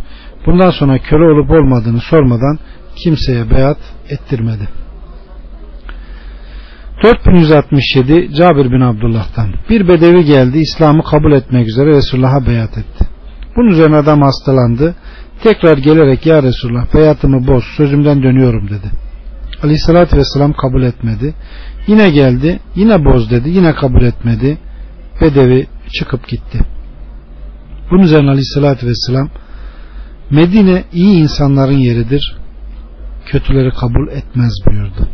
Bundan 0.46 0.70
sonra 0.70 1.00
köle 1.00 1.24
olup 1.24 1.52
olmadığını 1.52 2.00
sormadan 2.00 2.60
kimseye 3.04 3.50
beyat 3.50 3.78
ettirmedi. 4.10 4.68
4167 7.04 8.34
Cabir 8.36 8.72
bin 8.72 8.82
Abdullah'tan 8.82 9.54
bir 9.70 9.88
bedevi 9.88 10.26
geldi 10.26 10.58
İslam'ı 10.58 11.04
kabul 11.04 11.32
etmek 11.32 11.68
üzere 11.68 11.90
Resulullah'a 11.90 12.48
beyat 12.48 12.78
etti. 12.78 13.06
Bunun 13.56 13.68
üzerine 13.68 13.96
adam 13.96 14.22
hastalandı. 14.22 14.96
Tekrar 15.44 15.78
gelerek 15.78 16.26
ya 16.26 16.44
Resulullah 16.44 16.94
beyatımı 16.94 17.48
boz 17.48 17.64
sözümden 17.78 18.24
dönüyorum 18.24 18.70
dedi. 18.70 19.05
Aleyhissalatü 19.64 20.18
vesselam 20.18 20.53
kabul 20.53 20.84
etmedi. 20.84 21.34
Yine 21.88 22.10
geldi 22.10 22.60
yine 22.76 23.06
boz 23.06 23.32
dedi 23.32 23.49
yine 23.49 23.76
kabul 23.76 24.01
etmedi. 24.01 24.58
Bedevi 25.22 25.68
çıkıp 25.99 26.28
gitti. 26.28 26.60
Bunun 27.91 28.03
üzerine 28.03 28.30
Aleyhissalatü 28.30 28.88
vesselam 28.88 29.30
Medine 30.30 30.84
iyi 30.93 31.24
insanların 31.24 31.78
yeridir. 31.78 32.36
Kötüleri 33.26 33.72
kabul 33.72 34.08
etmez 34.08 34.53
buyurdu. 34.68 35.10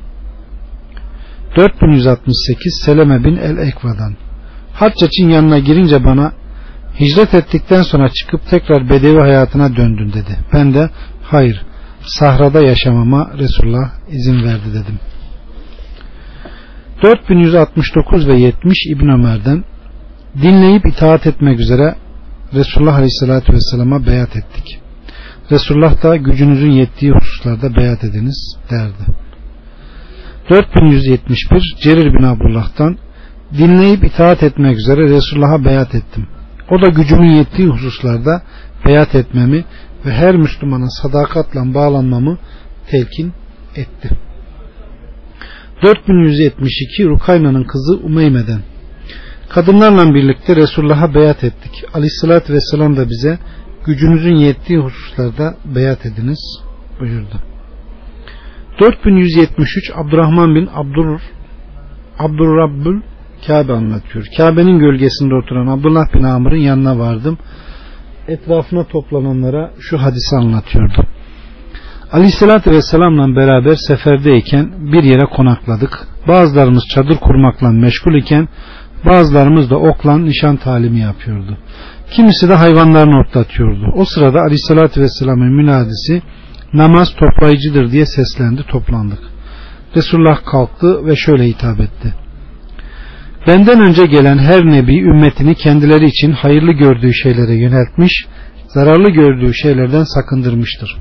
4168 1.57 2.81
Seleme 2.85 3.23
bin 3.23 3.35
El 3.35 3.57
Ekva'dan 3.57 4.15
Haccac'ın 4.73 5.29
yanına 5.29 5.59
girince 5.59 6.03
bana 6.03 6.31
hicret 6.99 7.33
ettikten 7.33 7.81
sonra 7.81 8.09
çıkıp 8.09 8.49
tekrar 8.49 8.89
bedevi 8.89 9.19
hayatına 9.19 9.75
döndün 9.75 10.13
dedi. 10.13 10.37
Ben 10.53 10.73
de 10.73 10.89
hayır 11.23 11.65
sahrada 12.05 12.61
yaşamama 12.61 13.31
Resulullah 13.37 13.91
izin 14.09 14.43
verdi 14.43 14.69
dedim. 14.73 14.99
4169 17.03 18.27
ve 18.27 18.35
70 18.35 18.77
İbn 18.87 19.09
Ömer'den 19.09 19.63
dinleyip 20.41 20.85
itaat 20.85 21.27
etmek 21.27 21.59
üzere 21.59 21.95
Resulullah 22.53 22.95
Aleyhisselatü 22.95 23.53
Vesselam'a 23.53 24.05
beyat 24.05 24.35
ettik. 24.35 24.79
Resulullah 25.51 26.03
da 26.03 26.15
gücünüzün 26.15 26.71
yettiği 26.71 27.11
hususlarda 27.11 27.75
beyat 27.75 28.03
ediniz 28.03 28.55
derdi. 28.71 29.05
4171 30.49 31.75
Cerir 31.81 32.13
bin 32.13 32.23
Abdullah'tan 32.23 32.97
dinleyip 33.57 34.03
itaat 34.03 34.43
etmek 34.43 34.77
üzere 34.77 35.01
Resulullah'a 35.01 35.65
beyat 35.65 35.95
ettim. 35.95 36.27
O 36.71 36.81
da 36.81 36.87
gücümün 36.87 37.29
yettiği 37.29 37.67
hususlarda 37.67 38.41
beyat 38.85 39.15
etmemi 39.15 39.65
ve 40.05 40.11
her 40.11 40.35
Müslümana 40.35 40.89
sadakatle 40.89 41.73
bağlanmamı 41.73 42.37
telkin 42.87 43.33
etti. 43.75 44.09
4172 45.83 47.05
Rukayna'nın 47.05 47.63
kızı 47.63 47.97
Umeyme'den 47.97 48.61
Kadınlarla 49.53 50.13
birlikte 50.13 50.55
Resulullah'a 50.55 51.13
beyat 51.13 51.43
ettik. 51.43 51.83
Aleyhissalatü 51.93 52.53
vesselam 52.53 52.97
da 52.97 53.09
bize 53.09 53.39
gücünüzün 53.85 54.35
yettiği 54.35 54.79
hususlarda 54.79 55.55
beyat 55.65 56.05
ediniz 56.05 56.61
buyurdu. 56.99 57.35
4173 58.79 59.91
Abdurrahman 59.95 60.55
bin 60.55 60.69
Abdur 60.73 61.19
Abdurrabbül 62.19 63.01
Kabe 63.47 63.73
anlatıyor. 63.73 64.25
Kabe'nin 64.37 64.79
gölgesinde 64.79 65.35
oturan 65.35 65.67
Abdullah 65.67 66.13
bin 66.13 66.23
Amr'ın 66.23 66.55
yanına 66.55 66.99
vardım. 66.99 67.37
Etrafına 68.27 68.83
toplananlara 68.83 69.71
şu 69.79 69.97
hadisi 69.97 70.35
anlatıyordu. 70.35 71.05
Aleyhissalatü 72.11 72.71
Vesselam'la 72.71 73.35
beraber 73.35 73.75
seferdeyken 73.75 74.71
bir 74.93 75.03
yere 75.03 75.25
konakladık. 75.25 76.07
Bazılarımız 76.27 76.83
çadır 76.89 77.15
kurmakla 77.15 77.69
meşgul 77.69 78.15
iken 78.15 78.47
bazılarımız 79.05 79.69
da 79.69 79.77
okla 79.77 80.17
nişan 80.17 80.57
talimi 80.57 80.99
yapıyordu. 80.99 81.57
Kimisi 82.11 82.49
de 82.49 82.53
hayvanlarını 82.53 83.19
otlatıyordu. 83.19 83.91
O 83.95 84.05
sırada 84.05 84.39
Aleyhissalatü 84.39 85.01
Vesselam'ın 85.01 85.55
münadisi 85.55 86.21
namaz 86.73 87.15
toplayıcıdır 87.15 87.91
diye 87.91 88.05
seslendi 88.05 88.63
toplandık. 88.63 89.19
Resulullah 89.95 90.45
kalktı 90.45 91.05
ve 91.05 91.15
şöyle 91.15 91.47
hitap 91.47 91.79
etti. 91.79 92.20
Benden 93.47 93.79
önce 93.79 94.05
gelen 94.05 94.37
her 94.37 94.65
nebi 94.65 94.97
ümmetini 94.97 95.55
kendileri 95.55 96.05
için 96.05 96.31
hayırlı 96.31 96.71
gördüğü 96.71 97.13
şeylere 97.13 97.53
yöneltmiş, 97.53 98.25
zararlı 98.67 99.09
gördüğü 99.09 99.53
şeylerden 99.53 100.03
sakındırmıştır. 100.03 100.97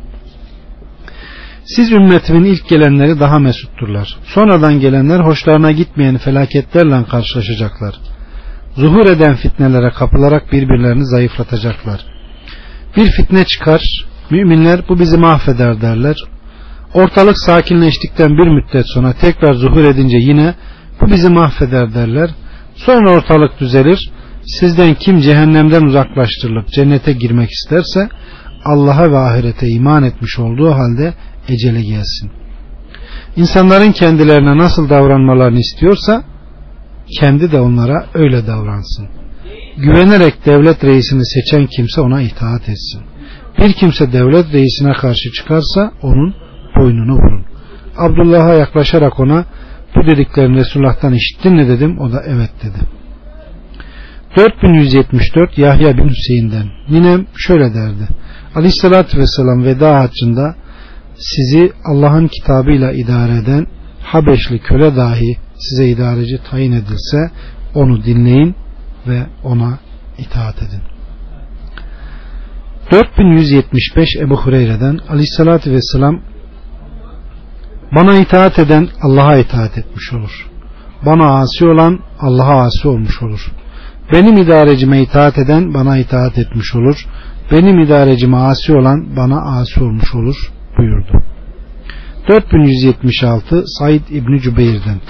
Siz 1.64 1.92
ümmetimin 1.92 2.44
ilk 2.44 2.68
gelenleri 2.68 3.20
daha 3.20 3.38
mesutturlar. 3.38 4.18
Sonradan 4.24 4.80
gelenler 4.80 5.20
hoşlarına 5.20 5.72
gitmeyen 5.72 6.16
felaketlerle 6.18 7.04
karşılaşacaklar. 7.04 7.94
Zuhur 8.76 9.06
eden 9.06 9.36
fitnelere 9.36 9.90
kapılarak 9.90 10.52
birbirlerini 10.52 11.06
zayıflatacaklar. 11.06 12.00
Bir 12.96 13.10
fitne 13.10 13.44
çıkar, 13.44 13.82
müminler 14.30 14.80
bu 14.88 14.98
bizi 14.98 15.16
mahveder 15.16 15.80
derler. 15.80 16.16
Ortalık 16.94 17.38
sakinleştikten 17.38 18.28
bir 18.28 18.48
müddet 18.48 18.84
sonra 18.94 19.12
tekrar 19.12 19.52
zuhur 19.52 19.84
edince 19.84 20.16
yine 20.16 20.54
bu 21.00 21.10
bizi 21.10 21.28
mahveder 21.28 21.94
derler. 21.94 22.30
Sonra 22.74 23.10
ortalık 23.10 23.60
düzelir. 23.60 24.10
Sizden 24.46 24.94
kim 24.94 25.20
cehennemden 25.20 25.82
uzaklaştırılıp 25.82 26.68
cennete 26.68 27.12
girmek 27.12 27.50
isterse 27.50 28.08
Allah'a 28.64 29.10
ve 29.10 29.18
ahirete 29.18 29.68
iman 29.68 30.02
etmiş 30.02 30.38
olduğu 30.38 30.70
halde 30.70 31.14
ecele 31.48 31.82
gelsin. 31.82 32.30
İnsanların 33.36 33.92
kendilerine 33.92 34.58
nasıl 34.58 34.88
davranmalarını 34.88 35.58
istiyorsa 35.58 36.24
kendi 37.20 37.52
de 37.52 37.60
onlara 37.60 38.06
öyle 38.14 38.46
davransın. 38.46 39.08
Güvenerek 39.76 40.46
devlet 40.46 40.84
reisini 40.84 41.26
seçen 41.26 41.66
kimse 41.66 42.00
ona 42.00 42.22
itaat 42.22 42.68
etsin. 42.68 43.02
Bir 43.58 43.72
kimse 43.72 44.12
devlet 44.12 44.52
reisine 44.52 44.92
karşı 44.92 45.32
çıkarsa 45.32 45.92
onun 46.02 46.34
boynunu 46.76 47.12
vurun. 47.12 47.44
Abdullah'a 47.96 48.54
yaklaşarak 48.54 49.20
ona 49.20 49.44
bu 49.96 50.06
dediklerini 50.06 50.56
Resulullah'tan 50.56 51.12
işittin 51.12 51.54
mi 51.54 51.68
dedim. 51.68 51.98
O 51.98 52.12
da 52.12 52.22
evet 52.26 52.50
dedi. 52.62 52.78
4174 54.36 55.58
Yahya 55.58 55.96
bin 55.96 56.08
Hüseyin'den 56.08 56.66
Ninem 56.90 57.26
şöyle 57.36 57.74
derdi. 57.74 58.08
Aleyhissalatü 58.54 59.18
vesselam 59.18 59.64
veda 59.64 60.00
haccında 60.00 60.54
sizi 61.14 61.72
Allah'ın 61.84 62.28
kitabıyla 62.28 62.92
idare 62.92 63.36
eden 63.36 63.66
Habeşli 64.02 64.58
köle 64.58 64.96
dahi 64.96 65.36
size 65.58 65.88
idareci 65.88 66.40
tayin 66.50 66.72
edilse 66.72 67.30
onu 67.74 68.04
dinleyin 68.04 68.54
ve 69.06 69.26
ona 69.42 69.78
itaat 70.18 70.62
edin. 70.62 70.80
4175 72.92 74.16
Ebu 74.16 74.36
Hureyre'den 74.36 74.98
Aleyhissalatü 75.08 75.72
Vesselam 75.72 76.22
bana 77.94 78.18
itaat 78.18 78.58
eden 78.58 78.88
Allah'a 79.02 79.36
itaat 79.36 79.78
etmiş 79.78 80.12
olur. 80.12 80.48
Bana 81.06 81.38
asi 81.40 81.66
olan 81.66 81.98
Allah'a 82.20 82.62
asi 82.62 82.88
olmuş 82.88 83.22
olur. 83.22 83.52
Benim 84.12 84.36
idarecime 84.36 85.02
itaat 85.02 85.38
eden 85.38 85.74
bana 85.74 85.98
itaat 85.98 86.38
etmiş 86.38 86.74
olur. 86.74 87.06
Benim 87.52 87.78
idarecime 87.78 88.36
asi 88.36 88.76
olan 88.76 89.16
bana 89.16 89.60
asi 89.60 89.84
olmuş 89.84 90.14
olur 90.14 90.52
buyurdu. 90.78 91.22
4176 92.28 93.64
Said 93.66 94.08
İbni 94.10 94.40
Cübeyr'den 94.40 95.00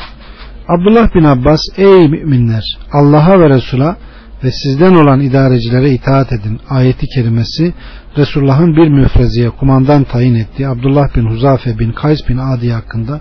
Abdullah 0.68 1.14
bin 1.14 1.24
Abbas 1.24 1.60
ey 1.76 2.08
müminler 2.08 2.78
Allah'a 2.92 3.40
ve 3.40 3.48
Resul'a 3.48 3.96
ve 4.44 4.50
sizden 4.50 4.94
olan 4.94 5.20
idarecilere 5.20 5.90
itaat 5.90 6.32
edin 6.32 6.60
ayeti 6.68 7.06
kerimesi 7.06 7.74
Resulullah'ın 8.16 8.76
bir 8.76 8.88
müfreziye 8.88 9.50
kumandan 9.50 10.04
tayin 10.04 10.34
ettiği 10.34 10.68
Abdullah 10.68 11.16
bin 11.16 11.26
Huzafe 11.26 11.78
bin 11.78 11.92
Kays 11.92 12.28
bin 12.28 12.38
Adi 12.38 12.70
hakkında 12.72 13.20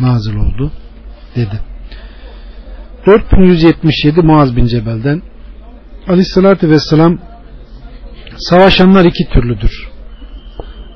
nazil 0.00 0.36
oldu 0.36 0.72
dedi. 1.36 1.60
4177 3.06 4.22
Muaz 4.22 4.56
bin 4.56 4.66
Cebel'den 4.66 5.22
Aleyhissalatü 6.08 6.70
Vesselam 6.70 7.18
savaşanlar 8.36 9.04
iki 9.04 9.28
türlüdür. 9.28 9.88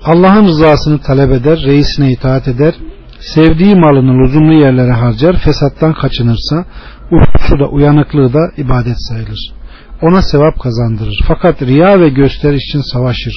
Allah'ın 0.04 0.46
rızasını 0.46 1.00
talep 1.00 1.32
eder, 1.32 1.58
reisine 1.66 2.12
itaat 2.12 2.48
eder, 2.48 2.74
sevdiği 3.20 3.74
malını 3.74 4.22
lüzumlu 4.22 4.52
yerlere 4.52 4.92
harcar, 4.92 5.36
fesattan 5.36 5.94
kaçınırsa, 5.94 6.64
uykusu 7.10 7.58
da 7.58 7.68
uyanıklığı 7.68 8.32
da 8.32 8.40
ibadet 8.56 8.96
sayılır. 8.98 9.54
Ona 10.02 10.22
sevap 10.22 10.60
kazandırır. 10.60 11.24
Fakat 11.28 11.62
riya 11.62 12.00
ve 12.00 12.08
gösteriş 12.08 12.64
için 12.64 12.92
savaşır. 12.92 13.34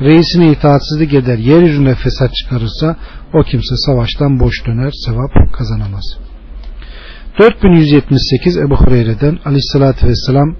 Reisine 0.00 0.52
itaatsizlik 0.52 1.14
eder, 1.14 1.38
yeryüzünde 1.38 1.94
fesat 1.94 2.34
çıkarırsa 2.34 2.96
o 3.34 3.42
kimse 3.42 3.76
savaştan 3.76 4.40
boş 4.40 4.66
döner, 4.66 4.90
sevap 5.06 5.52
kazanamaz. 5.52 6.18
4178 7.38 8.56
Ebu 8.56 8.76
Hureyre'den 8.76 9.38
aleyhissalatü 9.44 10.06
vesselam 10.06 10.56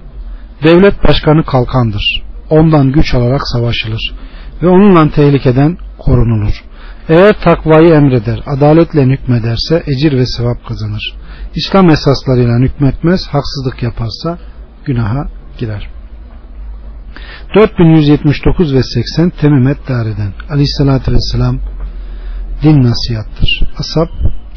devlet 0.63 1.03
başkanı 1.03 1.43
kalkandır. 1.43 2.23
Ondan 2.49 2.91
güç 2.91 3.13
alarak 3.13 3.41
savaşılır 3.47 4.13
ve 4.61 4.67
onunla 4.67 5.11
tehlikeden 5.11 5.77
korunulur. 5.97 6.63
Eğer 7.09 7.33
takvayı 7.43 7.93
emreder, 7.93 8.39
adaletle 8.45 9.03
hükmederse 9.05 9.83
ecir 9.87 10.13
ve 10.13 10.25
sevap 10.25 10.67
kazanır. 10.67 11.13
İslam 11.55 11.89
esaslarıyla 11.89 12.59
hükmetmez, 12.59 13.27
haksızlık 13.27 13.83
yaparsa 13.83 14.37
günaha 14.85 15.36
girer. 15.57 15.89
4179 17.55 18.73
ve 18.73 18.83
80 18.83 19.29
Temimet 19.29 19.87
Dare'den 19.87 20.33
Aleyhissalatü 20.49 21.11
Vesselam 21.11 21.59
din 22.63 22.83
nasihattır. 22.83 23.63
Asap 23.77 24.09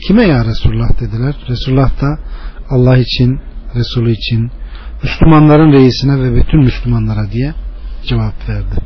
kime 0.07 0.23
ya 0.23 0.45
Resulullah 0.45 1.01
dediler. 1.01 1.35
Resulullah 1.49 2.01
da 2.01 2.19
Allah 2.71 2.97
için, 2.97 3.41
Resulü 3.75 4.13
için, 4.13 4.51
Müslümanların 5.03 5.73
reisine 5.73 6.23
ve 6.23 6.35
bütün 6.35 6.61
Müslümanlara 6.61 7.31
diye 7.33 7.55
cevap 8.07 8.49
verdi. 8.49 8.77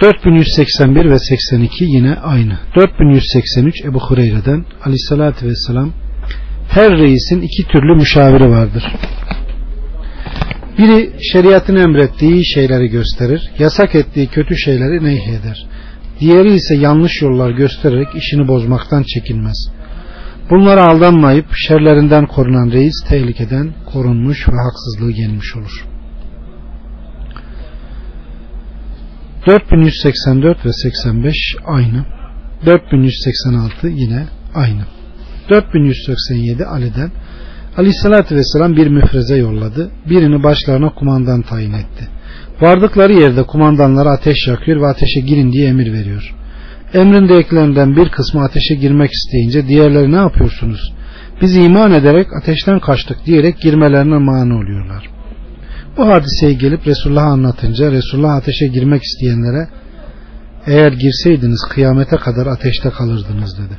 4181 0.00 1.10
ve 1.10 1.18
82 1.18 1.84
yine 1.84 2.14
aynı. 2.14 2.58
4183 2.76 3.84
Ebu 3.84 4.00
Hureyre'den 4.00 4.64
Aleyhissalatü 4.84 5.46
Vesselam 5.46 5.92
her 6.68 6.98
reisin 6.98 7.40
iki 7.40 7.68
türlü 7.68 7.94
müşaviri 7.94 8.50
vardır. 8.50 8.84
Biri 10.78 11.12
şeriatın 11.32 11.76
emrettiği 11.76 12.46
şeyleri 12.46 12.88
gösterir, 12.88 13.50
yasak 13.58 13.94
ettiği 13.94 14.26
kötü 14.26 14.56
şeyleri 14.56 15.04
neyheder. 15.04 15.66
Diğeri 16.20 16.54
ise 16.54 16.74
yanlış 16.74 17.22
yollar 17.22 17.50
göstererek 17.50 18.08
işini 18.14 18.48
bozmaktan 18.48 19.02
çekinmez. 19.02 19.70
Bunlara 20.50 20.86
aldanmayıp 20.86 21.46
şerlerinden 21.54 22.26
korunan 22.26 22.70
reis 22.70 22.94
tehlikeden 23.08 23.74
korunmuş 23.92 24.48
ve 24.48 24.52
haksızlığı 24.52 25.20
yenmiş 25.20 25.56
olur. 25.56 25.86
4184 29.46 30.66
ve 30.66 30.72
85 30.72 31.36
aynı. 31.64 32.06
4186 32.66 33.88
yine 33.88 34.26
aynı. 34.54 34.82
4187 35.50 36.64
Ali'den 36.64 37.10
Aleyhissalatü 37.76 38.36
Vesselam 38.36 38.76
bir 38.76 38.86
müfreze 38.86 39.36
yolladı. 39.36 39.90
Birini 40.08 40.42
başlarına 40.42 40.90
kumandan 40.94 41.42
tayin 41.42 41.72
etti. 41.72 42.08
Vardıkları 42.60 43.12
yerde 43.12 43.42
kumandanlara 43.42 44.10
ateş 44.10 44.48
yakıyor 44.48 44.80
ve 44.80 44.86
ateşe 44.86 45.20
girin 45.20 45.52
diye 45.52 45.68
emir 45.68 45.92
veriyor. 45.92 46.34
Emrindekilerden 46.94 47.96
bir 47.96 48.08
kısmı 48.08 48.44
ateşe 48.44 48.74
girmek 48.74 49.10
isteyince 49.12 49.68
diğerleri 49.68 50.12
ne 50.12 50.16
yapıyorsunuz? 50.16 50.92
Biz 51.42 51.56
iman 51.56 51.92
ederek 51.92 52.26
ateşten 52.42 52.80
kaçtık 52.80 53.26
diyerek 53.26 53.60
girmelerine 53.60 54.18
mani 54.18 54.54
oluyorlar. 54.54 55.10
Bu 55.96 56.06
hadiseyi 56.06 56.58
gelip 56.58 56.86
Resulullah'a 56.86 57.32
anlatınca 57.32 57.90
Resulullah 57.90 58.34
ateşe 58.34 58.66
girmek 58.66 59.02
isteyenlere 59.02 59.68
eğer 60.66 60.92
girseydiniz 60.92 61.60
kıyamete 61.70 62.16
kadar 62.16 62.46
ateşte 62.46 62.90
kalırdınız 62.90 63.58
dedi. 63.58 63.78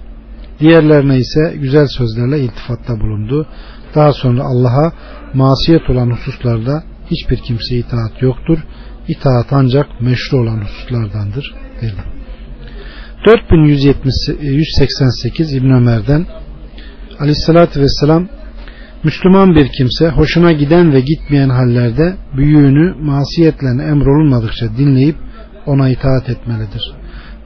Diğerlerine 0.60 1.18
ise 1.18 1.56
güzel 1.62 1.88
sözlerle 1.88 2.40
iltifatta 2.40 3.00
bulundu. 3.00 3.48
Daha 3.96 4.14
sonra 4.14 4.44
Allah'a 4.44 4.92
masiyet 5.34 5.90
olan 5.90 6.12
hususlarda 6.12 6.84
hiçbir 7.12 7.38
kimseye 7.38 7.80
itaat 7.80 8.22
yoktur. 8.22 8.60
İtaat 9.08 9.48
ancak 9.52 10.02
meşru 10.02 10.38
olan 10.38 10.62
hususlardandır 10.62 11.56
dedi. 11.82 12.04
4188 13.26 15.54
İbn 15.54 15.70
Ömer'den 15.70 16.26
Aleyhissalatü 17.20 17.82
Vesselam 17.82 18.28
Müslüman 19.04 19.56
bir 19.56 19.68
kimse 19.78 20.10
hoşuna 20.10 20.52
giden 20.52 20.94
ve 20.94 21.00
gitmeyen 21.00 21.50
hallerde 21.50 22.16
büyüğünü 22.38 22.96
masiyetle 23.02 23.68
emrolunmadıkça 23.68 24.78
dinleyip 24.78 25.16
ona 25.66 25.90
itaat 25.90 26.30
etmelidir. 26.30 26.94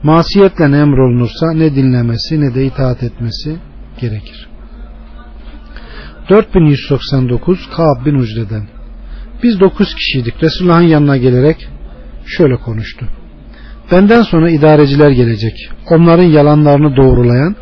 Masiyetle 0.02 0.64
emrolunursa 0.64 1.52
ne 1.52 1.74
dinlemesi 1.74 2.40
ne 2.40 2.54
de 2.54 2.66
itaat 2.66 3.02
etmesi 3.02 3.56
gerekir. 4.00 4.51
4199 6.28 7.68
Kaab 7.76 8.06
bin 8.06 8.14
Ucre'den 8.14 8.62
Biz 9.42 9.60
9 9.60 9.94
kişiydik. 9.94 10.42
Resulullah'ın 10.42 10.82
yanına 10.82 11.16
gelerek 11.16 11.68
şöyle 12.26 12.56
konuştu. 12.56 13.06
Benden 13.92 14.22
sonra 14.22 14.50
idareciler 14.50 15.10
gelecek. 15.10 15.52
Onların 15.90 16.22
yalanlarını 16.22 16.96
doğrulayan, 16.96 17.56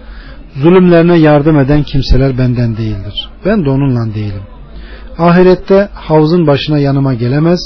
zulümlerine 0.57 1.19
yardım 1.19 1.59
eden 1.59 1.83
kimseler 1.83 2.39
benden 2.39 2.77
değildir. 2.77 3.31
Ben 3.45 3.65
de 3.65 3.71
onunla 3.71 4.15
değilim. 4.15 4.43
Ahirette 5.19 5.89
havuzun 5.95 6.47
başına 6.47 6.79
yanıma 6.79 7.15
gelemez. 7.15 7.61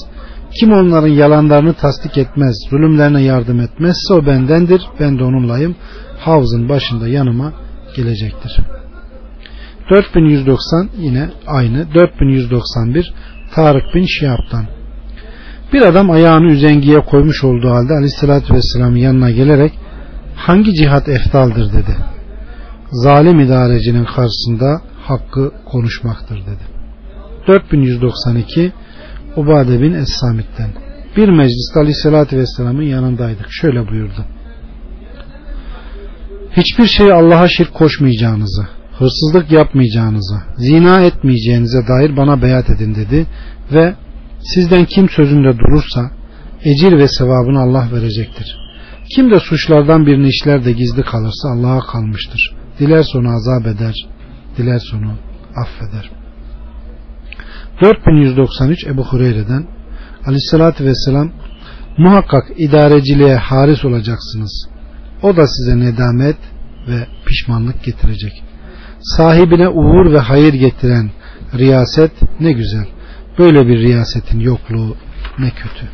Kim 0.60 0.72
onların 0.72 1.08
yalanlarını 1.08 1.72
tasdik 1.74 2.18
etmez, 2.18 2.56
zulümlerine 2.70 3.22
yardım 3.22 3.60
etmezse 3.60 4.14
o 4.14 4.26
bendendir. 4.26 4.82
Ben 5.00 5.18
de 5.18 5.24
onunlayım. 5.24 5.76
Havuzun 6.18 6.68
başında 6.68 7.08
yanıma 7.08 7.52
gelecektir. 7.96 8.60
4190 9.90 10.88
yine 10.98 11.30
aynı. 11.46 11.94
4191 11.94 13.14
Tarık 13.54 13.94
bin 13.94 14.06
Şihab'dan. 14.06 14.66
Bir 15.72 15.82
adam 15.82 16.10
ayağını 16.10 16.52
üzengiye 16.52 17.00
koymuş 17.00 17.44
olduğu 17.44 17.70
halde 17.70 17.92
aleyhissalatü 17.92 18.54
vesselamın 18.54 18.96
yanına 18.96 19.30
gelerek 19.30 19.72
hangi 20.36 20.74
cihat 20.74 21.08
eftaldır 21.08 21.72
dedi. 21.72 21.96
Zalim 22.90 23.40
idarecinin 23.40 24.04
karşısında 24.04 24.80
hakkı 25.02 25.52
konuşmaktır 25.64 26.36
dedi. 26.36 26.62
4192 27.48 28.72
Ubade 29.36 29.82
bin 29.82 29.92
Es-Samit'ten 29.92 30.70
bir 31.16 31.28
mecliste 31.28 31.80
aleyhissalatü 31.80 32.36
vesselamın 32.36 32.82
yanındaydık. 32.82 33.46
Şöyle 33.50 33.88
buyurdu. 33.88 34.24
Hiçbir 36.56 36.86
şeyi 36.86 37.12
Allah'a 37.12 37.48
şirk 37.48 37.74
koşmayacağınızı, 37.74 38.66
hırsızlık 38.98 39.52
yapmayacağınızı, 39.52 40.34
zina 40.56 41.00
etmeyeceğinize 41.00 41.88
dair 41.88 42.16
bana 42.16 42.42
beyat 42.42 42.70
edin 42.70 42.94
dedi 42.94 43.26
ve 43.72 43.94
sizden 44.54 44.84
kim 44.84 45.08
sözünde 45.08 45.58
durursa 45.58 46.10
ecir 46.64 46.92
ve 46.98 47.08
sevabını 47.08 47.60
Allah 47.60 47.88
verecektir. 47.92 48.56
Kim 49.14 49.30
de 49.30 49.40
suçlardan 49.40 50.06
birini 50.06 50.28
işler 50.28 50.64
de 50.64 50.72
gizli 50.72 51.02
kalırsa 51.02 51.48
Allah'a 51.48 51.80
kalmıştır. 51.80 52.54
Dilerse 52.78 53.18
onu 53.18 53.28
azap 53.28 53.66
eder, 53.66 53.94
dilerse 54.58 54.96
onu 54.96 55.12
affeder. 55.56 56.10
4193 57.82 58.86
Ebu 58.86 59.04
Hureyre'den 59.04 59.66
Aleyhisselatü 60.26 60.84
Vesselam 60.84 61.30
muhakkak 61.98 62.44
idareciliğe 62.56 63.36
haris 63.36 63.84
olacaksınız. 63.84 64.68
O 65.22 65.36
da 65.36 65.46
size 65.46 65.78
nedamet 65.78 66.36
ve 66.88 67.06
pişmanlık 67.26 67.84
getirecek. 67.84 68.42
Sahibine 69.04 69.68
uğur 69.68 70.12
ve 70.12 70.18
hayır 70.18 70.54
getiren 70.54 71.10
riyaset 71.54 72.12
ne 72.40 72.52
güzel. 72.52 72.86
Böyle 73.38 73.66
bir 73.66 73.78
riyasetin 73.78 74.40
yokluğu 74.40 74.96
ne 75.38 75.50
kötü. 75.50 75.88